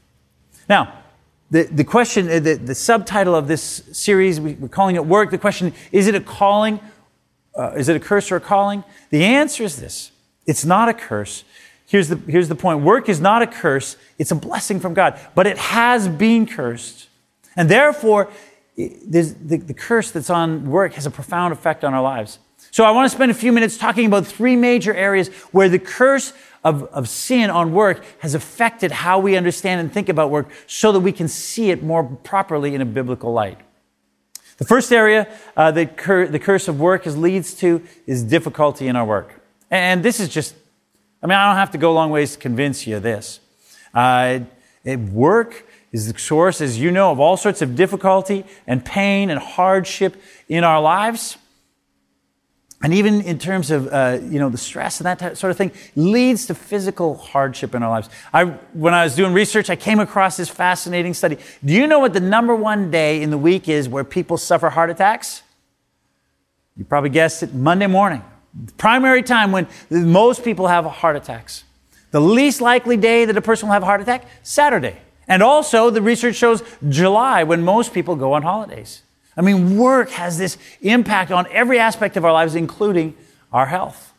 Now, 0.67 1.03
the, 1.49 1.63
the 1.63 1.83
question, 1.83 2.29
uh, 2.29 2.39
the, 2.39 2.55
the 2.55 2.75
subtitle 2.75 3.35
of 3.35 3.47
this 3.47 3.83
series, 3.91 4.39
we, 4.39 4.53
are 4.61 4.67
calling 4.67 4.95
it 4.95 5.05
work. 5.05 5.31
The 5.31 5.37
question, 5.37 5.73
is 5.91 6.07
it 6.07 6.15
a 6.15 6.19
calling? 6.19 6.79
Uh, 7.57 7.71
is 7.71 7.89
it 7.89 7.95
a 7.95 7.99
curse 7.99 8.31
or 8.31 8.35
a 8.35 8.41
calling? 8.41 8.83
The 9.09 9.23
answer 9.23 9.63
is 9.63 9.77
this. 9.77 10.11
It's 10.45 10.65
not 10.65 10.89
a 10.89 10.93
curse. 10.93 11.43
Here's 11.87 12.09
the, 12.09 12.17
here's 12.29 12.49
the 12.49 12.55
point. 12.55 12.81
Work 12.81 13.07
is 13.07 13.21
not 13.21 13.41
a 13.41 13.47
curse. 13.47 13.95
It's 14.17 14.31
a 14.31 14.35
blessing 14.35 14.79
from 14.79 14.93
God, 14.93 15.19
but 15.35 15.47
it 15.47 15.57
has 15.57 16.07
been 16.07 16.45
cursed. 16.45 17.07
And 17.55 17.69
therefore, 17.69 18.29
the, 18.75 19.63
the 19.65 19.73
curse 19.73 20.11
that's 20.11 20.29
on 20.29 20.69
work 20.69 20.93
has 20.93 21.05
a 21.05 21.11
profound 21.11 21.53
effect 21.53 21.83
on 21.83 21.93
our 21.93 22.01
lives. 22.01 22.39
So 22.71 22.83
I 22.83 22.91
want 22.91 23.09
to 23.09 23.15
spend 23.15 23.31
a 23.31 23.33
few 23.33 23.51
minutes 23.51 23.77
talking 23.77 24.05
about 24.05 24.27
three 24.27 24.55
major 24.55 24.93
areas 24.93 25.29
where 25.51 25.69
the 25.69 25.79
curse 25.79 26.33
of, 26.63 26.83
of 26.85 27.07
sin 27.07 27.49
on 27.49 27.71
work 27.71 28.03
has 28.19 28.35
affected 28.35 28.91
how 28.91 29.19
we 29.19 29.35
understand 29.35 29.81
and 29.81 29.91
think 29.91 30.09
about 30.09 30.29
work 30.29 30.49
so 30.65 30.91
that 30.91 30.99
we 30.99 31.11
can 31.11 31.27
see 31.27 31.71
it 31.71 31.83
more 31.83 32.03
properly 32.03 32.75
in 32.75 32.81
a 32.81 32.85
biblical 32.85 33.33
light. 33.33 33.59
The 34.57 34.65
first 34.65 34.91
area 34.91 35.27
uh, 35.55 35.71
that 35.71 35.97
cur- 35.97 36.27
the 36.27 36.39
curse 36.39 36.67
of 36.67 36.79
work 36.79 37.05
is, 37.05 37.15
leads 37.15 37.53
to 37.55 37.83
is 38.05 38.23
difficulty 38.23 38.87
in 38.87 38.95
our 38.95 39.05
work. 39.05 39.39
And 39.69 40.03
this 40.03 40.19
is 40.19 40.29
just, 40.29 40.55
I 41.21 41.27
mean, 41.27 41.37
I 41.37 41.47
don't 41.47 41.57
have 41.57 41.71
to 41.71 41.77
go 41.77 41.91
a 41.91 41.93
long 41.93 42.09
ways 42.09 42.33
to 42.33 42.39
convince 42.39 42.87
you 42.87 42.97
of 42.97 43.03
this. 43.03 43.39
Uh, 43.93 44.39
it, 44.83 44.99
work 44.99 45.65
is 45.91 46.11
the 46.11 46.19
source, 46.19 46.59
as 46.59 46.79
you 46.79 46.91
know, 46.91 47.11
of 47.11 47.19
all 47.19 47.37
sorts 47.37 47.61
of 47.61 47.75
difficulty 47.75 48.45
and 48.65 48.83
pain 48.83 49.29
and 49.29 49.39
hardship 49.39 50.15
in 50.49 50.63
our 50.63 50.81
lives 50.81 51.37
and 52.83 52.93
even 52.93 53.21
in 53.21 53.39
terms 53.39 53.71
of 53.71 53.87
uh, 53.87 54.19
you 54.21 54.39
know 54.39 54.49
the 54.49 54.57
stress 54.57 54.99
and 54.99 55.05
that 55.05 55.37
sort 55.37 55.49
of 55.49 55.57
thing 55.57 55.71
leads 55.95 56.45
to 56.45 56.53
physical 56.53 57.15
hardship 57.17 57.73
in 57.73 57.81
our 57.81 57.89
lives. 57.89 58.09
I, 58.33 58.45
when 58.73 58.93
i 58.93 59.03
was 59.03 59.15
doing 59.15 59.33
research 59.33 59.69
i 59.69 59.75
came 59.75 59.99
across 59.99 60.37
this 60.37 60.49
fascinating 60.49 61.13
study. 61.13 61.37
Do 61.65 61.73
you 61.73 61.87
know 61.87 61.99
what 61.99 62.13
the 62.13 62.19
number 62.19 62.55
one 62.55 62.91
day 62.91 63.21
in 63.21 63.31
the 63.31 63.37
week 63.37 63.67
is 63.67 63.89
where 63.89 64.03
people 64.03 64.37
suffer 64.37 64.69
heart 64.69 64.89
attacks? 64.89 65.41
You 66.75 66.85
probably 66.85 67.09
guessed 67.09 67.41
it 67.41 67.53
monday 67.53 67.87
morning. 67.87 68.23
The 68.65 68.73
primary 68.73 69.23
time 69.23 69.51
when 69.51 69.67
most 69.89 70.43
people 70.43 70.67
have 70.67 70.85
heart 70.85 71.15
attacks. 71.15 71.63
The 72.11 72.21
least 72.21 72.61
likely 72.61 72.95
day 72.95 73.25
that 73.25 73.35
a 73.35 73.41
person 73.41 73.67
will 73.67 73.73
have 73.73 73.83
a 73.83 73.87
heart 73.87 74.01
attack 74.01 74.25
saturday. 74.43 74.97
And 75.27 75.41
also 75.41 75.89
the 75.89 76.01
research 76.01 76.35
shows 76.35 76.61
july 76.87 77.43
when 77.43 77.63
most 77.63 77.91
people 77.91 78.15
go 78.15 78.33
on 78.33 78.43
holidays 78.43 79.01
I 79.37 79.41
mean, 79.41 79.77
work 79.77 80.09
has 80.09 80.37
this 80.37 80.57
impact 80.81 81.31
on 81.31 81.45
every 81.51 81.77
aspect 81.77 82.17
of 82.17 82.25
our 82.25 82.33
lives, 82.33 82.55
including 82.55 83.15
our 83.53 83.67
health. 83.67 84.13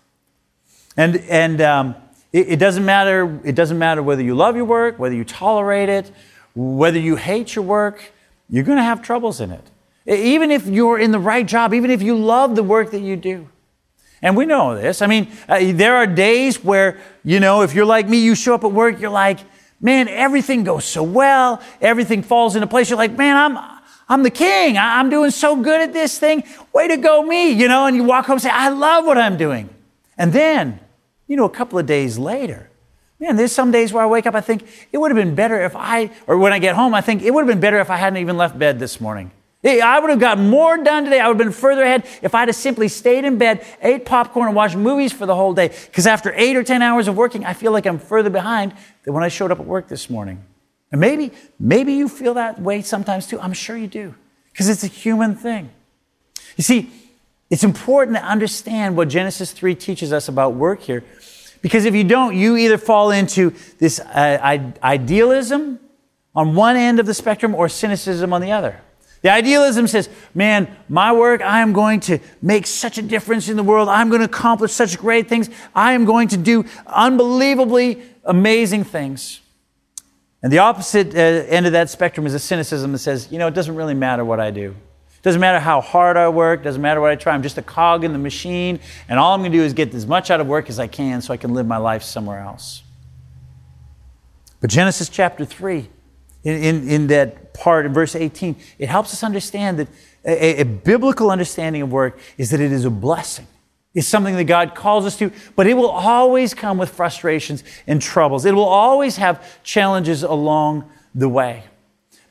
And, 0.96 1.16
and 1.28 1.60
um, 1.60 1.94
it, 2.32 2.48
it, 2.50 2.56
doesn't 2.58 2.84
matter, 2.84 3.40
it 3.44 3.56
doesn't 3.56 3.78
matter 3.78 4.02
whether 4.02 4.22
you 4.22 4.36
love 4.36 4.54
your 4.54 4.64
work, 4.64 4.98
whether 4.98 5.14
you 5.14 5.24
tolerate 5.24 5.88
it, 5.88 6.12
whether 6.54 6.98
you 6.98 7.16
hate 7.16 7.54
your 7.54 7.64
work, 7.64 8.12
you're 8.48 8.64
going 8.64 8.78
to 8.78 8.84
have 8.84 9.02
troubles 9.02 9.40
in 9.40 9.50
it. 9.50 9.64
Even 10.06 10.50
if 10.50 10.66
you're 10.66 10.98
in 10.98 11.10
the 11.10 11.18
right 11.18 11.46
job, 11.46 11.74
even 11.74 11.90
if 11.90 12.00
you 12.00 12.16
love 12.16 12.56
the 12.56 12.62
work 12.62 12.92
that 12.92 13.00
you 13.00 13.16
do. 13.16 13.48
And 14.22 14.36
we 14.36 14.46
know 14.46 14.74
this. 14.74 15.02
I 15.02 15.06
mean, 15.06 15.28
uh, 15.48 15.58
there 15.72 15.96
are 15.96 16.06
days 16.06 16.64
where, 16.64 16.98
you 17.24 17.40
know, 17.40 17.62
if 17.62 17.74
you're 17.74 17.84
like 17.84 18.08
me, 18.08 18.18
you 18.18 18.34
show 18.34 18.54
up 18.54 18.64
at 18.64 18.72
work, 18.72 19.00
you're 19.00 19.10
like, 19.10 19.38
man, 19.80 20.08
everything 20.08 20.64
goes 20.64 20.84
so 20.84 21.02
well, 21.02 21.62
everything 21.80 22.22
falls 22.22 22.56
into 22.56 22.66
place. 22.66 22.90
You're 22.90 22.98
like, 22.98 23.16
man, 23.16 23.36
I'm, 23.36 23.77
I'm 24.08 24.22
the 24.22 24.30
king. 24.30 24.78
I'm 24.78 25.10
doing 25.10 25.30
so 25.30 25.56
good 25.56 25.80
at 25.80 25.92
this 25.92 26.18
thing. 26.18 26.44
Way 26.72 26.88
to 26.88 26.96
go, 26.96 27.22
me. 27.22 27.50
You 27.50 27.68
know, 27.68 27.86
and 27.86 27.94
you 27.96 28.04
walk 28.04 28.26
home 28.26 28.34
and 28.34 28.42
say, 28.42 28.50
I 28.50 28.70
love 28.70 29.04
what 29.04 29.18
I'm 29.18 29.36
doing. 29.36 29.68
And 30.16 30.32
then, 30.32 30.80
you 31.26 31.36
know, 31.36 31.44
a 31.44 31.50
couple 31.50 31.78
of 31.78 31.86
days 31.86 32.18
later, 32.18 32.70
man, 33.20 33.36
there's 33.36 33.52
some 33.52 33.70
days 33.70 33.92
where 33.92 34.02
I 34.02 34.06
wake 34.06 34.26
up, 34.26 34.34
I 34.34 34.40
think 34.40 34.66
it 34.92 34.98
would 34.98 35.10
have 35.10 35.16
been 35.16 35.34
better 35.34 35.60
if 35.62 35.76
I, 35.76 36.10
or 36.26 36.38
when 36.38 36.52
I 36.52 36.58
get 36.58 36.74
home, 36.74 36.94
I 36.94 37.00
think 37.00 37.22
it 37.22 37.32
would 37.32 37.42
have 37.42 37.48
been 37.48 37.60
better 37.60 37.80
if 37.80 37.90
I 37.90 37.96
hadn't 37.96 38.18
even 38.18 38.36
left 38.36 38.58
bed 38.58 38.78
this 38.78 39.00
morning. 39.00 39.30
I 39.64 39.98
would 39.98 40.08
have 40.08 40.20
got 40.20 40.38
more 40.38 40.78
done 40.78 41.04
today. 41.04 41.20
I 41.20 41.26
would 41.28 41.38
have 41.38 41.46
been 41.46 41.52
further 41.52 41.82
ahead 41.82 42.06
if 42.22 42.34
I'd 42.34 42.48
have 42.48 42.56
simply 42.56 42.88
stayed 42.88 43.24
in 43.24 43.38
bed, 43.38 43.66
ate 43.82 44.06
popcorn, 44.06 44.46
and 44.46 44.56
watched 44.56 44.76
movies 44.76 45.12
for 45.12 45.26
the 45.26 45.34
whole 45.34 45.52
day. 45.52 45.68
Because 45.68 46.06
after 46.06 46.32
eight 46.36 46.56
or 46.56 46.62
10 46.62 46.80
hours 46.80 47.08
of 47.08 47.16
working, 47.16 47.44
I 47.44 47.54
feel 47.54 47.72
like 47.72 47.84
I'm 47.84 47.98
further 47.98 48.30
behind 48.30 48.72
than 49.02 49.14
when 49.14 49.24
I 49.24 49.28
showed 49.28 49.50
up 49.50 49.58
at 49.58 49.66
work 49.66 49.88
this 49.88 50.08
morning. 50.08 50.44
And 50.90 51.00
maybe, 51.00 51.32
maybe 51.58 51.92
you 51.92 52.08
feel 52.08 52.34
that 52.34 52.60
way 52.60 52.82
sometimes 52.82 53.26
too. 53.26 53.38
I'm 53.40 53.52
sure 53.52 53.76
you 53.76 53.86
do, 53.86 54.14
because 54.52 54.68
it's 54.68 54.84
a 54.84 54.88
human 54.88 55.34
thing. 55.34 55.70
You 56.56 56.64
see, 56.64 56.90
it's 57.50 57.64
important 57.64 58.16
to 58.16 58.24
understand 58.24 58.96
what 58.96 59.08
Genesis 59.08 59.52
3 59.52 59.74
teaches 59.74 60.12
us 60.12 60.28
about 60.28 60.54
work 60.54 60.80
here, 60.80 61.04
because 61.62 61.84
if 61.84 61.94
you 61.94 62.04
don't, 62.04 62.36
you 62.36 62.56
either 62.56 62.78
fall 62.78 63.10
into 63.10 63.52
this 63.78 64.00
uh, 64.00 64.70
idealism 64.82 65.80
on 66.34 66.54
one 66.54 66.76
end 66.76 67.00
of 67.00 67.06
the 67.06 67.14
spectrum 67.14 67.54
or 67.54 67.68
cynicism 67.68 68.32
on 68.32 68.40
the 68.40 68.52
other. 68.52 68.80
The 69.22 69.30
idealism 69.30 69.88
says, 69.88 70.08
man, 70.32 70.68
my 70.88 71.12
work, 71.12 71.40
I 71.40 71.60
am 71.60 71.72
going 71.72 72.00
to 72.00 72.20
make 72.40 72.66
such 72.66 72.98
a 72.98 73.02
difference 73.02 73.48
in 73.48 73.56
the 73.56 73.64
world. 73.64 73.88
I'm 73.88 74.08
going 74.08 74.20
to 74.20 74.26
accomplish 74.26 74.72
such 74.72 74.96
great 74.96 75.28
things. 75.28 75.50
I 75.74 75.94
am 75.94 76.04
going 76.04 76.28
to 76.28 76.36
do 76.36 76.64
unbelievably 76.86 78.00
amazing 78.24 78.84
things. 78.84 79.40
And 80.42 80.52
the 80.52 80.58
opposite 80.58 81.14
uh, 81.14 81.18
end 81.18 81.66
of 81.66 81.72
that 81.72 81.90
spectrum 81.90 82.26
is 82.26 82.34
a 82.34 82.38
cynicism 82.38 82.92
that 82.92 82.98
says, 82.98 83.28
you 83.30 83.38
know, 83.38 83.48
it 83.48 83.54
doesn't 83.54 83.74
really 83.74 83.94
matter 83.94 84.24
what 84.24 84.38
I 84.38 84.50
do. 84.50 84.70
It 84.70 85.22
doesn't 85.22 85.40
matter 85.40 85.58
how 85.58 85.80
hard 85.80 86.16
I 86.16 86.28
work, 86.28 86.62
doesn't 86.62 86.80
matter 86.80 87.00
what 87.00 87.10
I 87.10 87.16
try. 87.16 87.34
I'm 87.34 87.42
just 87.42 87.58
a 87.58 87.62
cog 87.62 88.04
in 88.04 88.12
the 88.12 88.20
machine, 88.20 88.78
and 89.08 89.18
all 89.18 89.34
I'm 89.34 89.40
going 89.40 89.50
to 89.50 89.58
do 89.58 89.64
is 89.64 89.72
get 89.72 89.92
as 89.92 90.06
much 90.06 90.30
out 90.30 90.40
of 90.40 90.46
work 90.46 90.70
as 90.70 90.78
I 90.78 90.86
can 90.86 91.20
so 91.22 91.34
I 91.34 91.36
can 91.36 91.54
live 91.54 91.66
my 91.66 91.76
life 91.76 92.04
somewhere 92.04 92.38
else. 92.38 92.82
But 94.60 94.70
Genesis 94.70 95.08
chapter 95.08 95.44
3, 95.44 95.88
in, 96.44 96.54
in, 96.54 96.88
in 96.88 97.06
that 97.08 97.52
part, 97.52 97.84
in 97.86 97.92
verse 97.92 98.14
18, 98.14 98.54
it 98.78 98.88
helps 98.88 99.12
us 99.12 99.24
understand 99.24 99.80
that 99.80 99.88
a, 100.24 100.60
a 100.60 100.64
biblical 100.64 101.32
understanding 101.32 101.82
of 101.82 101.90
work 101.90 102.18
is 102.36 102.50
that 102.50 102.60
it 102.60 102.70
is 102.70 102.84
a 102.84 102.90
blessing 102.90 103.46
is 103.94 104.06
something 104.06 104.36
that 104.36 104.44
God 104.44 104.74
calls 104.74 105.06
us 105.06 105.16
to, 105.18 105.32
but 105.56 105.66
it 105.66 105.74
will 105.74 105.90
always 105.90 106.54
come 106.54 106.78
with 106.78 106.90
frustrations 106.90 107.64
and 107.86 108.00
troubles. 108.00 108.44
It 108.44 108.54
will 108.54 108.64
always 108.64 109.16
have 109.16 109.62
challenges 109.62 110.22
along 110.22 110.90
the 111.14 111.28
way. 111.28 111.64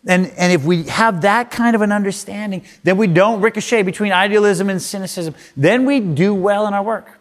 And, 0.06 0.28
and 0.38 0.54
if 0.54 0.64
we 0.64 0.84
have 0.84 1.22
that 1.22 1.52
kind 1.52 1.76
of 1.76 1.82
an 1.82 1.92
understanding, 1.92 2.64
then 2.84 2.98
we 2.98 3.08
don't 3.08 3.42
ricochet 3.42 3.84
between 3.84 4.14
idealism 4.14 4.70
and 4.70 4.82
cynicism. 4.82 5.36
Then 5.58 5.86
we 5.86 6.00
do 6.00 6.34
well 6.34 6.68
in 6.68 6.74
our 6.74 6.84
work. 6.84 7.20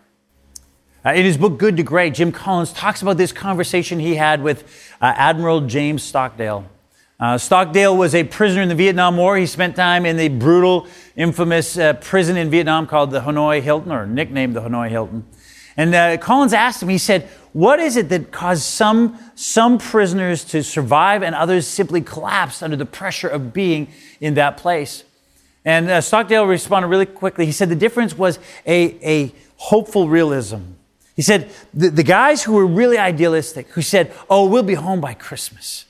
Uh, 1.04 1.12
in 1.12 1.24
his 1.24 1.36
book, 1.36 1.58
Good 1.58 1.76
to 1.78 1.82
Great, 1.82 2.14
Jim 2.14 2.32
Collins 2.32 2.72
talks 2.72 3.02
about 3.02 3.16
this 3.16 3.32
conversation 3.32 3.98
he 3.98 4.16
had 4.16 4.42
with 4.42 4.62
uh, 5.00 5.12
Admiral 5.16 5.62
James 5.62 6.02
Stockdale. 6.02 6.68
Uh, 7.18 7.38
Stockdale 7.38 7.96
was 7.96 8.14
a 8.14 8.24
prisoner 8.24 8.60
in 8.60 8.68
the 8.68 8.74
Vietnam 8.74 9.16
War. 9.16 9.38
He 9.38 9.46
spent 9.46 9.74
time 9.74 10.04
in 10.04 10.18
the 10.18 10.28
brutal, 10.28 10.86
infamous 11.16 11.78
uh, 11.78 11.94
prison 11.94 12.36
in 12.36 12.50
Vietnam 12.50 12.86
called 12.86 13.10
the 13.10 13.20
Hanoi 13.20 13.62
Hilton, 13.62 13.90
or 13.90 14.06
nicknamed 14.06 14.54
the 14.54 14.60
Hanoi 14.60 14.90
Hilton. 14.90 15.24
And 15.78 15.94
uh, 15.94 16.18
Collins 16.18 16.52
asked 16.52 16.82
him, 16.82 16.90
he 16.90 16.98
said, 16.98 17.26
What 17.54 17.80
is 17.80 17.96
it 17.96 18.10
that 18.10 18.32
caused 18.32 18.64
some, 18.64 19.18
some 19.34 19.78
prisoners 19.78 20.44
to 20.46 20.62
survive 20.62 21.22
and 21.22 21.34
others 21.34 21.66
simply 21.66 22.02
collapsed 22.02 22.62
under 22.62 22.76
the 22.76 22.86
pressure 22.86 23.28
of 23.28 23.54
being 23.54 23.88
in 24.20 24.34
that 24.34 24.58
place? 24.58 25.02
And 25.64 25.88
uh, 25.88 26.02
Stockdale 26.02 26.44
responded 26.44 26.88
really 26.88 27.06
quickly. 27.06 27.46
He 27.46 27.52
said 27.52 27.70
the 27.70 27.76
difference 27.76 28.16
was 28.16 28.38
a, 28.66 28.94
a 29.02 29.34
hopeful 29.56 30.06
realism. 30.06 30.60
He 31.14 31.22
said, 31.22 31.50
the, 31.72 31.88
the 31.88 32.02
guys 32.02 32.42
who 32.42 32.52
were 32.52 32.66
really 32.66 32.98
idealistic, 32.98 33.68
who 33.68 33.80
said, 33.80 34.12
Oh, 34.28 34.46
we'll 34.46 34.62
be 34.62 34.74
home 34.74 35.00
by 35.00 35.14
Christmas 35.14 35.86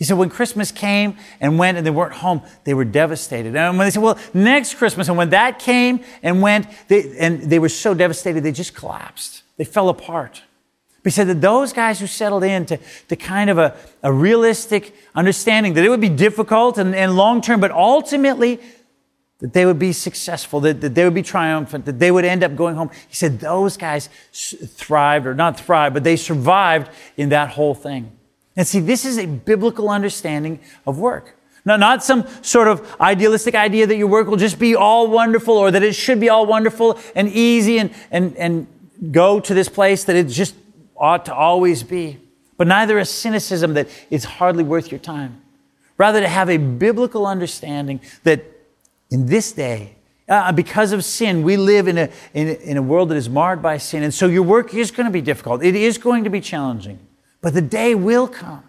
he 0.00 0.06
said, 0.06 0.16
when 0.16 0.30
Christmas 0.30 0.72
came 0.72 1.18
and 1.42 1.58
went 1.58 1.76
and 1.76 1.86
they 1.86 1.90
weren't 1.90 2.14
home, 2.14 2.40
they 2.64 2.72
were 2.72 2.86
devastated. 2.86 3.54
And 3.54 3.76
when 3.76 3.86
they 3.86 3.90
said, 3.90 4.02
well, 4.02 4.18
next 4.32 4.76
Christmas, 4.76 5.08
and 5.08 5.18
when 5.18 5.28
that 5.28 5.58
came 5.58 6.00
and 6.22 6.40
went, 6.40 6.68
they, 6.88 7.18
and 7.18 7.42
they 7.42 7.58
were 7.58 7.68
so 7.68 7.92
devastated, 7.92 8.42
they 8.42 8.50
just 8.50 8.74
collapsed. 8.74 9.42
They 9.58 9.64
fell 9.64 9.90
apart. 9.90 10.42
But 11.02 11.12
he 11.12 11.14
said 11.14 11.28
that 11.28 11.42
those 11.42 11.74
guys 11.74 12.00
who 12.00 12.06
settled 12.06 12.44
into 12.44 12.78
to 13.08 13.16
kind 13.16 13.50
of 13.50 13.58
a, 13.58 13.76
a 14.02 14.10
realistic 14.10 14.94
understanding 15.14 15.74
that 15.74 15.84
it 15.84 15.90
would 15.90 16.00
be 16.00 16.08
difficult 16.08 16.78
and, 16.78 16.94
and 16.94 17.14
long 17.14 17.42
term, 17.42 17.60
but 17.60 17.70
ultimately 17.70 18.58
that 19.40 19.52
they 19.52 19.66
would 19.66 19.78
be 19.78 19.92
successful, 19.92 20.60
that, 20.60 20.80
that 20.80 20.94
they 20.94 21.04
would 21.04 21.12
be 21.12 21.22
triumphant, 21.22 21.84
that 21.84 21.98
they 21.98 22.10
would 22.10 22.24
end 22.24 22.42
up 22.42 22.56
going 22.56 22.74
home. 22.74 22.90
He 23.06 23.16
said 23.16 23.38
those 23.38 23.76
guys 23.76 24.08
thrived, 24.32 25.26
or 25.26 25.34
not 25.34 25.60
thrived, 25.60 25.92
but 25.92 26.04
they 26.04 26.16
survived 26.16 26.90
in 27.18 27.28
that 27.28 27.50
whole 27.50 27.74
thing. 27.74 28.12
And 28.60 28.68
see, 28.68 28.80
this 28.80 29.06
is 29.06 29.16
a 29.16 29.24
biblical 29.24 29.88
understanding 29.88 30.60
of 30.86 30.98
work. 30.98 31.34
Now, 31.64 31.76
not 31.76 32.04
some 32.04 32.26
sort 32.42 32.68
of 32.68 32.94
idealistic 33.00 33.54
idea 33.54 33.86
that 33.86 33.96
your 33.96 34.06
work 34.06 34.26
will 34.28 34.36
just 34.36 34.58
be 34.58 34.76
all 34.76 35.08
wonderful 35.08 35.56
or 35.56 35.70
that 35.70 35.82
it 35.82 35.94
should 35.94 36.20
be 36.20 36.28
all 36.28 36.44
wonderful 36.44 37.00
and 37.14 37.30
easy 37.30 37.78
and, 37.78 37.90
and, 38.10 38.36
and 38.36 38.66
go 39.12 39.40
to 39.40 39.54
this 39.54 39.70
place 39.70 40.04
that 40.04 40.14
it 40.14 40.24
just 40.24 40.54
ought 40.94 41.24
to 41.24 41.34
always 41.34 41.82
be. 41.82 42.18
But 42.58 42.66
neither 42.66 42.98
a 42.98 43.06
cynicism 43.06 43.72
that 43.72 43.88
it's 44.10 44.26
hardly 44.26 44.62
worth 44.62 44.92
your 44.92 45.00
time. 45.00 45.40
Rather, 45.96 46.20
to 46.20 46.28
have 46.28 46.50
a 46.50 46.58
biblical 46.58 47.26
understanding 47.26 48.02
that 48.24 48.44
in 49.10 49.24
this 49.24 49.52
day, 49.52 49.96
uh, 50.28 50.52
because 50.52 50.92
of 50.92 51.02
sin, 51.02 51.44
we 51.44 51.56
live 51.56 51.88
in 51.88 51.96
a, 51.96 52.10
in 52.34 52.48
in 52.48 52.76
a 52.76 52.82
world 52.82 53.08
that 53.08 53.16
is 53.16 53.30
marred 53.30 53.62
by 53.62 53.78
sin. 53.78 54.02
And 54.02 54.12
so 54.12 54.26
your 54.26 54.42
work 54.42 54.74
is 54.74 54.90
going 54.90 55.06
to 55.06 55.10
be 55.10 55.22
difficult. 55.22 55.64
It 55.64 55.74
is 55.74 55.96
going 55.96 56.24
to 56.24 56.30
be 56.30 56.42
challenging. 56.42 56.98
But 57.40 57.54
the 57.54 57.62
day 57.62 57.94
will 57.94 58.28
come 58.28 58.64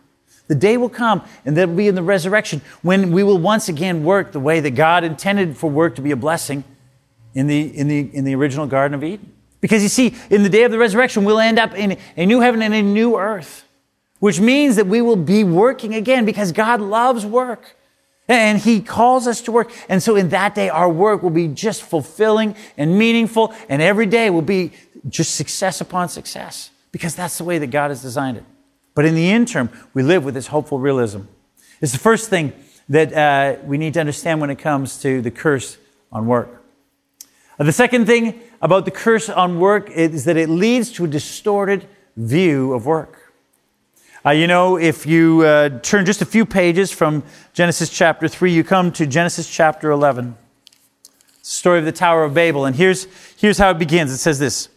the 0.52 0.56
day 0.56 0.76
will 0.76 0.90
come, 0.90 1.24
and 1.46 1.56
that 1.56 1.70
will 1.70 1.78
be 1.78 1.88
in 1.88 1.96
the 1.96 2.04
resurrection, 2.04 2.62
when 2.82 3.14
we 3.14 3.24
will 3.24 3.38
once 3.38 3.70
again 3.70 4.04
work 4.04 4.34
the 4.34 4.40
way 4.42 4.60
that 4.60 4.72
God 4.72 5.06
intended 5.06 5.56
for 5.56 5.70
work 5.70 5.96
to 5.96 6.02
be 6.02 6.12
a 6.12 6.18
blessing 6.18 6.66
in 7.34 7.48
the, 7.48 7.62
in 7.62 7.88
the, 7.88 8.00
in 8.14 8.26
the 8.26 8.36
original 8.36 8.68
Garden 8.68 8.94
of 8.94 9.02
Eden. 9.02 9.32
Because 9.62 9.82
you 9.82 9.88
see, 9.88 10.14
in 10.30 10.44
the 10.44 10.50
day 10.50 10.64
of 10.64 10.72
the 10.72 10.78
resurrection, 10.78 11.24
we'll 11.24 11.40
end 11.40 11.58
up 11.58 11.74
in 11.74 11.98
a 12.18 12.26
new 12.26 12.42
heaven 12.42 12.62
and 12.62 12.74
a 12.74 12.82
new 12.82 13.18
earth, 13.18 13.64
which 14.20 14.42
means 14.42 14.76
that 14.76 14.88
we 14.88 15.02
will 15.02 15.16
be 15.16 15.46
working 15.46 15.96
again 15.96 16.26
because 16.26 16.52
God 16.52 16.82
loves 16.82 17.26
work. 17.26 17.78
And 18.28 18.60
He 18.60 18.82
calls 18.82 19.28
us 19.28 19.40
to 19.44 19.54
work. 19.54 19.72
And 19.88 20.04
so 20.04 20.18
in 20.18 20.28
that 20.30 20.54
day, 20.54 20.68
our 20.68 20.90
work 20.90 21.24
will 21.24 21.30
be 21.30 21.48
just 21.48 21.82
fulfilling 21.82 22.58
and 22.76 22.98
meaningful, 22.98 23.54
and 23.70 23.82
every 23.82 24.06
day 24.06 24.30
will 24.30 24.42
be 24.42 24.74
just 25.08 25.36
success 25.36 25.80
upon 25.80 26.10
success 26.10 26.72
because 26.92 27.16
that's 27.16 27.38
the 27.38 27.46
way 27.46 27.58
that 27.58 27.68
God 27.68 27.88
has 27.88 28.02
designed 28.02 28.36
it. 28.36 28.44
But 28.94 29.06
in 29.06 29.16
the 29.16 29.32
interim, 29.32 29.70
we 29.94 30.04
live 30.04 30.26
with 30.26 30.34
this 30.34 30.48
hopeful 30.48 30.80
realism. 30.80 31.22
It's 31.80 31.92
the 31.92 32.00
first 32.00 32.30
thing 32.30 32.54
that 32.90 33.14
uh, 33.14 33.62
we 33.64 33.78
need 33.78 33.94
to 33.94 34.00
understand 34.00 34.42
when 34.42 34.50
it 34.50 34.60
comes 34.60 35.02
to 35.02 35.22
the 35.22 35.32
curse 35.32 35.78
on 36.12 36.28
work. 36.28 36.64
Uh, 37.58 37.64
the 37.64 37.72
second 37.72 38.06
thing 38.06 38.42
about 38.62 38.86
the 38.86 38.92
curse 38.92 39.30
on 39.30 39.60
work 39.60 39.90
is 39.90 40.26
that 40.26 40.38
it 40.38 40.50
leads 40.50 40.92
to 40.94 41.06
a 41.06 41.08
distorted 41.08 41.88
view 42.18 42.74
of 42.74 42.86
work. 42.86 43.34
Uh, 44.24 44.32
you 44.32 44.46
know, 44.46 44.78
if 44.78 45.06
you 45.06 45.42
uh, 45.42 45.70
turn 45.80 46.06
just 46.06 46.22
a 46.22 46.26
few 46.26 46.46
pages 46.46 46.92
from 46.92 47.24
Genesis 47.54 47.90
chapter 47.90 48.28
3, 48.28 48.52
you 48.52 48.64
come 48.64 48.92
to 48.92 49.08
Genesis 49.08 49.50
chapter 49.50 49.90
11. 49.90 50.36
Story 51.42 51.80
of 51.80 51.86
the 51.86 51.92
Tower 51.92 52.24
of 52.24 52.34
Babel. 52.34 52.66
And 52.66 52.76
here's, 52.76 53.08
here's 53.38 53.58
how 53.58 53.72
it 53.72 53.80
begins. 53.80 54.12
It 54.12 54.18
says 54.18 54.38
this 54.38 54.70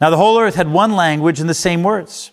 Now 0.00 0.10
the 0.10 0.16
whole 0.16 0.38
earth 0.40 0.56
had 0.56 0.72
one 0.72 0.96
language 0.96 1.38
and 1.38 1.48
the 1.48 1.54
same 1.54 1.84
words. 1.84 2.32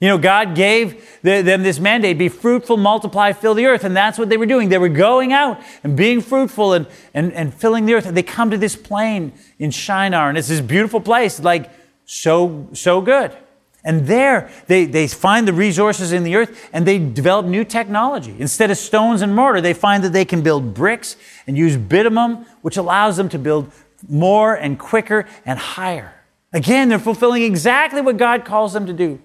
You 0.00 0.06
know, 0.06 0.18
God 0.18 0.54
gave 0.54 1.20
them 1.22 1.64
this 1.64 1.80
mandate 1.80 2.18
be 2.18 2.28
fruitful, 2.28 2.76
multiply, 2.76 3.32
fill 3.32 3.54
the 3.54 3.66
earth. 3.66 3.82
And 3.82 3.96
that's 3.96 4.16
what 4.16 4.28
they 4.28 4.36
were 4.36 4.46
doing. 4.46 4.68
They 4.68 4.78
were 4.78 4.88
going 4.88 5.32
out 5.32 5.60
and 5.82 5.96
being 5.96 6.20
fruitful 6.20 6.72
and, 6.72 6.86
and, 7.14 7.32
and 7.32 7.52
filling 7.52 7.86
the 7.86 7.94
earth. 7.94 8.06
And 8.06 8.16
they 8.16 8.22
come 8.22 8.50
to 8.50 8.58
this 8.58 8.76
plain 8.76 9.32
in 9.58 9.72
Shinar, 9.72 10.28
and 10.28 10.38
it's 10.38 10.48
this 10.48 10.60
beautiful 10.60 11.00
place, 11.00 11.40
like 11.40 11.70
so, 12.04 12.68
so 12.72 13.00
good. 13.00 13.36
And 13.84 14.06
there, 14.06 14.50
they, 14.66 14.84
they 14.84 15.08
find 15.08 15.48
the 15.48 15.52
resources 15.52 16.12
in 16.12 16.22
the 16.22 16.36
earth 16.36 16.68
and 16.72 16.86
they 16.86 16.98
develop 16.98 17.46
new 17.46 17.64
technology. 17.64 18.36
Instead 18.38 18.70
of 18.70 18.76
stones 18.76 19.22
and 19.22 19.34
mortar, 19.34 19.60
they 19.60 19.72
find 19.72 20.04
that 20.04 20.12
they 20.12 20.24
can 20.24 20.42
build 20.42 20.74
bricks 20.74 21.16
and 21.46 21.56
use 21.56 21.76
bitumen, 21.76 22.44
which 22.62 22.76
allows 22.76 23.16
them 23.16 23.28
to 23.30 23.38
build 23.38 23.70
more 24.08 24.54
and 24.54 24.78
quicker 24.78 25.26
and 25.46 25.58
higher. 25.58 26.12
Again, 26.52 26.88
they're 26.88 26.98
fulfilling 26.98 27.42
exactly 27.42 28.00
what 28.00 28.16
God 28.16 28.44
calls 28.44 28.72
them 28.72 28.86
to 28.86 28.92
do. 28.92 29.20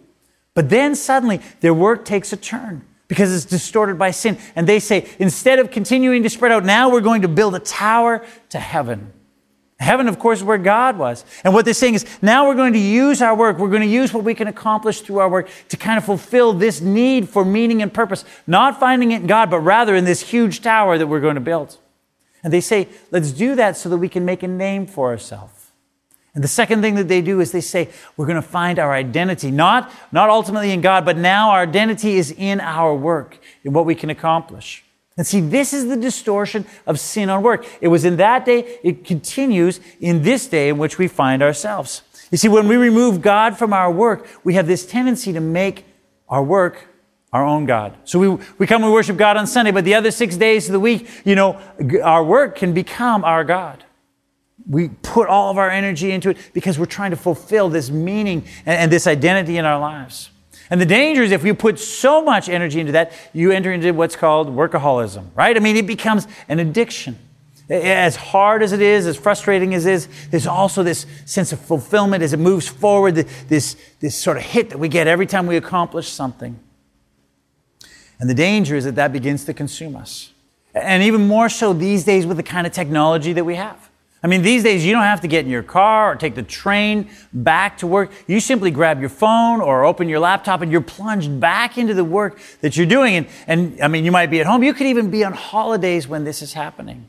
But 0.54 0.70
then 0.70 0.96
suddenly 0.96 1.42
their 1.62 1.74
work 1.74 2.06
takes 2.06 2.32
a 2.32 2.38
turn 2.38 2.86
because 3.08 3.34
it's 3.34 3.46
distorted 3.46 3.98
by 3.98 4.12
sin. 4.12 4.38
And 4.56 4.68
they 4.68 4.80
say, 4.80 5.10
instead 5.20 5.60
of 5.60 5.72
continuing 5.72 6.24
to 6.24 6.30
spread 6.30 6.52
out, 6.52 6.63
now 6.63 6.89
we're 6.89 7.02
going 7.02 7.24
to 7.24 7.28
build 7.28 7.56
a 7.56 7.60
tower 7.60 8.26
to 8.50 8.60
heaven. 8.60 9.13
Heaven, 9.80 10.08
of 10.08 10.18
course, 10.18 10.39
is 10.39 10.44
where 10.46 10.58
God 10.58 10.98
was. 10.98 11.26
And 11.44 11.54
what 11.54 11.66
they're 11.66 11.74
saying 11.74 11.96
is, 11.96 12.06
now 12.22 12.48
we're 12.48 12.56
going 12.56 12.74
to 12.74 12.80
use 12.80 13.22
our 13.22 13.36
work, 13.36 13.58
we're 13.58 13.70
going 13.70 13.82
to 13.82 13.88
use 13.88 14.13
what 14.13 14.24
we 14.24 14.34
can 14.34 14.48
accomplish 14.48 15.02
through 15.02 15.18
our 15.18 15.30
work 15.30 15.50
to 15.70 15.78
kind 15.78 15.98
of 15.98 16.06
fulfill 16.06 16.54
this 16.54 16.80
need 16.80 17.28
for 17.28 17.44
meaning 17.44 17.82
and 17.82 17.94
purpose, 17.94 18.24
not 18.48 18.80
finding 18.80 19.12
it 19.12 19.22
in 19.22 19.28
God, 19.28 19.50
but 19.50 19.60
rather 19.60 19.96
in 19.96 20.06
this 20.06 20.22
huge 20.22 20.62
tower 20.62 20.98
that 20.98 21.08
we're 21.08 21.20
going 21.20 21.36
to 21.36 21.42
build. 21.42 21.78
And 22.44 22.54
they 22.54 22.62
say, 22.62 22.88
let's 23.12 23.32
do 23.32 23.56
that 23.56 23.76
so 23.76 23.89
that 23.89 23.98
we 23.98 24.08
can 24.08 24.24
make 24.24 24.44
a 24.44 24.48
name 24.48 24.86
for 24.86 25.10
ourselves. 25.10 25.62
And 26.36 26.43
the 26.43 26.48
second 26.48 26.82
thing 26.82 26.96
that 26.96 27.08
they 27.08 27.22
do 27.22 27.41
is 27.41 27.52
they 27.52 27.62
say, 27.62 27.89
we're 28.17 28.26
going 28.26 28.41
to 28.41 28.48
find 28.48 28.80
our 28.80 28.91
identity, 28.91 29.52
not, 29.52 29.91
not 30.12 30.30
ultimately 30.30 30.72
in 30.72 30.82
God, 30.82 31.06
but 31.06 31.15
now 31.15 31.52
our 31.52 31.62
identity 31.62 32.15
is 32.15 32.32
in 32.32 32.60
our 32.60 32.96
work, 32.96 33.38
in 33.63 33.72
what 33.74 33.86
we 33.86 33.93
can 33.93 34.10
accomplish. 34.10 34.84
And 35.15 35.28
see, 35.28 35.41
this 35.41 35.74
is 35.74 35.88
the 35.88 35.96
distortion 35.96 36.65
of 36.88 37.00
sin 37.00 37.30
on 37.30 37.43
work. 37.43 37.67
It 37.82 37.89
was 37.89 38.04
in 38.04 38.17
that 38.17 38.46
day, 38.46 38.80
it 38.84 39.06
continues 39.06 39.80
in 40.00 40.24
this 40.24 40.48
day 40.48 40.69
in 40.69 40.80
which 40.80 40.98
we 40.98 41.08
find 41.08 41.43
ourselves. 41.43 42.02
You 42.32 42.38
see, 42.39 42.48
when 42.48 42.67
we 42.67 42.78
remove 42.78 43.22
God 43.22 43.60
from 43.60 43.74
our 43.74 43.91
work, 43.91 44.28
we 44.43 44.56
have 44.56 44.65
this 44.65 44.88
tendency 44.88 45.34
to 45.34 45.39
make 45.39 45.86
our 46.28 46.43
work 46.43 46.88
our 47.32 47.46
own 47.46 47.65
God. 47.65 47.96
So 48.06 48.17
we, 48.17 48.46
we 48.58 48.65
come 48.65 48.84
and 48.84 48.91
worship 48.91 49.17
God 49.17 49.38
on 49.38 49.46
Sunday, 49.46 49.72
but 49.72 49.86
the 49.86 49.96
other 49.96 50.10
six 50.10 50.36
days 50.36 50.67
of 50.67 50.74
the 50.74 50.80
week, 50.80 51.08
you 51.26 51.36
know, 51.36 51.60
our 52.04 52.24
work 52.24 52.56
can 52.56 52.74
become 52.74 53.24
our 53.24 53.43
God 53.43 53.84
we 54.69 54.89
put 54.89 55.28
all 55.28 55.52
of 55.52 55.58
our 55.58 55.69
energy 55.69 56.12
into 56.12 56.30
it 56.30 56.38
because 56.54 56.80
we're 56.80 56.86
trying 56.86 57.12
to 57.12 57.17
fulfill 57.17 57.69
this 57.69 57.89
meaning 57.89 58.45
and, 58.65 58.80
and, 58.80 58.91
this 58.91 59.08
identity 59.08 59.58
in 59.58 59.65
our 59.65 59.80
lives. 59.80 60.30
And 60.69 60.80
the 60.80 60.86
danger 60.86 61.21
is 61.21 61.32
if 61.32 61.43
you 61.43 61.54
put 61.54 61.80
so 61.80 62.23
much 62.23 62.49
energy 62.49 62.80
into 62.80 62.93
that, 62.93 63.12
you 63.34 63.52
enter 63.52 63.71
into 63.71 63.91
what's 63.93 64.15
called 64.15 64.47
workaholism, 64.47 65.28
right? 65.36 65.56
I 65.56 65.60
mean, 65.60 65.76
it 65.76 65.86
becomes 65.86 66.28
an 66.47 66.60
addiction. 66.60 67.17
As 67.69 68.15
hard 68.15 68.62
as 68.62 68.71
it 68.71 68.82
is, 68.82 69.08
as 69.08 69.17
frustrating 69.17 69.73
as 69.73 69.86
it 69.86 69.93
is, 69.93 70.08
there's 70.32 70.47
also 70.47 70.84
this 70.84 71.06
sense 71.26 71.52
of 71.52 71.60
fulfillment 71.60 72.23
as 72.23 72.34
it 72.34 72.39
moves 72.39 72.67
forward, 72.67 73.15
this, 73.15 73.76
this 73.99 74.15
sort 74.15 74.38
of 74.38 74.43
hit 74.43 74.69
that 74.69 74.78
we 74.78 74.89
get 74.89 75.08
every 75.08 75.26
time 75.26 75.47
we 75.47 75.58
accomplish 75.58 76.10
something. 76.10 76.60
And 78.19 78.30
the 78.30 78.34
danger 78.34 78.76
is 78.76 78.86
that 78.86 78.95
that 78.95 79.12
begins 79.12 79.45
to 79.45 79.54
consume 79.54 79.95
us. 79.95 80.32
And 80.73 81.04
even 81.04 81.28
more 81.28 81.49
so 81.49 81.73
these 81.73 82.04
days 82.04 82.26
with 82.26 82.38
the 82.38 82.43
kind 82.43 82.65
of 82.65 82.73
technology 82.73 83.34
that 83.34 83.43
we 83.43 83.56
have. 83.56 83.89
I 84.24 84.28
mean, 84.28 84.42
these 84.42 84.64
days 84.64 84.86
you 84.86 84.94
don't 84.94 85.04
have 85.04 85.20
to 85.22 85.28
get 85.28 85.44
in 85.44 85.52
your 85.52 85.64
car 85.64 86.14
or 86.14 86.16
take 86.16 86.34
the 86.34 86.44
train 86.44 87.10
back 87.34 87.80
to 87.80 87.88
work. 87.88 88.10
You 88.26 88.40
simply 88.40 88.72
grab 88.72 89.02
your 89.02 89.10
phone 89.10 89.60
or 89.60 89.84
open 89.84 90.08
your 90.08 90.20
laptop 90.20 90.62
and 90.62 90.72
you're 90.72 90.80
plunged 90.80 91.42
back 91.42 91.78
into 91.78 91.94
the 91.94 92.06
work 92.06 92.40
that 92.62 92.78
you're 92.78 92.86
doing. 92.86 93.16
And, 93.16 93.28
and 93.48 93.82
I 93.82 93.90
mean, 93.90 94.06
you 94.06 94.14
might 94.14 94.28
be 94.28 94.40
at 94.40 94.46
home. 94.46 94.64
You 94.64 94.74
could 94.74 94.88
even 94.88 95.12
be 95.12 95.26
on 95.26 95.34
holidays 95.34 96.08
when 96.08 96.24
this 96.24 96.42
is 96.42 96.54
happening. 96.54 97.06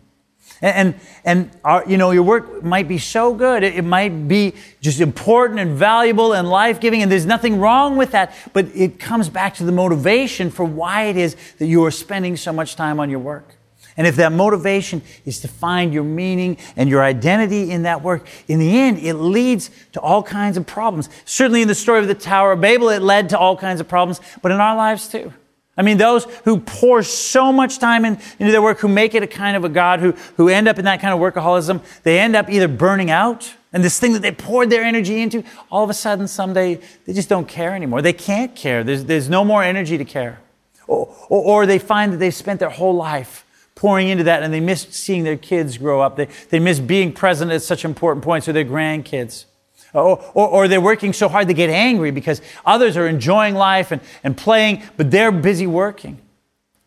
And, 0.61 0.77
and, 0.77 1.01
and 1.25 1.61
our, 1.63 1.85
you 1.89 1.97
know, 1.97 2.11
your 2.11 2.25
work 2.25 2.65
might 2.65 2.89
be 2.89 2.99
so 2.99 3.33
good. 3.33 3.63
It, 3.63 3.77
it 3.77 3.85
might 3.85 4.27
be 4.27 4.55
just 4.81 5.01
important 5.01 5.61
and 5.61 5.77
valuable 5.77 6.33
and 6.33 6.51
life 6.51 6.81
giving. 6.81 7.01
And 7.01 7.13
there's 7.13 7.27
nothing 7.27 7.61
wrong 7.61 7.97
with 7.97 8.11
that. 8.11 8.35
But 8.53 8.67
it 8.75 8.99
comes 8.99 9.29
back 9.29 9.55
to 9.57 9.65
the 9.65 9.73
motivation 9.73 10.51
for 10.51 10.65
why 10.65 11.05
it 11.05 11.17
is 11.17 11.37
that 11.59 11.67
you 11.67 11.85
are 11.85 11.93
spending 11.93 12.37
so 12.37 12.53
much 12.53 12.75
time 12.75 12.99
on 12.99 13.09
your 13.09 13.21
work. 13.21 13.54
And 13.97 14.07
if 14.07 14.17
that 14.17 14.33
motivation 14.33 15.03
is 15.25 15.41
to 15.41 15.49
find 15.49 15.93
your 15.93 16.03
meaning 16.03 16.57
and 16.77 16.89
your 16.89 17.03
identity 17.03 17.71
in 17.71 17.85
that 17.85 18.03
work, 18.03 18.27
in 18.49 18.59
the 18.59 18.79
end, 18.79 18.99
it 18.99 19.15
leads 19.15 19.71
to 19.93 20.01
all 20.01 20.23
kinds 20.23 20.57
of 20.57 20.67
problems. 20.67 21.09
Certainly 21.25 21.63
in 21.63 21.69
the 21.69 21.75
story 21.75 22.01
of 22.01 22.09
the 22.09 22.15
Tower 22.15 22.53
of 22.53 22.61
Babel, 22.61 22.89
it 22.89 23.03
led 23.03 23.29
to 23.29 23.39
all 23.39 23.57
kinds 23.57 23.81
of 23.81 23.89
problems, 23.89 24.21
but 24.43 24.51
in 24.51 24.61
our 24.61 24.77
lives 24.77 25.09
too. 25.09 25.33
I 25.77 25.83
mean, 25.83 25.99
those 25.99 26.25
who 26.45 26.61
pour 26.61 27.03
so 27.03 27.53
much 27.53 27.79
time 27.79 28.05
in, 28.05 28.19
into 28.39 28.53
their 28.53 28.63
work, 28.63 28.79
who 28.79 28.89
make 28.89 29.15
it 29.15 29.23
a 29.23 29.27
kind 29.27 29.57
of 29.57 29.65
a 29.65 29.69
God, 29.69 30.01
who, 30.01 30.13
who 30.37 30.49
end 30.49 30.69
up 30.69 30.79
in 30.79 30.85
that 30.85 31.01
kind 31.01 31.13
of 31.13 31.21
workaholism, 31.21 31.83
they 32.05 32.21
end 32.21 32.37
up 32.37 32.49
either 32.49 32.69
burning 32.69 33.11
out, 33.11 33.53
and 33.73 33.83
this 33.83 33.99
thing 33.99 34.13
that 34.13 34.23
they 34.23 34.31
poured 34.31 34.71
their 34.71 34.85
energy 34.85 35.21
into, 35.21 35.43
all 35.71 35.83
of 35.83 35.91
a 35.91 35.95
sudden, 35.95 36.29
someday, 36.29 36.81
they 37.07 37.13
just 37.13 37.29
don't 37.29 37.49
care 37.49 37.75
anymore. 37.75 38.03
They 38.03 38.13
can't 38.13 38.55
care. 38.55 38.85
There's, 38.85 39.05
there's 39.05 39.29
no 39.29 39.45
more 39.45 39.65
energy 39.65 39.99
to 39.99 40.05
care. 40.05 40.41
Or, 40.87 41.13
or, 41.29 41.43
or 41.43 41.67
they 41.67 41.81
find 41.81 42.13
that 42.13 42.19
they've 42.19 42.35
spent 42.35 42.61
their 42.61 42.71
whole 42.71 42.95
life 42.95 43.44
pouring 43.85 44.09
into 44.09 44.25
that 44.25 44.43
and 44.43 44.51
they 44.51 44.61
miss 44.61 44.87
seeing 44.89 45.25
their 45.25 45.37
kids 45.37 45.77
grow 45.77 46.01
up. 46.01 46.17
They, 46.17 46.29
they 46.49 46.59
miss 46.59 46.81
being 46.81 47.13
present 47.13 47.53
at 47.53 47.61
such 47.61 47.85
important 47.85 48.25
points 48.25 48.47
with 48.47 48.55
their 48.55 48.65
grandkids. 48.65 49.45
Or, 49.93 50.25
or, 50.33 50.49
or, 50.49 50.69
they're 50.69 50.81
working 50.81 51.13
so 51.13 51.29
hard 51.29 51.49
they 51.49 51.53
get 51.53 51.69
angry 51.69 52.11
because 52.11 52.41
others 52.65 52.97
are 52.97 53.07
enjoying 53.07 53.55
life 53.55 53.93
and, 53.93 54.01
and 54.23 54.39
playing, 54.39 54.83
but 54.97 55.11
they're 55.11 55.31
busy 55.31 55.67
working. 55.67 56.19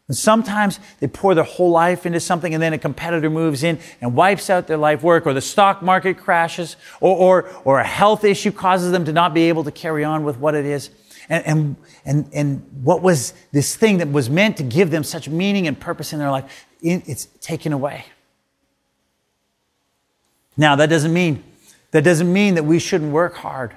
And 0.07 0.17
sometimes 0.17 0.79
they 0.99 1.05
pour 1.05 1.35
their 1.35 1.43
whole 1.43 1.69
life 1.69 2.07
into 2.07 2.19
something 2.19 2.55
and 2.55 2.63
then 2.63 2.73
a 2.73 2.79
competitor 2.79 3.29
moves 3.29 3.61
in 3.61 3.77
and 4.01 4.15
wipes 4.15 4.49
out 4.49 4.65
their 4.65 4.77
life 4.77 5.03
work 5.03 5.27
or 5.27 5.35
the 5.35 5.41
stock 5.41 5.83
market 5.83 6.17
crashes 6.17 6.77
or, 6.99 7.15
or, 7.15 7.49
or 7.63 7.79
a 7.79 7.85
health 7.85 8.23
issue 8.23 8.51
causes 8.51 8.91
them 8.91 9.05
to 9.05 9.13
not 9.13 9.35
be 9.35 9.49
able 9.49 9.63
to 9.65 9.71
carry 9.71 10.03
on 10.03 10.23
with 10.23 10.39
what 10.39 10.55
it 10.55 10.65
is. 10.65 10.89
And, 11.29 11.45
and, 11.45 11.75
and, 12.05 12.29
and 12.33 12.83
what 12.83 13.01
was 13.01 13.33
this 13.51 13.75
thing 13.75 13.97
that 13.97 14.11
was 14.11 14.29
meant 14.29 14.57
to 14.57 14.63
give 14.63 14.91
them 14.91 15.03
such 15.03 15.27
meaning 15.27 15.67
and 15.67 15.79
purpose 15.79 16.13
in 16.13 16.19
their 16.19 16.31
life, 16.31 16.65
it's 16.81 17.25
taken 17.41 17.73
away. 17.73 18.05
Now, 20.55 20.75
that 20.75 20.89
doesn't 20.89 21.13
mean, 21.13 21.43
that 21.91 22.03
doesn't 22.03 22.31
mean 22.31 22.55
that 22.55 22.63
we 22.63 22.79
shouldn't 22.79 23.11
work 23.11 23.35
hard. 23.35 23.75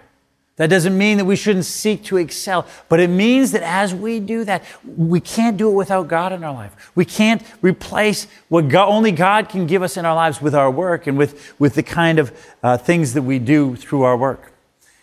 That 0.60 0.68
doesn't 0.68 0.98
mean 0.98 1.16
that 1.16 1.24
we 1.24 1.36
shouldn't 1.36 1.64
seek 1.64 2.04
to 2.04 2.18
excel, 2.18 2.66
but 2.90 3.00
it 3.00 3.08
means 3.08 3.52
that 3.52 3.62
as 3.62 3.94
we 3.94 4.20
do 4.20 4.44
that, 4.44 4.62
we 4.84 5.18
can't 5.18 5.56
do 5.56 5.70
it 5.70 5.74
without 5.74 6.06
God 6.06 6.34
in 6.34 6.44
our 6.44 6.52
life. 6.52 6.92
We 6.94 7.06
can't 7.06 7.42
replace 7.62 8.26
what 8.50 8.68
God, 8.68 8.88
only 8.90 9.10
God 9.10 9.48
can 9.48 9.66
give 9.66 9.82
us 9.82 9.96
in 9.96 10.04
our 10.04 10.14
lives 10.14 10.42
with 10.42 10.54
our 10.54 10.70
work 10.70 11.06
and 11.06 11.16
with, 11.16 11.58
with 11.58 11.76
the 11.76 11.82
kind 11.82 12.18
of 12.18 12.30
uh, 12.62 12.76
things 12.76 13.14
that 13.14 13.22
we 13.22 13.38
do 13.38 13.74
through 13.74 14.02
our 14.02 14.18
work. 14.18 14.49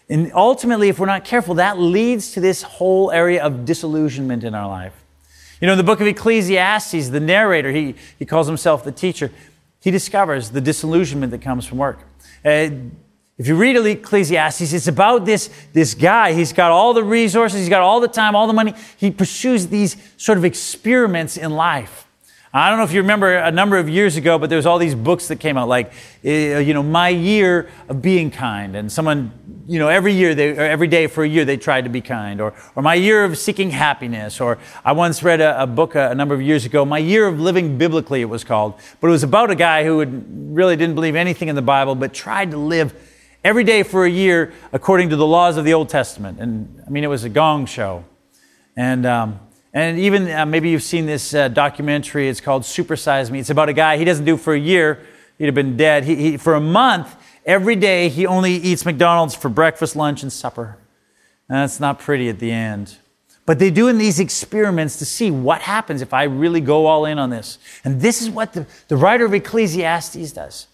And 0.10 0.32
ultimately, 0.34 0.90
if 0.90 1.00
we're 1.00 1.06
not 1.06 1.26
careful, 1.26 1.56
that 1.56 1.80
leads 1.80 2.32
to 2.34 2.40
this 2.40 2.62
whole 2.62 3.12
area 3.12 3.44
of 3.44 3.66
disillusionment 3.66 4.44
in 4.44 4.56
our 4.56 4.68
life. 4.68 4.94
You 5.60 5.66
know, 5.66 5.74
in 5.74 5.78
the 5.78 5.84
book 5.84 6.00
of 6.00 6.08
Ecclesiastes, 6.08 7.10
the 7.10 7.20
narrator, 7.20 7.72
he, 7.72 7.96
he 8.18 8.26
calls 8.26 8.48
himself 8.48 8.84
the 8.84 8.92
teacher, 8.92 9.32
he 9.82 9.92
discovers 9.92 10.52
the 10.52 10.62
disillusionment 10.62 11.32
that 11.32 11.42
comes 11.42 11.66
from 11.66 11.78
work. 11.78 12.00
Uh, 12.46 12.70
if 13.38 13.48
you 13.48 13.56
read 13.56 13.76
Ecclesiastes, 13.76 14.74
it's 14.74 14.88
about 14.88 15.26
this, 15.26 15.50
this 15.72 15.94
guy. 15.94 16.34
He's 16.34 16.54
got 16.54 16.72
all 16.72 16.94
the 16.94 17.04
resources, 17.04 17.60
he's 17.60 17.70
got 17.70 17.82
all 17.82 18.00
the 18.00 18.08
time, 18.08 18.36
all 18.36 18.48
the 18.48 18.54
money. 18.54 18.74
He 18.98 19.12
pursues 19.12 19.68
these 19.68 19.96
sort 20.18 20.38
of 20.38 20.46
experiments 20.46 21.38
in 21.38 21.52
life. 21.52 22.07
I 22.58 22.70
don't 22.70 22.80
know 22.80 22.86
if 22.86 22.92
you 22.92 23.02
remember 23.02 23.36
a 23.36 23.52
number 23.52 23.78
of 23.78 23.88
years 23.88 24.16
ago, 24.16 24.40
but 24.40 24.50
there 24.50 24.58
was 24.58 24.66
all 24.66 24.80
these 24.80 24.96
books 24.96 25.28
that 25.28 25.36
came 25.36 25.58
out, 25.58 25.68
like, 25.68 25.94
eh, 26.24 26.58
you 26.58 26.74
know, 26.74 26.82
My 26.82 27.10
Year 27.10 27.70
of 27.88 28.02
Being 28.02 28.32
Kind. 28.32 28.76
And 28.76 28.92
someone, 28.92 29.32
you 29.68 29.78
know, 29.78 29.90
every 29.90 30.14
year, 30.14 30.34
they, 30.34 30.58
every 30.58 30.88
day 30.88 31.06
for 31.06 31.24
a 31.24 31.28
year, 31.28 31.46
they 31.46 31.58
tried 31.58 31.84
to 31.84 31.92
be 31.92 32.02
kind. 32.02 32.42
Or, 32.42 32.56
or 32.76 32.82
My 32.82 32.96
Year 32.96 33.24
of 33.24 33.38
Seeking 33.38 33.70
Happiness. 33.70 34.42
Or 34.42 34.58
I 34.84 34.94
once 34.94 35.22
read 35.22 35.40
a, 35.40 35.62
a 35.62 35.68
book 35.68 35.94
a, 35.94 36.10
a, 36.10 36.16
number 36.16 36.34
of 36.34 36.42
years 36.42 36.66
ago, 36.66 36.84
My 36.84 36.98
Year 36.98 37.28
of 37.28 37.40
Living 37.40 37.78
Biblically, 37.78 38.22
it 38.22 38.30
was 38.30 38.44
called. 38.44 38.74
But 39.02 39.10
it 39.10 39.12
was 39.12 39.22
about 39.22 39.52
a 39.52 39.56
guy 39.56 39.84
who 39.84 39.98
would, 39.98 40.56
really 40.56 40.76
didn't 40.76 40.96
believe 40.96 41.16
anything 41.16 41.50
in 41.50 41.56
the 41.56 41.62
Bible, 41.62 41.94
but 41.94 42.12
tried 42.12 42.50
to 42.52 42.58
live 42.58 42.92
every 43.44 43.66
day 43.66 43.84
for 43.84 44.04
a 44.04 44.10
year 44.10 44.52
according 44.74 45.10
to 45.10 45.16
the 45.16 45.28
laws 45.28 45.58
of 45.58 45.66
the 45.66 45.76
Old 45.76 45.90
Testament. 45.90 46.40
And 46.40 46.82
I 46.88 46.90
mean, 46.90 47.04
it 47.04 47.08
was 47.08 47.24
a 47.24 47.30
gong 47.30 47.68
show. 47.68 48.04
And, 48.76 49.06
um, 49.06 49.40
and 49.78 50.00
even 50.00 50.28
uh, 50.32 50.44
maybe 50.44 50.72
you've 50.72 50.82
seen 50.82 51.06
this 51.06 51.36
uh, 51.36 51.50
documentary. 51.50 52.28
It's 52.28 52.42
called 52.42 52.64
Supersize 52.64 53.30
Me. 53.30 53.40
It's 53.40 53.52
about 53.52 53.70
a 53.70 53.74
guy, 53.74 53.98
he 53.98 54.06
doesn't 54.06 54.26
do 54.26 54.36
for 54.36 54.56
a 54.56 54.60
year, 54.60 55.06
he'd 55.38 55.46
have 55.46 55.54
been 55.54 55.78
dead. 55.78 56.04
He, 56.04 56.16
he, 56.16 56.38
for 56.38 56.56
a 56.56 56.60
month, 56.60 57.16
every 57.46 57.76
day, 57.76 58.10
he 58.10 58.26
only 58.26 58.54
eats 58.54 58.86
McDonald's 58.86 59.36
for 59.36 59.50
breakfast, 59.50 59.96
lunch, 59.96 60.24
and 60.24 60.34
supper. 60.34 60.80
And 61.48 61.60
that's 61.60 61.80
not 61.80 62.00
pretty 62.00 62.28
at 62.28 62.40
the 62.40 62.52
end. 62.52 62.98
But 63.46 63.60
they 63.60 63.70
do 63.70 63.88
in 63.88 64.00
these 64.00 64.20
experiments 64.20 64.98
to 64.98 65.06
see 65.06 65.30
what 65.30 65.62
happens 65.62 66.02
if 66.02 66.12
I 66.12 66.24
really 66.24 66.60
go 66.60 66.88
all 66.88 67.06
in 67.06 67.20
on 67.20 67.30
this. 67.30 67.60
And 67.84 68.02
this 68.02 68.24
is 68.24 68.32
what 68.32 68.54
the, 68.54 68.66
the 68.88 68.98
writer 68.98 69.26
of 69.26 69.34
Ecclesiastes 69.36 70.32
does. 70.32 70.66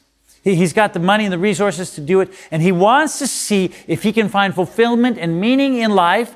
He, 0.46 0.56
he's 0.56 0.72
got 0.72 0.94
the 0.94 1.00
money 1.00 1.26
and 1.26 1.34
the 1.34 1.38
resources 1.38 1.92
to 1.96 2.02
do 2.02 2.22
it, 2.22 2.34
and 2.52 2.62
he 2.62 2.72
wants 2.72 3.20
to 3.20 3.28
see 3.28 3.72
if 3.86 4.04
he 4.04 4.14
can 4.14 4.30
find 4.30 4.56
fulfillment 4.56 5.18
and 5.18 5.42
meaning 5.42 5.76
in 5.76 5.92
life 5.92 6.36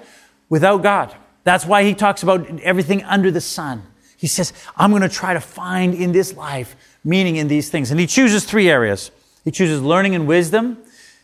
without 0.49 0.83
God. 0.83 1.15
That's 1.47 1.65
why 1.65 1.83
he 1.83 1.93
talks 1.93 2.23
about 2.23 2.59
everything 2.59 3.03
under 3.05 3.31
the 3.31 3.41
sun. 3.41 3.83
He 4.17 4.27
says, 4.27 4.51
I'm 4.75 4.89
going 4.89 5.01
to 5.03 5.09
try 5.09 5.33
to 5.33 5.39
find 5.39 5.93
in 5.93 6.11
this 6.11 6.35
life 6.35 6.75
meaning 7.03 7.37
in 7.37 7.47
these 7.47 7.69
things. 7.69 7.89
And 7.89 7.99
he 7.99 8.07
chooses 8.07 8.43
three 8.43 8.69
areas. 8.69 9.11
He 9.45 9.51
chooses 9.51 9.81
learning 9.81 10.13
and 10.13 10.27
wisdom, 10.27 10.77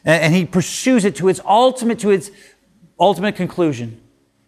and 0.05 0.33
he 0.33 0.45
pursues 0.45 1.03
it 1.03 1.15
to 1.17 1.27
its 1.27 1.41
ultimate, 1.45 1.99
to 1.99 2.12
its 2.12 2.31
ultimate 2.99 3.36
conclusion. 3.36 3.99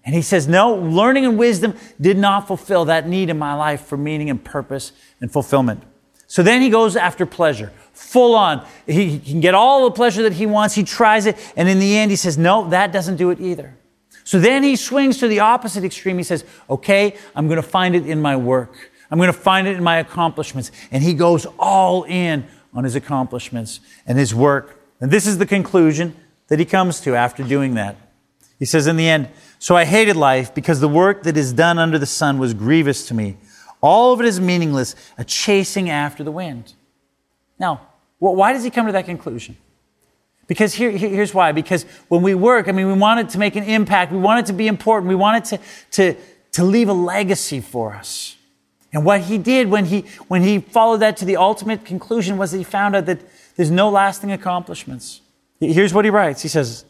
And 0.05 0.15
he 0.15 0.21
says, 0.21 0.47
no, 0.47 0.75
learning 0.75 1.25
and 1.25 1.37
wisdom 1.37 1.75
did 1.99 2.17
not 2.17 2.47
fulfill 2.47 2.85
that 2.85 3.07
need 3.07 3.29
in 3.29 3.37
my 3.37 3.53
life 3.55 3.81
for 3.81 3.97
meaning 3.97 4.29
and 4.29 4.41
purpose 4.41 4.93
and 5.19 5.29
fulfillment. 5.29 5.83
So 6.27 6.41
then 6.41 6.61
he 6.61 6.69
goes 6.69 6.95
after 6.95 7.25
pleasure 7.25 7.73
full 7.91 8.35
on. 8.35 8.65
He 8.85 9.19
can 9.19 9.41
get 9.41 9.55
all 9.55 9.85
the 9.85 9.91
pleasure 9.91 10.23
that 10.23 10.33
he 10.33 10.45
wants. 10.45 10.75
He 10.75 10.83
tries 10.83 11.25
it. 11.25 11.35
And 11.57 11.67
in 11.67 11.79
the 11.79 11.97
end, 11.97 12.11
he 12.11 12.17
says, 12.17 12.37
no, 12.37 12.69
that 12.69 12.91
doesn't 12.91 13.17
do 13.17 13.29
it 13.31 13.41
either. 13.41 13.75
So 14.25 14.39
then 14.39 14.63
he 14.63 14.75
swings 14.75 15.19
to 15.19 15.27
the 15.27 15.39
opposite 15.39 15.83
extreme. 15.83 16.17
He 16.17 16.23
says, 16.23 16.43
okay, 16.67 17.15
I'm 17.35 17.47
going 17.47 17.61
to 17.61 17.67
find 17.67 17.95
it 17.95 18.07
in 18.07 18.21
my 18.21 18.35
work. 18.35 18.91
I'm 19.11 19.19
going 19.19 19.31
to 19.31 19.33
find 19.33 19.67
it 19.67 19.77
in 19.77 19.83
my 19.83 19.97
accomplishments. 19.97 20.71
And 20.91 21.03
he 21.03 21.13
goes 21.13 21.45
all 21.59 22.03
in 22.03 22.47
on 22.73 22.83
his 22.83 22.95
accomplishments 22.95 23.79
and 24.07 24.17
his 24.17 24.33
work. 24.33 24.81
And 24.99 25.11
this 25.11 25.27
is 25.27 25.37
the 25.37 25.45
conclusion 25.45 26.15
that 26.47 26.57
he 26.57 26.65
comes 26.65 26.99
to 27.01 27.15
after 27.15 27.43
doing 27.43 27.75
that. 27.75 27.97
He 28.57 28.65
says 28.65 28.87
in 28.87 28.97
the 28.97 29.07
end, 29.07 29.29
So 29.59 29.77
I 29.77 29.85
hated 29.85 30.15
life 30.15 30.55
because 30.55 30.79
the 30.79 30.89
work 30.89 31.21
that 31.23 31.37
is 31.37 31.53
done 31.53 31.77
under 31.77 31.99
the 31.99 32.07
sun 32.07 32.39
was 32.39 32.55
grievous 32.55 33.07
to 33.07 33.13
me. 33.13 33.37
All 33.79 34.11
of 34.11 34.19
it 34.21 34.25
is 34.25 34.39
meaningless, 34.39 34.95
a 35.19 35.23
chasing 35.23 35.87
after 35.87 36.23
the 36.23 36.31
wind. 36.31 36.73
Now, 37.59 37.87
why 38.17 38.53
does 38.53 38.63
he 38.63 38.71
come 38.71 38.87
to 38.87 38.91
that 38.93 39.05
conclusion? 39.05 39.57
Because 40.47 40.73
here, 40.73 40.91
here's 40.91 41.33
why. 41.33 41.51
Because 41.51 41.83
when 42.07 42.21
we 42.21 42.35
work, 42.35 42.67
I 42.67 42.71
mean, 42.71 42.87
we 42.87 42.93
want 42.93 43.19
it 43.19 43.29
to 43.29 43.39
make 43.39 43.55
an 43.55 43.63
impact. 43.63 44.11
We 44.11 44.19
want 44.19 44.41
it 44.41 44.45
to 44.47 44.53
be 44.53 44.67
important. 44.67 45.09
We 45.09 45.15
want 45.15 45.37
it 45.37 45.57
to, 45.57 45.63
to, 45.91 46.21
to 46.53 46.63
leave 46.63 46.89
a 46.89 46.93
legacy 46.93 47.61
for 47.61 47.93
us. 47.93 48.37
And 48.93 49.03
what 49.03 49.21
he 49.21 49.37
did 49.37 49.69
when 49.69 49.85
he, 49.85 50.01
when 50.27 50.41
he 50.43 50.59
followed 50.59 50.97
that 50.97 51.17
to 51.17 51.25
the 51.25 51.37
ultimate 51.37 51.83
conclusion 51.83 52.37
was 52.37 52.51
that 52.51 52.59
he 52.59 52.63
found 52.63 52.95
out 52.95 53.07
that 53.07 53.19
there's 53.55 53.71
no 53.71 53.89
lasting 53.89 54.31
accomplishments. 54.31 55.21
Here's 55.59 55.93
what 55.93 56.05
he 56.05 56.11
writes. 56.11 56.41
He 56.41 56.47
says, 56.47 56.85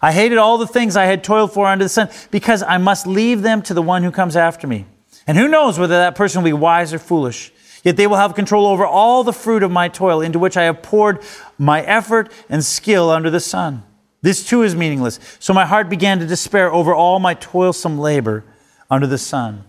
I 0.00 0.12
hated 0.12 0.38
all 0.38 0.58
the 0.58 0.66
things 0.66 0.96
I 0.96 1.04
had 1.04 1.22
toiled 1.22 1.52
for 1.52 1.66
under 1.66 1.84
the 1.84 1.88
sun 1.88 2.08
because 2.30 2.62
I 2.62 2.78
must 2.78 3.06
leave 3.06 3.42
them 3.42 3.62
to 3.62 3.74
the 3.74 3.82
one 3.82 4.02
who 4.02 4.10
comes 4.10 4.36
after 4.36 4.66
me. 4.66 4.86
And 5.26 5.38
who 5.38 5.46
knows 5.46 5.78
whether 5.78 5.94
that 5.94 6.14
person 6.14 6.42
will 6.42 6.48
be 6.48 6.54
wise 6.54 6.92
or 6.92 6.98
foolish. 6.98 7.51
Yet 7.82 7.96
they 7.96 8.06
will 8.06 8.16
have 8.16 8.34
control 8.34 8.66
over 8.66 8.86
all 8.86 9.24
the 9.24 9.32
fruit 9.32 9.62
of 9.62 9.70
my 9.70 9.88
toil 9.88 10.20
into 10.20 10.38
which 10.38 10.56
I 10.56 10.64
have 10.64 10.82
poured 10.82 11.20
my 11.58 11.82
effort 11.82 12.30
and 12.48 12.64
skill 12.64 13.10
under 13.10 13.28
the 13.28 13.40
sun. 13.40 13.82
This 14.20 14.46
too 14.46 14.62
is 14.62 14.74
meaningless. 14.74 15.18
So 15.40 15.52
my 15.52 15.66
heart 15.66 15.88
began 15.88 16.20
to 16.20 16.26
despair 16.26 16.72
over 16.72 16.94
all 16.94 17.18
my 17.18 17.34
toilsome 17.34 17.98
labor 17.98 18.44
under 18.88 19.08
the 19.08 19.18
sun. 19.18 19.64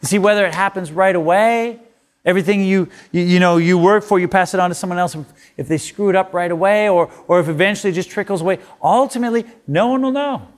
You 0.00 0.08
see, 0.08 0.18
whether 0.18 0.46
it 0.46 0.54
happens 0.54 0.90
right 0.90 1.14
away, 1.14 1.78
everything 2.24 2.64
you, 2.64 2.88
you, 3.12 3.20
you, 3.20 3.38
know, 3.38 3.58
you 3.58 3.76
work 3.76 4.02
for, 4.02 4.18
you 4.18 4.28
pass 4.28 4.54
it 4.54 4.60
on 4.60 4.70
to 4.70 4.74
someone 4.74 4.98
else. 4.98 5.14
If 5.58 5.68
they 5.68 5.76
screw 5.76 6.08
it 6.08 6.16
up 6.16 6.32
right 6.32 6.50
away 6.50 6.88
or, 6.88 7.10
or 7.28 7.38
if 7.40 7.48
eventually 7.48 7.90
it 7.90 7.94
just 7.94 8.08
trickles 8.08 8.40
away, 8.40 8.60
ultimately, 8.82 9.44
no 9.66 9.88
one 9.88 10.00
will 10.00 10.12
know. 10.12 10.48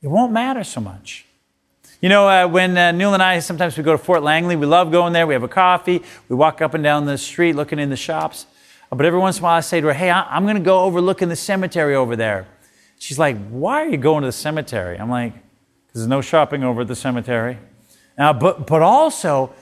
It 0.00 0.08
won't 0.08 0.30
matter 0.30 0.62
so 0.62 0.80
much. 0.80 1.25
You 2.02 2.10
know, 2.10 2.28
uh, 2.28 2.46
when 2.46 2.76
uh, 2.76 2.92
Neil 2.92 3.14
and 3.14 3.22
I 3.22 3.38
sometimes 3.38 3.78
we 3.78 3.82
go 3.82 3.92
to 3.92 3.98
Fort 3.98 4.22
Langley, 4.22 4.54
we 4.54 4.66
love 4.66 4.92
going 4.92 5.14
there. 5.14 5.26
We 5.26 5.32
have 5.32 5.42
a 5.42 5.48
coffee. 5.48 6.02
We 6.28 6.36
walk 6.36 6.60
up 6.60 6.74
and 6.74 6.84
down 6.84 7.06
the 7.06 7.16
street 7.16 7.54
looking 7.54 7.78
in 7.78 7.88
the 7.88 7.96
shops. 7.96 8.44
Uh, 8.92 8.96
but 8.96 9.06
every 9.06 9.18
once 9.18 9.38
in 9.38 9.42
a 9.42 9.44
while, 9.44 9.56
I 9.56 9.60
say 9.60 9.80
to 9.80 9.86
her, 9.86 9.92
"Hey, 9.94 10.10
I'm 10.10 10.44
going 10.44 10.56
to 10.56 10.62
go 10.62 10.80
overlooking 10.80 11.30
the 11.30 11.36
cemetery 11.36 11.94
over 11.94 12.14
there." 12.14 12.48
She's 12.98 13.18
like, 13.18 13.38
"Why 13.48 13.82
are 13.82 13.88
you 13.88 13.96
going 13.96 14.22
to 14.22 14.28
the 14.28 14.32
cemetery?" 14.32 14.98
I'm 14.98 15.08
like, 15.08 15.32
"Because 15.32 16.02
there's 16.02 16.06
no 16.06 16.20
shopping 16.20 16.64
over 16.64 16.82
at 16.82 16.88
the 16.88 16.94
cemetery." 16.94 17.56
Now, 18.18 18.34
but 18.34 18.66
but 18.66 18.82
also 18.82 19.54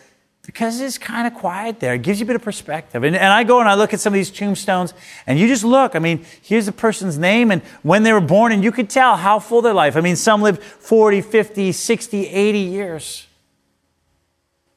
because 0.45 0.81
it's 0.81 0.99
kind 0.99 1.27
of 1.27 1.35
quiet 1.35 1.81
there. 1.81 1.95
It 1.95 2.03
gives 2.03 2.21
you 2.21 2.25
a 2.25 2.27
bit 2.27 2.37
of 2.37 2.43
perspective. 2.43 3.03
And, 3.03 3.17
and, 3.17 3.33
I 3.33 3.45
go 3.45 3.61
and 3.61 3.69
I 3.69 3.75
look 3.75 3.95
at 3.95 4.01
some 4.01 4.13
of 4.13 4.17
these 4.17 4.31
tombstones, 4.31 4.93
and 5.27 5.39
you 5.39 5.49
just 5.49 5.65
look. 5.65 5.97
I 5.97 5.99
mean, 5.99 6.25
here's 6.43 6.67
the 6.67 6.73
person's 6.73 7.17
name 7.17 7.51
and 7.51 7.63
when 7.83 8.03
they 8.03 8.13
were 8.13 8.21
born, 8.21 8.53
and 8.53 8.63
you 8.63 8.71
could 8.71 8.91
tell 8.91 9.17
how 9.17 9.39
full 9.39 9.63
their 9.63 9.73
life. 9.73 9.97
I 9.97 10.01
mean, 10.01 10.17
some 10.17 10.43
lived 10.43 10.63
40, 10.63 11.23
50, 11.23 11.73
60, 11.73 12.27
80 12.27 12.59
years. 12.59 13.27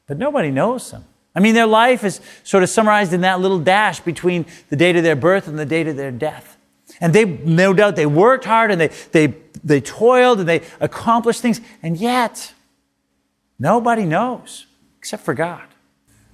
But 0.06 0.16
nobody 0.18 0.50
knows 0.50 0.90
them. 0.90 1.04
I 1.34 1.40
mean, 1.40 1.54
their 1.54 1.66
life 1.66 2.02
is 2.02 2.20
sort 2.44 2.62
of 2.62 2.70
summarized 2.70 3.12
in 3.12 3.20
that 3.20 3.40
little 3.40 3.58
dash 3.58 4.00
between 4.00 4.46
the 4.70 4.76
date 4.76 4.96
of 4.96 5.02
their 5.02 5.16
birth 5.16 5.46
and 5.48 5.58
the 5.58 5.66
date 5.66 5.86
of 5.86 5.96
their 5.96 6.10
death. 6.10 6.56
And 7.00 7.12
they, 7.12 7.26
no 7.26 7.74
doubt, 7.74 7.94
they 7.94 8.06
worked 8.06 8.46
hard 8.46 8.70
and 8.70 8.80
they, 8.80 8.88
they, 9.12 9.34
they 9.62 9.82
toiled 9.82 10.40
and 10.40 10.48
they 10.48 10.62
accomplished 10.80 11.42
things, 11.42 11.60
and 11.82 11.98
yet, 11.98 12.54
nobody 13.58 14.04
knows 14.04 14.64
except 14.98 15.24
for 15.24 15.34
God. 15.34 15.62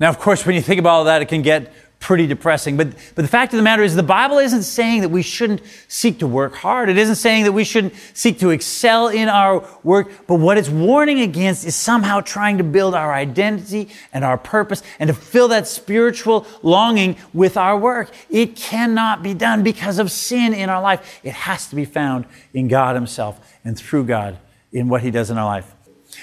Now, 0.01 0.09
of 0.09 0.19
course, 0.19 0.45
when 0.45 0.55
you 0.57 0.63
think 0.63 0.81
about 0.81 0.91
all 0.91 1.05
that, 1.05 1.23
it 1.23 1.29
can 1.29 1.43
get 1.43 1.73
pretty 2.05 2.27
depressing. 2.27 2.77
But, 2.77 2.89
but 3.15 3.23
the 3.23 3.29
fact 3.29 3.55
of 3.55 3.57
the 3.57 3.63
matter 3.63 3.83
is, 3.83 3.95
the 3.95 4.03
Bible 4.03 4.37
isn't 4.39 4.65
saying 4.65 5.01
that 5.01 5.09
we 5.09 5.23
shouldn't 5.23 5.63
seek 5.89 6.19
to 6.19 6.27
work 6.27 6.55
hard. 6.55 6.91
It 6.91 6.99
isn't 6.99 7.15
saying 7.15 7.45
that 7.45 7.53
we 7.53 7.65
shouldn't 7.65 7.95
seek 8.13 8.39
to 8.41 8.51
excel 8.51 9.09
in 9.09 9.31
our 9.31 9.67
work. 9.83 10.11
But 10.27 10.35
what 10.35 10.59
it's 10.59 10.69
warning 10.69 11.21
against 11.21 11.65
is 11.65 11.75
somehow 11.75 12.21
trying 12.21 12.59
to 12.59 12.65
build 12.65 12.95
our 12.95 13.15
identity 13.15 13.89
and 14.13 14.23
our 14.23 14.37
purpose 14.37 14.83
and 14.99 15.09
to 15.09 15.15
fill 15.15 15.49
that 15.49 15.67
spiritual 15.67 16.47
longing 16.63 17.17
with 17.33 17.57
our 17.57 17.79
work. 17.79 18.11
It 18.29 18.55
cannot 18.55 19.23
be 19.23 19.33
done 19.33 19.63
because 19.63 19.99
of 19.99 20.13
sin 20.13 20.53
in 20.53 20.69
our 20.69 20.83
life. 20.83 21.21
It 21.23 21.33
has 21.33 21.69
to 21.69 21.77
be 21.77 21.87
found 21.87 22.27
in 22.53 22.69
God 22.69 22.97
Himself 22.97 23.41
and 23.65 23.79
through 23.79 24.05
God 24.05 24.37
in 24.73 24.91
what 24.91 25.01
He 25.01 25.11
does 25.11 25.31
in 25.31 25.39
our 25.39 25.47
life. 25.47 25.74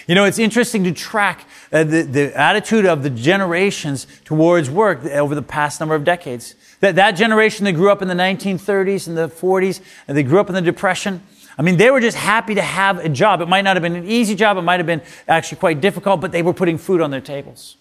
You 0.07 0.15
know, 0.15 0.25
it's 0.25 0.39
interesting 0.39 0.83
to 0.85 0.91
track 0.91 1.47
uh, 1.71 1.83
the, 1.83 2.03
the 2.03 2.39
attitude 2.39 2.85
of 2.85 3.03
the 3.03 3.09
generations 3.09 4.07
towards 4.25 4.69
work 4.69 5.03
over 5.05 5.35
the 5.35 5.41
past 5.41 5.79
number 5.79 5.95
of 5.95 6.03
decades. 6.03 6.55
That, 6.79 6.95
that 6.95 7.11
generation 7.11 7.65
that 7.65 7.73
grew 7.73 7.91
up 7.91 8.01
in 8.01 8.07
the 8.07 8.13
1930s 8.13 9.07
and 9.07 9.17
the 9.17 9.29
40s, 9.29 9.81
and 10.07 10.17
they 10.17 10.23
grew 10.23 10.39
up 10.39 10.49
in 10.49 10.55
the 10.55 10.61
Depression, 10.61 11.21
I 11.57 11.61
mean, 11.63 11.77
they 11.77 11.91
were 11.91 11.99
just 11.99 12.17
happy 12.17 12.55
to 12.55 12.61
have 12.61 12.99
a 12.99 13.09
job. 13.09 13.41
It 13.41 13.47
might 13.47 13.61
not 13.61 13.75
have 13.75 13.83
been 13.83 13.95
an 13.95 14.07
easy 14.07 14.35
job, 14.35 14.57
it 14.57 14.61
might 14.61 14.79
have 14.79 14.87
been 14.87 15.01
actually 15.27 15.59
quite 15.59 15.81
difficult, 15.81 16.21
but 16.21 16.31
they 16.31 16.41
were 16.41 16.53
putting 16.53 16.77
food 16.77 17.01
on 17.01 17.11
their 17.11 17.21
tables. 17.21 17.77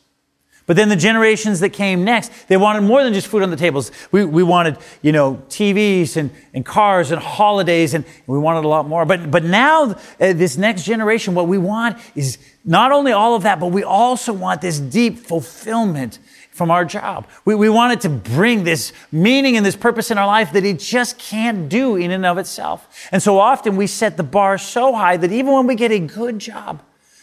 But 0.70 0.76
then 0.76 0.88
the 0.88 0.94
generations 0.94 1.58
that 1.58 1.70
came 1.70 2.04
next, 2.04 2.30
they 2.46 2.56
wanted 2.56 2.82
more 2.82 3.02
than 3.02 3.12
just 3.12 3.26
food 3.26 3.42
on 3.42 3.50
the 3.50 3.56
tables. 3.56 3.90
We, 4.12 4.24
we 4.24 4.44
wanted, 4.44 4.78
you 5.02 5.10
know, 5.10 5.42
TVs 5.48 6.16
and, 6.16 6.30
and 6.54 6.64
cars 6.64 7.10
and 7.10 7.20
holidays, 7.20 7.92
and 7.92 8.04
we 8.28 8.38
wanted 8.38 8.64
a 8.64 8.68
lot 8.68 8.86
more. 8.86 9.04
But, 9.04 9.32
but 9.32 9.42
now, 9.42 9.90
uh, 9.90 9.96
this 10.32 10.56
next 10.56 10.84
generation, 10.84 11.34
what 11.34 11.48
we 11.48 11.58
want 11.58 11.98
is 12.14 12.38
not 12.64 12.92
only 12.92 13.10
all 13.10 13.34
of 13.34 13.42
that, 13.42 13.58
but 13.58 13.72
we 13.72 13.82
also 13.82 14.32
want 14.32 14.60
this 14.60 14.78
deep 14.78 15.18
fulfillment 15.18 16.20
from 16.52 16.70
our 16.70 16.84
job. 16.84 17.26
We, 17.44 17.56
we 17.56 17.68
want 17.68 17.94
it 17.94 18.02
to 18.02 18.08
bring 18.08 18.62
this 18.62 18.92
meaning 19.10 19.56
and 19.56 19.66
this 19.66 19.74
purpose 19.74 20.12
in 20.12 20.18
our 20.18 20.26
life 20.28 20.52
that 20.52 20.64
it 20.64 20.78
just 20.78 21.18
can't 21.18 21.68
do 21.68 21.96
in 21.96 22.12
and 22.12 22.24
of 22.24 22.38
itself. 22.38 23.08
And 23.10 23.20
so 23.20 23.40
often 23.40 23.74
we 23.74 23.88
set 23.88 24.16
the 24.16 24.22
bar 24.22 24.56
so 24.56 24.94
high 24.94 25.16
that 25.16 25.32
even 25.32 25.52
when 25.52 25.66
we 25.66 25.74
get 25.74 25.90
a 25.90 25.98
good 25.98 26.38
job, 26.38 26.80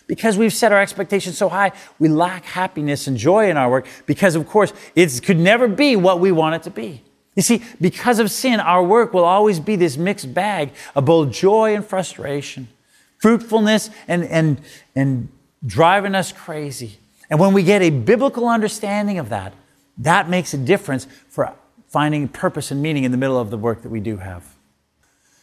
because 0.07 0.37
we've 0.37 0.53
set 0.53 0.71
our 0.71 0.81
expectations 0.81 1.37
so 1.37 1.49
high, 1.49 1.73
we 1.99 2.07
lack 2.07 2.45
happiness 2.45 3.07
and 3.07 3.17
joy 3.17 3.49
in 3.49 3.57
our 3.57 3.69
work 3.69 3.87
because, 4.05 4.35
of 4.35 4.47
course, 4.47 4.73
it 4.95 5.21
could 5.23 5.37
never 5.37 5.67
be 5.67 5.95
what 5.95 6.19
we 6.19 6.31
want 6.31 6.55
it 6.55 6.63
to 6.63 6.69
be. 6.69 7.03
You 7.35 7.43
see, 7.43 7.61
because 7.79 8.17
of 8.17 8.31
sin, 8.31 8.59
our 8.59 8.81
work 8.81 9.13
will 9.13 9.25
always 9.25 9.59
be 9.59 9.75
this 9.75 9.95
mixed 9.95 10.33
bag 10.33 10.71
of 10.95 11.05
both 11.05 11.31
joy 11.31 11.75
and 11.75 11.85
frustration, 11.85 12.67
fruitfulness 13.19 13.91
and, 14.07 14.23
and, 14.23 14.61
and 14.95 15.29
driving 15.63 16.15
us 16.15 16.31
crazy. 16.31 16.97
And 17.29 17.39
when 17.39 17.53
we 17.53 17.61
get 17.61 17.83
a 17.83 17.91
biblical 17.91 18.47
understanding 18.47 19.19
of 19.19 19.29
that, 19.29 19.53
that 19.99 20.29
makes 20.29 20.53
a 20.53 20.57
difference 20.57 21.05
for 21.29 21.53
finding 21.89 22.27
purpose 22.27 22.71
and 22.71 22.81
meaning 22.81 23.03
in 23.03 23.11
the 23.11 23.17
middle 23.17 23.39
of 23.39 23.51
the 23.51 23.57
work 23.57 23.83
that 23.83 23.89
we 23.89 23.99
do 23.99 24.17
have. 24.17 24.56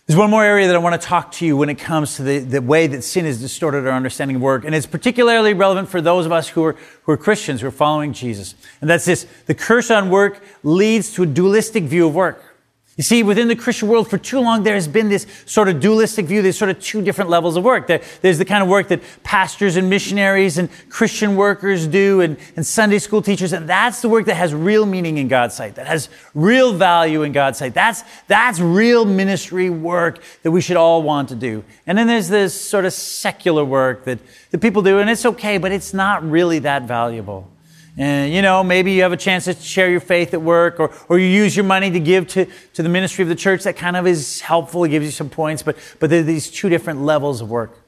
There's 0.07 0.19
one 0.19 0.29
more 0.29 0.45
area 0.45 0.67
that 0.67 0.77
I 0.77 0.81
want 0.81 1.01
to 1.01 1.07
talk 1.07 1.33
to 1.33 1.47
you 1.47 1.57
when 1.57 1.71
it 1.71 1.79
comes 1.79 2.17
to 2.17 2.23
the, 2.23 2.39
the 2.41 2.61
way 2.61 2.87
that 2.87 3.01
sin 3.03 3.25
has 3.25 3.41
distorted 3.41 3.87
our 3.87 3.95
understanding 3.95 4.37
of 4.37 4.43
work. 4.43 4.67
And 4.67 4.75
it's 4.75 4.85
particularly 4.85 5.55
relevant 5.55 5.89
for 5.89 6.03
those 6.03 6.27
of 6.27 6.33
us 6.33 6.47
who 6.47 6.63
are, 6.63 6.77
who 7.05 7.13
are 7.13 7.17
Christians, 7.17 7.63
who 7.63 7.69
are 7.69 7.71
following 7.71 8.13
Jesus. 8.13 8.55
And 8.83 8.91
that's 8.91 9.07
this. 9.07 9.27
The 9.47 9.55
curse 9.55 9.91
on 9.91 10.11
work 10.11 10.43
leads 10.63 11.15
to 11.15 11.23
a 11.23 11.27
dualistic 11.27 11.85
view 11.85 12.07
of 12.07 12.15
work. 12.15 12.54
You 12.97 13.03
see, 13.03 13.25
within 13.25 13.49
the 13.49 13.57
Christian 13.57 13.89
world 13.89 14.09
for 14.09 14.19
too 14.19 14.39
long, 14.39 14.63
there 14.63 14.77
has 14.77 14.87
been 14.87 15.09
this 15.09 15.27
sort 15.47 15.69
of 15.69 15.81
dualistic 15.81 16.27
view. 16.27 16.43
There's 16.43 16.57
sort 16.57 16.71
of 16.71 16.81
two 16.81 17.03
different 17.03 17.29
levels 17.29 17.57
of 17.57 17.65
work. 17.65 17.89
there's 17.89 18.39
the 18.39 18.45
kind 18.45 18.63
of 18.63 18.69
work 18.69 18.87
that 18.89 19.03
pastors 19.25 19.75
and 19.75 19.91
missionaries 19.91 20.59
and 20.59 20.69
Christian 20.91 21.35
workers 21.35 21.89
do 21.89 22.21
and, 22.21 22.37
and 22.55 22.65
Sunday 22.65 23.01
school 23.01 23.21
teachers. 23.21 23.53
And 23.53 23.69
that's 23.69 24.01
the 24.01 24.09
work 24.09 24.27
that 24.27 24.37
has 24.37 24.55
real 24.55 24.87
meaning 24.87 25.19
in 25.19 25.27
God's 25.27 25.57
sight, 25.57 25.75
that 25.75 25.89
has 25.89 26.09
real 26.35 26.73
value 26.73 27.25
in 27.25 27.33
God's 27.33 27.59
sight. 27.59 27.75
That's, 27.75 28.05
that's 28.29 28.61
real 28.61 29.05
ministry 29.05 29.71
work 29.71 30.23
that 30.45 30.53
we 30.53 30.61
should 30.61 30.77
all 30.77 31.03
want 31.03 31.31
to 31.31 31.35
do. 31.35 31.65
And 31.89 31.99
then 31.99 32.07
there's 32.07 32.29
this 32.29 32.59
sort 32.59 32.85
of 32.85 32.93
secular 32.93 33.65
work 33.65 34.05
that, 34.05 34.21
that 34.53 34.59
people 34.59 34.83
do, 34.83 35.01
and 35.01 35.11
it's 35.11 35.27
okay, 35.27 35.59
but 35.59 35.73
it's 35.73 35.95
not 35.95 36.23
really 36.23 36.61
that 36.61 36.85
valuable. 36.85 37.51
And, 37.97 38.33
you 38.33 38.43
know, 38.43 38.65
maybe 38.65 38.93
you 38.93 39.03
have 39.03 39.13
a 39.13 39.17
chance 39.17 39.45
to 39.45 39.55
share 39.55 39.89
your 39.89 40.01
faith 40.01 40.35
at 40.35 40.43
work 40.43 40.81
or, 40.81 40.93
or 41.09 41.19
you 41.19 41.27
use 41.27 41.55
your 41.55 41.65
money 41.65 41.91
to 41.93 42.01
give 42.01 42.27
to, 42.29 42.47
to 42.75 42.83
the 42.83 42.89
ministry 42.89 43.23
of 43.23 43.29
the 43.29 43.37
church. 43.37 43.63
That 43.63 43.77
kind 43.77 43.97
of 43.97 44.07
is 44.07 44.41
helpful. 44.41 44.83
It 44.85 44.89
gives 44.89 45.05
you 45.05 45.13
some 45.13 45.31
points, 45.31 45.63
but, 45.63 45.77
but 46.01 46.11
there 46.11 46.21
are 46.21 46.25
these 46.25 46.51
two 46.51 46.69
different 46.69 47.03
levels 47.03 47.41
of 47.41 47.49
work. 47.49 47.79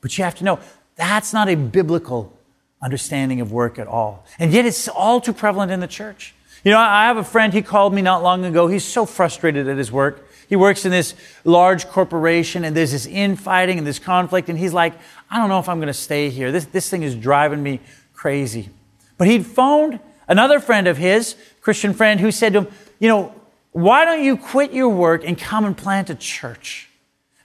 But 0.00 0.16
you 0.16 0.24
have 0.24 0.36
to 0.36 0.44
know 0.44 0.60
that's 0.94 1.32
not 1.32 1.48
a 1.48 1.56
biblical 1.56 2.32
understanding 2.80 3.40
of 3.40 3.50
work 3.50 3.78
at 3.78 3.88
all. 3.88 4.24
And 4.38 4.52
yet 4.52 4.66
it's 4.66 4.86
all 4.86 5.20
too 5.20 5.32
prevalent 5.32 5.72
in 5.72 5.80
the 5.80 5.88
church. 5.88 6.34
You 6.62 6.70
know, 6.70 6.78
I 6.78 7.06
have 7.06 7.16
a 7.16 7.24
friend, 7.24 7.52
he 7.52 7.62
called 7.62 7.92
me 7.92 8.02
not 8.02 8.22
long 8.22 8.44
ago. 8.44 8.68
He's 8.68 8.84
so 8.84 9.04
frustrated 9.04 9.68
at 9.68 9.78
his 9.78 9.90
work. 9.90 10.28
He 10.48 10.54
works 10.54 10.84
in 10.84 10.92
this 10.92 11.14
large 11.44 11.88
corporation 11.88 12.64
and 12.64 12.76
there's 12.76 12.92
this 12.92 13.06
infighting 13.06 13.78
and 13.78 13.86
this 13.86 13.98
conflict. 13.98 14.48
And 14.48 14.58
he's 14.58 14.72
like, 14.72 14.94
I 15.28 15.38
don't 15.38 15.48
know 15.48 15.58
if 15.58 15.68
I'm 15.68 15.78
going 15.78 15.88
to 15.88 15.94
stay 15.94 16.30
here. 16.30 16.52
This, 16.52 16.66
this 16.66 16.88
thing 16.88 17.02
is 17.02 17.16
driving 17.16 17.62
me 17.62 17.80
crazy. 18.14 18.70
But 19.18 19.28
he'd 19.28 19.46
phoned 19.46 20.00
another 20.28 20.60
friend 20.60 20.86
of 20.86 20.96
his, 20.96 21.36
Christian 21.60 21.94
friend, 21.94 22.20
who 22.20 22.30
said 22.30 22.52
to 22.52 22.62
him, 22.62 22.68
You 22.98 23.08
know, 23.08 23.34
why 23.72 24.04
don't 24.04 24.22
you 24.22 24.36
quit 24.36 24.72
your 24.72 24.88
work 24.88 25.24
and 25.24 25.38
come 25.38 25.64
and 25.64 25.76
plant 25.76 26.10
a 26.10 26.14
church? 26.14 26.88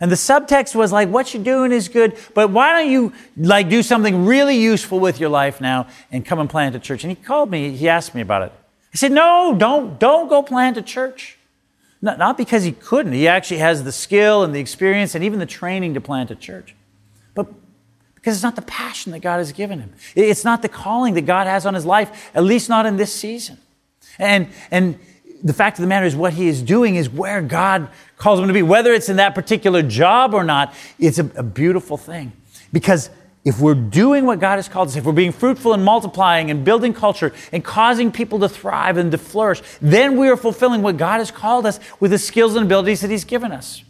And 0.01 0.09
the 0.09 0.15
subtext 0.15 0.73
was 0.73 0.91
like, 0.91 1.09
what 1.09 1.31
you're 1.31 1.43
doing 1.43 1.71
is 1.71 1.87
good, 1.87 2.17
but 2.33 2.49
why 2.49 2.71
don't 2.73 2.89
you 2.89 3.13
like 3.37 3.69
do 3.69 3.83
something 3.83 4.25
really 4.25 4.57
useful 4.57 4.99
with 4.99 5.19
your 5.19 5.29
life 5.29 5.61
now 5.61 5.87
and 6.11 6.25
come 6.25 6.39
and 6.39 6.49
plant 6.49 6.75
a 6.75 6.79
church? 6.79 7.03
And 7.03 7.11
he 7.11 7.15
called 7.15 7.51
me, 7.51 7.77
he 7.77 7.87
asked 7.87 8.15
me 8.15 8.21
about 8.21 8.41
it. 8.41 8.51
I 8.93 8.97
said, 8.97 9.11
no, 9.11 9.55
don't, 9.55 9.99
don't 9.99 10.27
go 10.27 10.41
plant 10.41 10.75
a 10.77 10.81
church. 10.81 11.37
Not, 12.01 12.17
not 12.17 12.35
because 12.35 12.63
he 12.63 12.71
couldn't. 12.71 13.13
He 13.13 13.27
actually 13.27 13.59
has 13.59 13.83
the 13.83 13.91
skill 13.91 14.43
and 14.43 14.55
the 14.55 14.59
experience 14.59 15.13
and 15.13 15.23
even 15.23 15.37
the 15.37 15.45
training 15.45 15.93
to 15.93 16.01
plant 16.01 16.31
a 16.31 16.35
church. 16.35 16.75
Because 18.21 18.37
it's 18.37 18.43
not 18.43 18.55
the 18.55 18.61
passion 18.61 19.11
that 19.13 19.19
God 19.19 19.37
has 19.37 19.51
given 19.51 19.79
him. 19.79 19.93
It's 20.15 20.45
not 20.45 20.61
the 20.61 20.69
calling 20.69 21.15
that 21.15 21.25
God 21.25 21.47
has 21.47 21.65
on 21.65 21.73
his 21.73 21.85
life, 21.85 22.29
at 22.35 22.43
least 22.43 22.69
not 22.69 22.85
in 22.85 22.97
this 22.97 23.11
season. 23.11 23.57
And, 24.19 24.49
and 24.69 24.99
the 25.43 25.53
fact 25.53 25.79
of 25.79 25.81
the 25.81 25.87
matter 25.87 26.05
is 26.05 26.15
what 26.15 26.33
he 26.33 26.47
is 26.47 26.61
doing 26.61 26.95
is 26.95 27.09
where 27.09 27.41
God 27.41 27.89
calls 28.17 28.39
him 28.39 28.47
to 28.47 28.53
be. 28.53 28.61
Whether 28.61 28.93
it's 28.93 29.09
in 29.09 29.15
that 29.15 29.33
particular 29.33 29.81
job 29.81 30.35
or 30.35 30.43
not, 30.43 30.73
it's 30.99 31.17
a, 31.17 31.25
a 31.35 31.41
beautiful 31.41 31.97
thing. 31.97 32.31
Because 32.71 33.09
if 33.43 33.59
we're 33.59 33.73
doing 33.73 34.27
what 34.27 34.39
God 34.39 34.57
has 34.57 34.69
called 34.69 34.89
us, 34.89 34.95
if 34.95 35.03
we're 35.03 35.13
being 35.13 35.31
fruitful 35.31 35.73
and 35.73 35.83
multiplying 35.83 36.51
and 36.51 36.63
building 36.63 36.93
culture 36.93 37.33
and 37.51 37.63
causing 37.63 38.11
people 38.11 38.39
to 38.39 38.49
thrive 38.49 38.97
and 38.97 39.11
to 39.11 39.17
flourish, 39.17 39.63
then 39.81 40.17
we 40.17 40.29
are 40.29 40.37
fulfilling 40.37 40.83
what 40.83 40.97
God 40.97 41.17
has 41.17 41.31
called 41.31 41.65
us 41.65 41.79
with 41.99 42.11
the 42.11 42.19
skills 42.19 42.55
and 42.55 42.65
abilities 42.65 43.01
that 43.01 43.09
He's 43.09 43.23
given 43.23 43.51
us. 43.51 43.83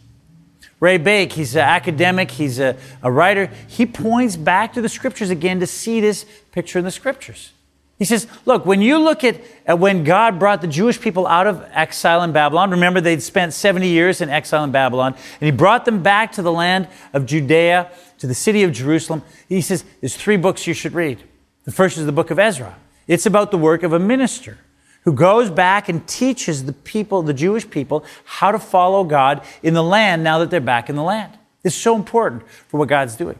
Ray 0.80 0.98
Bakke, 0.98 1.32
he's 1.32 1.54
an 1.54 1.62
academic, 1.62 2.30
he's 2.30 2.58
a, 2.58 2.76
a 3.02 3.10
writer. 3.10 3.50
He 3.68 3.86
points 3.86 4.36
back 4.36 4.72
to 4.72 4.80
the 4.80 4.88
scriptures 4.88 5.30
again 5.30 5.60
to 5.60 5.66
see 5.66 6.00
this 6.00 6.26
picture 6.50 6.78
in 6.78 6.84
the 6.84 6.90
scriptures. 6.90 7.52
He 7.98 8.04
says, 8.04 8.26
look, 8.46 8.66
when 8.66 8.82
you 8.82 8.98
look 8.98 9.22
at, 9.22 9.40
at, 9.64 9.78
when 9.78 10.02
God 10.02 10.40
brought 10.40 10.60
the 10.60 10.66
Jewish 10.66 11.00
people 11.00 11.24
out 11.24 11.46
of 11.46 11.64
exile 11.72 12.24
in 12.24 12.32
Babylon, 12.32 12.72
remember 12.72 13.00
they'd 13.00 13.22
spent 13.22 13.52
70 13.52 13.86
years 13.86 14.20
in 14.20 14.28
exile 14.28 14.64
in 14.64 14.72
Babylon, 14.72 15.14
and 15.40 15.46
he 15.46 15.52
brought 15.52 15.84
them 15.84 16.02
back 16.02 16.32
to 16.32 16.42
the 16.42 16.50
land 16.50 16.88
of 17.12 17.26
Judea, 17.26 17.92
to 18.18 18.26
the 18.26 18.34
city 18.34 18.64
of 18.64 18.72
Jerusalem. 18.72 19.22
He 19.48 19.60
says, 19.60 19.84
there's 20.00 20.16
three 20.16 20.36
books 20.36 20.66
you 20.66 20.74
should 20.74 20.94
read. 20.94 21.22
The 21.62 21.70
first 21.70 21.96
is 21.96 22.06
the 22.06 22.12
book 22.12 22.32
of 22.32 22.40
Ezra. 22.40 22.76
It's 23.06 23.26
about 23.26 23.52
the 23.52 23.58
work 23.58 23.84
of 23.84 23.92
a 23.92 24.00
minister 24.00 24.58
who 25.04 25.12
goes 25.12 25.50
back 25.50 25.88
and 25.88 26.06
teaches 26.06 26.64
the 26.64 26.72
people, 26.72 27.22
the 27.22 27.34
Jewish 27.34 27.68
people, 27.68 28.04
how 28.24 28.52
to 28.52 28.58
follow 28.58 29.04
God 29.04 29.44
in 29.62 29.74
the 29.74 29.82
land 29.82 30.22
now 30.22 30.38
that 30.38 30.50
they're 30.50 30.60
back 30.60 30.88
in 30.88 30.96
the 30.96 31.02
land. 31.02 31.38
It's 31.64 31.74
so 31.74 31.96
important 31.96 32.48
for 32.48 32.78
what 32.78 32.88
God's 32.88 33.16
doing. 33.16 33.38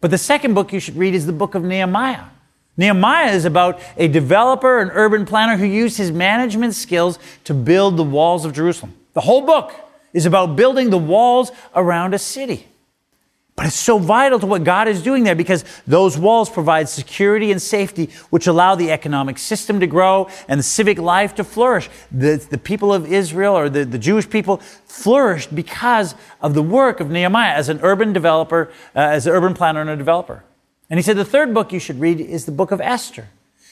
But 0.00 0.10
the 0.10 0.18
second 0.18 0.54
book 0.54 0.72
you 0.72 0.80
should 0.80 0.96
read 0.96 1.14
is 1.14 1.26
the 1.26 1.32
book 1.32 1.54
of 1.54 1.62
Nehemiah. 1.62 2.24
Nehemiah 2.76 3.32
is 3.32 3.44
about 3.44 3.80
a 3.96 4.08
developer, 4.08 4.80
an 4.80 4.90
urban 4.90 5.26
planner 5.26 5.56
who 5.56 5.66
used 5.66 5.98
his 5.98 6.10
management 6.10 6.74
skills 6.74 7.18
to 7.44 7.54
build 7.54 7.96
the 7.96 8.02
walls 8.02 8.44
of 8.44 8.52
Jerusalem. 8.52 8.94
The 9.12 9.20
whole 9.20 9.42
book 9.42 9.74
is 10.12 10.26
about 10.26 10.56
building 10.56 10.90
the 10.90 10.98
walls 10.98 11.52
around 11.74 12.14
a 12.14 12.18
city. 12.18 12.66
But 13.62 13.68
it's 13.68 13.76
so 13.76 13.96
vital 13.96 14.40
to 14.40 14.46
what 14.46 14.64
God 14.64 14.88
is 14.88 15.04
doing 15.04 15.22
there 15.22 15.36
because 15.36 15.64
those 15.86 16.18
walls 16.18 16.50
provide 16.50 16.88
security 16.88 17.52
and 17.52 17.62
safety, 17.62 18.10
which 18.30 18.48
allow 18.48 18.74
the 18.74 18.90
economic 18.90 19.38
system 19.38 19.78
to 19.78 19.86
grow 19.86 20.28
and 20.48 20.58
the 20.58 20.64
civic 20.64 20.98
life 20.98 21.36
to 21.36 21.44
flourish. 21.44 21.88
The, 22.10 22.44
the 22.50 22.58
people 22.58 22.92
of 22.92 23.06
Israel 23.06 23.56
or 23.56 23.68
the, 23.68 23.84
the 23.84 24.00
Jewish 24.00 24.28
people 24.28 24.56
flourished 24.56 25.54
because 25.54 26.16
of 26.40 26.54
the 26.54 26.62
work 26.62 26.98
of 26.98 27.08
Nehemiah 27.08 27.54
as 27.54 27.68
an 27.68 27.78
urban 27.84 28.12
developer, 28.12 28.68
uh, 28.96 28.98
as 28.98 29.28
an 29.28 29.32
urban 29.32 29.54
planner 29.54 29.80
and 29.80 29.90
a 29.90 29.96
developer. 29.96 30.42
And 30.90 30.98
he 30.98 31.02
said 31.04 31.16
the 31.16 31.24
third 31.24 31.54
book 31.54 31.72
you 31.72 31.78
should 31.78 32.00
read 32.00 32.18
is 32.18 32.46
the 32.46 32.50
book 32.50 32.72
of 32.72 32.80
Esther. 32.80 33.28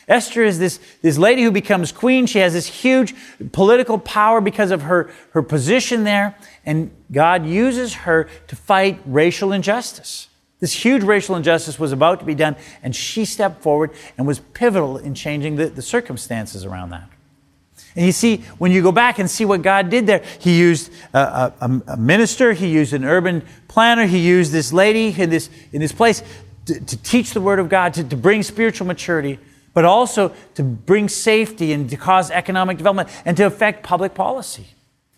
Esther 0.08 0.42
is 0.42 0.58
this, 0.58 0.80
this 1.02 1.18
lady 1.18 1.42
who 1.42 1.50
becomes 1.50 1.92
queen. 1.92 2.26
She 2.26 2.38
has 2.38 2.52
this 2.52 2.66
huge 2.66 3.14
political 3.52 3.98
power 3.98 4.40
because 4.40 4.70
of 4.70 4.82
her, 4.82 5.10
her 5.32 5.42
position 5.42 6.04
there. 6.04 6.36
And 6.66 6.90
God 7.12 7.46
uses 7.46 7.94
her 7.94 8.28
to 8.48 8.56
fight 8.56 9.00
racial 9.06 9.52
injustice. 9.52 10.28
This 10.60 10.72
huge 10.72 11.02
racial 11.02 11.36
injustice 11.36 11.78
was 11.78 11.90
about 11.90 12.20
to 12.20 12.26
be 12.26 12.34
done, 12.34 12.54
and 12.82 12.94
she 12.94 13.24
stepped 13.24 13.62
forward 13.62 13.92
and 14.18 14.26
was 14.26 14.40
pivotal 14.40 14.98
in 14.98 15.14
changing 15.14 15.56
the, 15.56 15.66
the 15.66 15.82
circumstances 15.82 16.66
around 16.66 16.90
that. 16.90 17.08
And 17.96 18.04
you 18.06 18.12
see, 18.12 18.38
when 18.58 18.70
you 18.70 18.82
go 18.82 18.92
back 18.92 19.18
and 19.18 19.28
see 19.28 19.44
what 19.44 19.62
God 19.62 19.88
did 19.88 20.06
there, 20.06 20.22
He 20.38 20.58
used 20.58 20.92
a, 21.14 21.52
a, 21.60 21.80
a 21.88 21.96
minister, 21.96 22.52
He 22.52 22.68
used 22.68 22.92
an 22.92 23.04
urban 23.04 23.42
planner, 23.68 24.06
He 24.06 24.18
used 24.18 24.52
this 24.52 24.72
lady 24.72 25.18
in 25.20 25.30
this, 25.30 25.48
in 25.72 25.80
this 25.80 25.92
place 25.92 26.22
to, 26.66 26.78
to 26.78 26.96
teach 27.02 27.32
the 27.32 27.40
Word 27.40 27.58
of 27.58 27.70
God, 27.70 27.94
to, 27.94 28.04
to 28.04 28.16
bring 28.16 28.42
spiritual 28.42 28.86
maturity 28.86 29.38
but 29.74 29.84
also 29.84 30.34
to 30.54 30.62
bring 30.62 31.08
safety 31.08 31.72
and 31.72 31.88
to 31.90 31.96
cause 31.96 32.30
economic 32.30 32.76
development 32.76 33.08
and 33.24 33.36
to 33.36 33.46
affect 33.46 33.82
public 33.82 34.14
policy. 34.14 34.66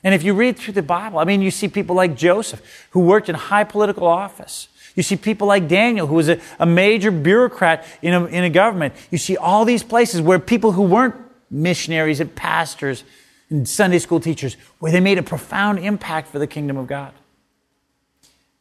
And 0.05 0.15
if 0.15 0.23
you 0.23 0.35
read 0.35 0.59
through 0.59 0.75
the 0.75 0.83
Bible, 0.83 1.19
I 1.19 1.25
mean, 1.25 1.43
you 1.43 1.51
see 1.51 1.69
people 1.69 1.95
like 1.95 2.17
Joseph, 2.17 2.89
who 2.91 3.01
worked 3.01 3.29
in 3.29 3.35
high 3.35 3.65
political 3.65 4.07
office 4.07 4.69
You 4.95 5.03
see 5.03 5.17
people 5.17 5.47
like 5.47 5.69
Daniel, 5.69 6.07
who 6.07 6.17
was 6.17 6.29
a, 6.29 6.41
a 6.59 6.67
major 6.67 7.11
bureaucrat 7.11 7.87
in 8.03 8.13
a, 8.13 8.25
in 8.27 8.45
a 8.45 8.51
government. 8.51 8.95
You 9.11 9.19
see 9.19 9.37
all 9.37 9.65
these 9.65 9.83
places 9.83 10.21
where 10.21 10.39
people 10.39 10.73
who 10.73 10.83
weren't 10.83 11.15
missionaries 11.51 12.21
and 12.21 12.35
pastors 12.35 13.05
and 13.49 13.69
Sunday 13.69 13.99
school 13.99 14.21
teachers, 14.21 14.57
where 14.79 14.93
they 14.93 15.01
made 15.01 15.19
a 15.19 15.23
profound 15.23 15.79
impact 15.79 16.29
for 16.29 16.39
the 16.39 16.47
kingdom 16.47 16.77
of 16.77 16.87
God. 16.87 17.13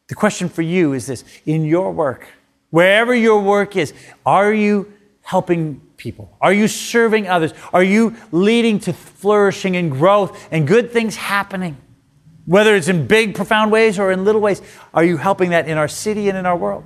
The 0.08 0.16
question 0.16 0.50
for 0.50 0.62
you 0.62 0.94
is 0.94 1.08
this 1.08 1.24
in 1.46 1.64
your 1.64 1.92
work, 1.92 2.28
wherever 2.70 3.16
your 3.16 3.42
work 3.42 3.76
is, 3.76 3.94
are 4.26 4.54
you 4.54 4.92
helping 5.32 5.80
people? 5.96 6.30
Are 6.42 6.52
you 6.52 6.68
serving 6.68 7.26
others? 7.26 7.54
Are 7.72 7.86
you 7.86 8.18
leading 8.34 8.82
to 8.82 8.92
flourishing 8.92 9.78
and 9.78 9.90
growth 9.90 10.38
and 10.52 10.68
good 10.68 10.92
things 10.92 11.16
happening? 11.16 11.78
Whether 12.46 12.76
it's 12.76 12.90
in 12.90 13.08
big, 13.08 13.34
profound 13.34 13.72
ways 13.72 13.98
or 13.98 14.12
in 14.12 14.26
little 14.26 14.42
ways, 14.42 14.62
are 14.94 15.06
you 15.06 15.16
helping 15.16 15.52
that 15.52 15.70
in 15.70 15.78
our 15.78 15.88
city 15.88 16.28
and 16.28 16.38
in 16.38 16.46
our 16.46 16.58
world? 16.58 16.84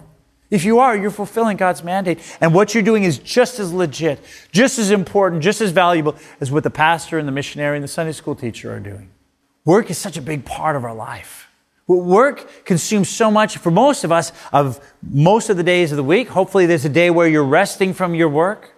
If 0.51 0.63
you 0.63 0.77
are, 0.77 0.95
you're 0.95 1.09
fulfilling 1.09 1.57
God's 1.57 1.83
mandate. 1.83 2.19
And 2.39 2.53
what 2.53 2.75
you're 2.75 2.83
doing 2.83 3.03
is 3.03 3.17
just 3.17 3.57
as 3.57 3.73
legit, 3.73 4.19
just 4.51 4.77
as 4.77 4.91
important, 4.91 5.41
just 5.41 5.59
as 5.59 5.71
valuable 5.71 6.15
as 6.39 6.51
what 6.51 6.61
the 6.61 6.69
pastor 6.69 7.17
and 7.17 7.27
the 7.27 7.31
missionary 7.31 7.77
and 7.77 7.83
the 7.83 7.87
Sunday 7.87 8.11
school 8.11 8.35
teacher 8.35 8.71
are 8.71 8.79
doing. 8.79 9.09
Work 9.65 9.89
is 9.89 9.97
such 9.97 10.17
a 10.17 10.21
big 10.21 10.45
part 10.45 10.75
of 10.75 10.83
our 10.83 10.93
life. 10.93 11.44
Work 11.87 12.65
consumes 12.65 13.09
so 13.09 13.29
much 13.29 13.57
for 13.57 13.69
most 13.69 14.03
of 14.03 14.11
us 14.11 14.31
of 14.51 14.79
most 15.03 15.49
of 15.49 15.57
the 15.57 15.63
days 15.63 15.91
of 15.91 15.97
the 15.97 16.03
week. 16.03 16.29
Hopefully, 16.29 16.65
there's 16.65 16.85
a 16.85 16.89
day 16.89 17.11
where 17.11 17.27
you're 17.27 17.43
resting 17.43 17.93
from 17.93 18.15
your 18.15 18.29
work. 18.29 18.71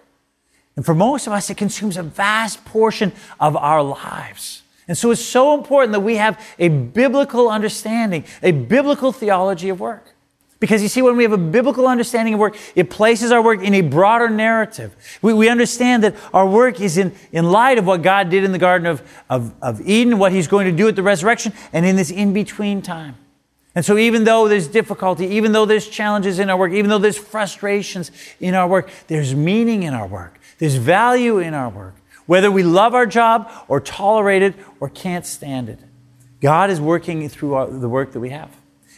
And 0.76 0.84
for 0.84 0.94
most 0.94 1.26
of 1.26 1.32
us, 1.32 1.48
it 1.48 1.56
consumes 1.56 1.96
a 1.96 2.02
vast 2.02 2.64
portion 2.64 3.12
of 3.40 3.56
our 3.56 3.82
lives. 3.82 4.62
And 4.86 4.96
so 4.96 5.10
it's 5.10 5.24
so 5.24 5.54
important 5.54 5.92
that 5.92 6.00
we 6.00 6.16
have 6.16 6.38
a 6.58 6.68
biblical 6.68 7.48
understanding, 7.48 8.24
a 8.42 8.52
biblical 8.52 9.12
theology 9.12 9.70
of 9.70 9.80
work. 9.80 10.14
Because 10.60 10.82
you 10.82 10.88
see, 10.88 11.02
when 11.02 11.16
we 11.16 11.22
have 11.22 11.32
a 11.32 11.38
biblical 11.38 11.86
understanding 11.86 12.34
of 12.34 12.40
work, 12.40 12.56
it 12.74 12.90
places 12.90 13.30
our 13.30 13.40
work 13.40 13.62
in 13.62 13.74
a 13.74 13.80
broader 13.80 14.28
narrative. 14.28 14.96
We, 15.22 15.32
we 15.32 15.48
understand 15.48 16.02
that 16.02 16.16
our 16.32 16.48
work 16.48 16.80
is 16.80 16.98
in, 16.98 17.14
in 17.30 17.50
light 17.50 17.78
of 17.78 17.86
what 17.86 18.02
God 18.02 18.28
did 18.28 18.42
in 18.42 18.50
the 18.50 18.58
Garden 18.58 18.86
of, 18.88 19.02
of, 19.30 19.54
of 19.62 19.80
Eden, 19.82 20.18
what 20.18 20.32
He's 20.32 20.48
going 20.48 20.66
to 20.66 20.72
do 20.72 20.88
at 20.88 20.96
the 20.96 21.02
resurrection, 21.02 21.52
and 21.72 21.86
in 21.86 21.94
this 21.94 22.10
in 22.10 22.32
between 22.32 22.82
time. 22.82 23.14
And 23.76 23.84
so, 23.84 23.96
even 23.96 24.24
though 24.24 24.48
there's 24.48 24.66
difficulty, 24.66 25.26
even 25.26 25.52
though 25.52 25.64
there's 25.64 25.86
challenges 25.86 26.40
in 26.40 26.50
our 26.50 26.56
work, 26.56 26.72
even 26.72 26.90
though 26.90 26.98
there's 26.98 27.18
frustrations 27.18 28.10
in 28.40 28.54
our 28.54 28.66
work, 28.66 28.90
there's 29.06 29.36
meaning 29.36 29.84
in 29.84 29.94
our 29.94 30.08
work, 30.08 30.40
there's 30.58 30.74
value 30.74 31.38
in 31.38 31.54
our 31.54 31.68
work. 31.68 31.94
Whether 32.26 32.50
we 32.50 32.64
love 32.64 32.94
our 32.94 33.06
job 33.06 33.48
or 33.68 33.80
tolerate 33.80 34.42
it 34.42 34.54
or 34.80 34.88
can't 34.88 35.24
stand 35.24 35.68
it, 35.68 35.78
God 36.40 36.68
is 36.70 36.80
working 36.80 37.28
through 37.28 37.54
our, 37.54 37.66
the 37.68 37.88
work 37.88 38.12
that 38.12 38.20
we 38.20 38.30
have. 38.30 38.50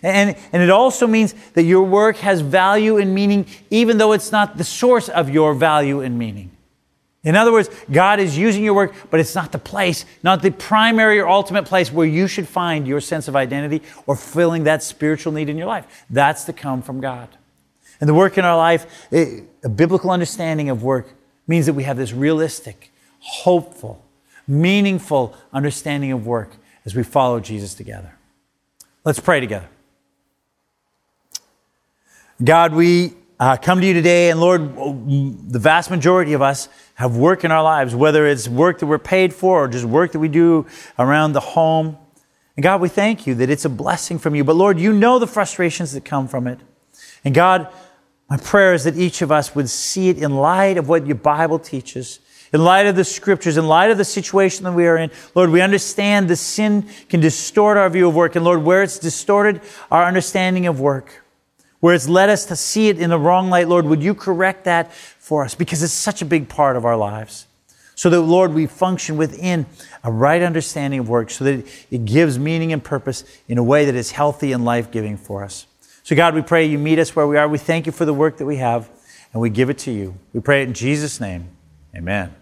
And, 0.02 0.36
and 0.52 0.62
it 0.62 0.70
also 0.70 1.06
means 1.06 1.34
that 1.54 1.64
your 1.64 1.82
work 1.82 2.16
has 2.18 2.40
value 2.40 2.96
and 2.96 3.14
meaning, 3.14 3.46
even 3.70 3.98
though 3.98 4.12
it's 4.12 4.32
not 4.32 4.56
the 4.56 4.64
source 4.64 5.08
of 5.08 5.28
your 5.30 5.54
value 5.54 6.00
and 6.00 6.18
meaning. 6.18 6.50
In 7.22 7.36
other 7.36 7.52
words, 7.52 7.68
God 7.90 8.18
is 8.18 8.38
using 8.38 8.64
your 8.64 8.72
work, 8.72 8.94
but 9.10 9.20
it's 9.20 9.34
not 9.34 9.52
the 9.52 9.58
place, 9.58 10.06
not 10.22 10.40
the 10.40 10.50
primary 10.50 11.18
or 11.18 11.28
ultimate 11.28 11.66
place 11.66 11.92
where 11.92 12.06
you 12.06 12.26
should 12.26 12.48
find 12.48 12.86
your 12.86 13.00
sense 13.00 13.28
of 13.28 13.36
identity 13.36 13.82
or 14.06 14.16
filling 14.16 14.64
that 14.64 14.82
spiritual 14.82 15.32
need 15.32 15.50
in 15.50 15.58
your 15.58 15.66
life. 15.66 16.04
That's 16.08 16.44
to 16.44 16.54
come 16.54 16.80
from 16.80 17.00
God. 17.00 17.28
And 18.00 18.08
the 18.08 18.14
work 18.14 18.38
in 18.38 18.46
our 18.46 18.56
life, 18.56 19.12
a 19.12 19.68
biblical 19.68 20.10
understanding 20.10 20.70
of 20.70 20.82
work, 20.82 21.12
means 21.46 21.66
that 21.66 21.74
we 21.74 21.82
have 21.82 21.98
this 21.98 22.14
realistic, 22.14 22.90
hopeful, 23.18 24.02
meaningful 24.48 25.36
understanding 25.52 26.12
of 26.12 26.26
work 26.26 26.56
as 26.86 26.94
we 26.94 27.02
follow 27.02 27.38
Jesus 27.38 27.74
together. 27.74 28.14
Let's 29.04 29.20
pray 29.20 29.40
together. 29.40 29.68
God, 32.42 32.72
we 32.72 33.12
uh, 33.38 33.58
come 33.58 33.82
to 33.82 33.86
you 33.86 33.92
today, 33.92 34.30
and 34.30 34.40
Lord, 34.40 34.74
the 34.74 35.58
vast 35.58 35.90
majority 35.90 36.32
of 36.32 36.40
us 36.40 36.70
have 36.94 37.14
work 37.14 37.44
in 37.44 37.52
our 37.52 37.62
lives, 37.62 37.94
whether 37.94 38.26
it's 38.26 38.48
work 38.48 38.78
that 38.78 38.86
we're 38.86 38.98
paid 38.98 39.34
for 39.34 39.64
or 39.64 39.68
just 39.68 39.84
work 39.84 40.12
that 40.12 40.20
we 40.20 40.28
do 40.28 40.64
around 40.98 41.34
the 41.34 41.40
home. 41.40 41.98
And 42.56 42.62
God, 42.62 42.80
we 42.80 42.88
thank 42.88 43.26
you 43.26 43.34
that 43.34 43.50
it's 43.50 43.66
a 43.66 43.70
blessing 43.70 44.18
from 44.18 44.34
you. 44.34 44.42
But 44.42 44.56
Lord, 44.56 44.78
you 44.78 44.94
know 44.94 45.18
the 45.18 45.26
frustrations 45.26 45.92
that 45.92 46.06
come 46.06 46.28
from 46.28 46.46
it. 46.46 46.60
And 47.22 47.34
God, 47.34 47.70
my 48.30 48.38
prayer 48.38 48.72
is 48.72 48.84
that 48.84 48.96
each 48.96 49.20
of 49.20 49.30
us 49.30 49.54
would 49.54 49.68
see 49.68 50.08
it 50.08 50.16
in 50.16 50.36
light 50.36 50.78
of 50.78 50.88
what 50.88 51.06
your 51.06 51.16
Bible 51.16 51.58
teaches, 51.58 52.20
in 52.54 52.64
light 52.64 52.86
of 52.86 52.96
the 52.96 53.04
scriptures, 53.04 53.58
in 53.58 53.66
light 53.68 53.90
of 53.90 53.98
the 53.98 54.04
situation 54.04 54.64
that 54.64 54.72
we 54.72 54.86
are 54.86 54.96
in. 54.96 55.10
Lord, 55.34 55.50
we 55.50 55.60
understand 55.60 56.28
the 56.28 56.36
sin 56.36 56.88
can 57.10 57.20
distort 57.20 57.76
our 57.76 57.90
view 57.90 58.08
of 58.08 58.14
work. 58.14 58.34
And 58.34 58.46
Lord, 58.46 58.62
where 58.62 58.82
it's 58.82 58.98
distorted 58.98 59.60
our 59.90 60.04
understanding 60.04 60.66
of 60.66 60.80
work, 60.80 61.19
where 61.80 61.94
it's 61.94 62.08
led 62.08 62.28
us 62.28 62.46
to 62.46 62.56
see 62.56 62.88
it 62.88 62.98
in 62.98 63.10
the 63.10 63.18
wrong 63.18 63.50
light, 63.50 63.68
Lord, 63.68 63.86
would 63.86 64.02
you 64.02 64.14
correct 64.14 64.64
that 64.64 64.92
for 64.92 65.44
us? 65.44 65.54
Because 65.54 65.82
it's 65.82 65.92
such 65.92 66.22
a 66.22 66.24
big 66.24 66.48
part 66.48 66.76
of 66.76 66.84
our 66.84 66.96
lives. 66.96 67.46
So 67.94 68.08
that, 68.08 68.20
Lord, 68.22 68.54
we 68.54 68.66
function 68.66 69.18
within 69.18 69.66
a 70.02 70.10
right 70.10 70.40
understanding 70.40 71.00
of 71.00 71.08
work 71.08 71.30
so 71.30 71.44
that 71.44 71.66
it 71.90 72.04
gives 72.06 72.38
meaning 72.38 72.72
and 72.72 72.82
purpose 72.82 73.24
in 73.46 73.58
a 73.58 73.62
way 73.62 73.84
that 73.84 73.94
is 73.94 74.10
healthy 74.10 74.52
and 74.52 74.64
life 74.64 74.90
giving 74.90 75.18
for 75.18 75.44
us. 75.44 75.66
So, 76.02 76.16
God, 76.16 76.34
we 76.34 76.40
pray 76.40 76.64
you 76.64 76.78
meet 76.78 76.98
us 76.98 77.14
where 77.14 77.26
we 77.26 77.36
are. 77.36 77.46
We 77.46 77.58
thank 77.58 77.84
you 77.84 77.92
for 77.92 78.06
the 78.06 78.14
work 78.14 78.38
that 78.38 78.46
we 78.46 78.56
have, 78.56 78.88
and 79.32 79.42
we 79.42 79.50
give 79.50 79.68
it 79.68 79.78
to 79.80 79.90
you. 79.90 80.16
We 80.32 80.40
pray 80.40 80.62
it 80.62 80.68
in 80.68 80.74
Jesus' 80.74 81.20
name. 81.20 81.48
Amen. 81.94 82.34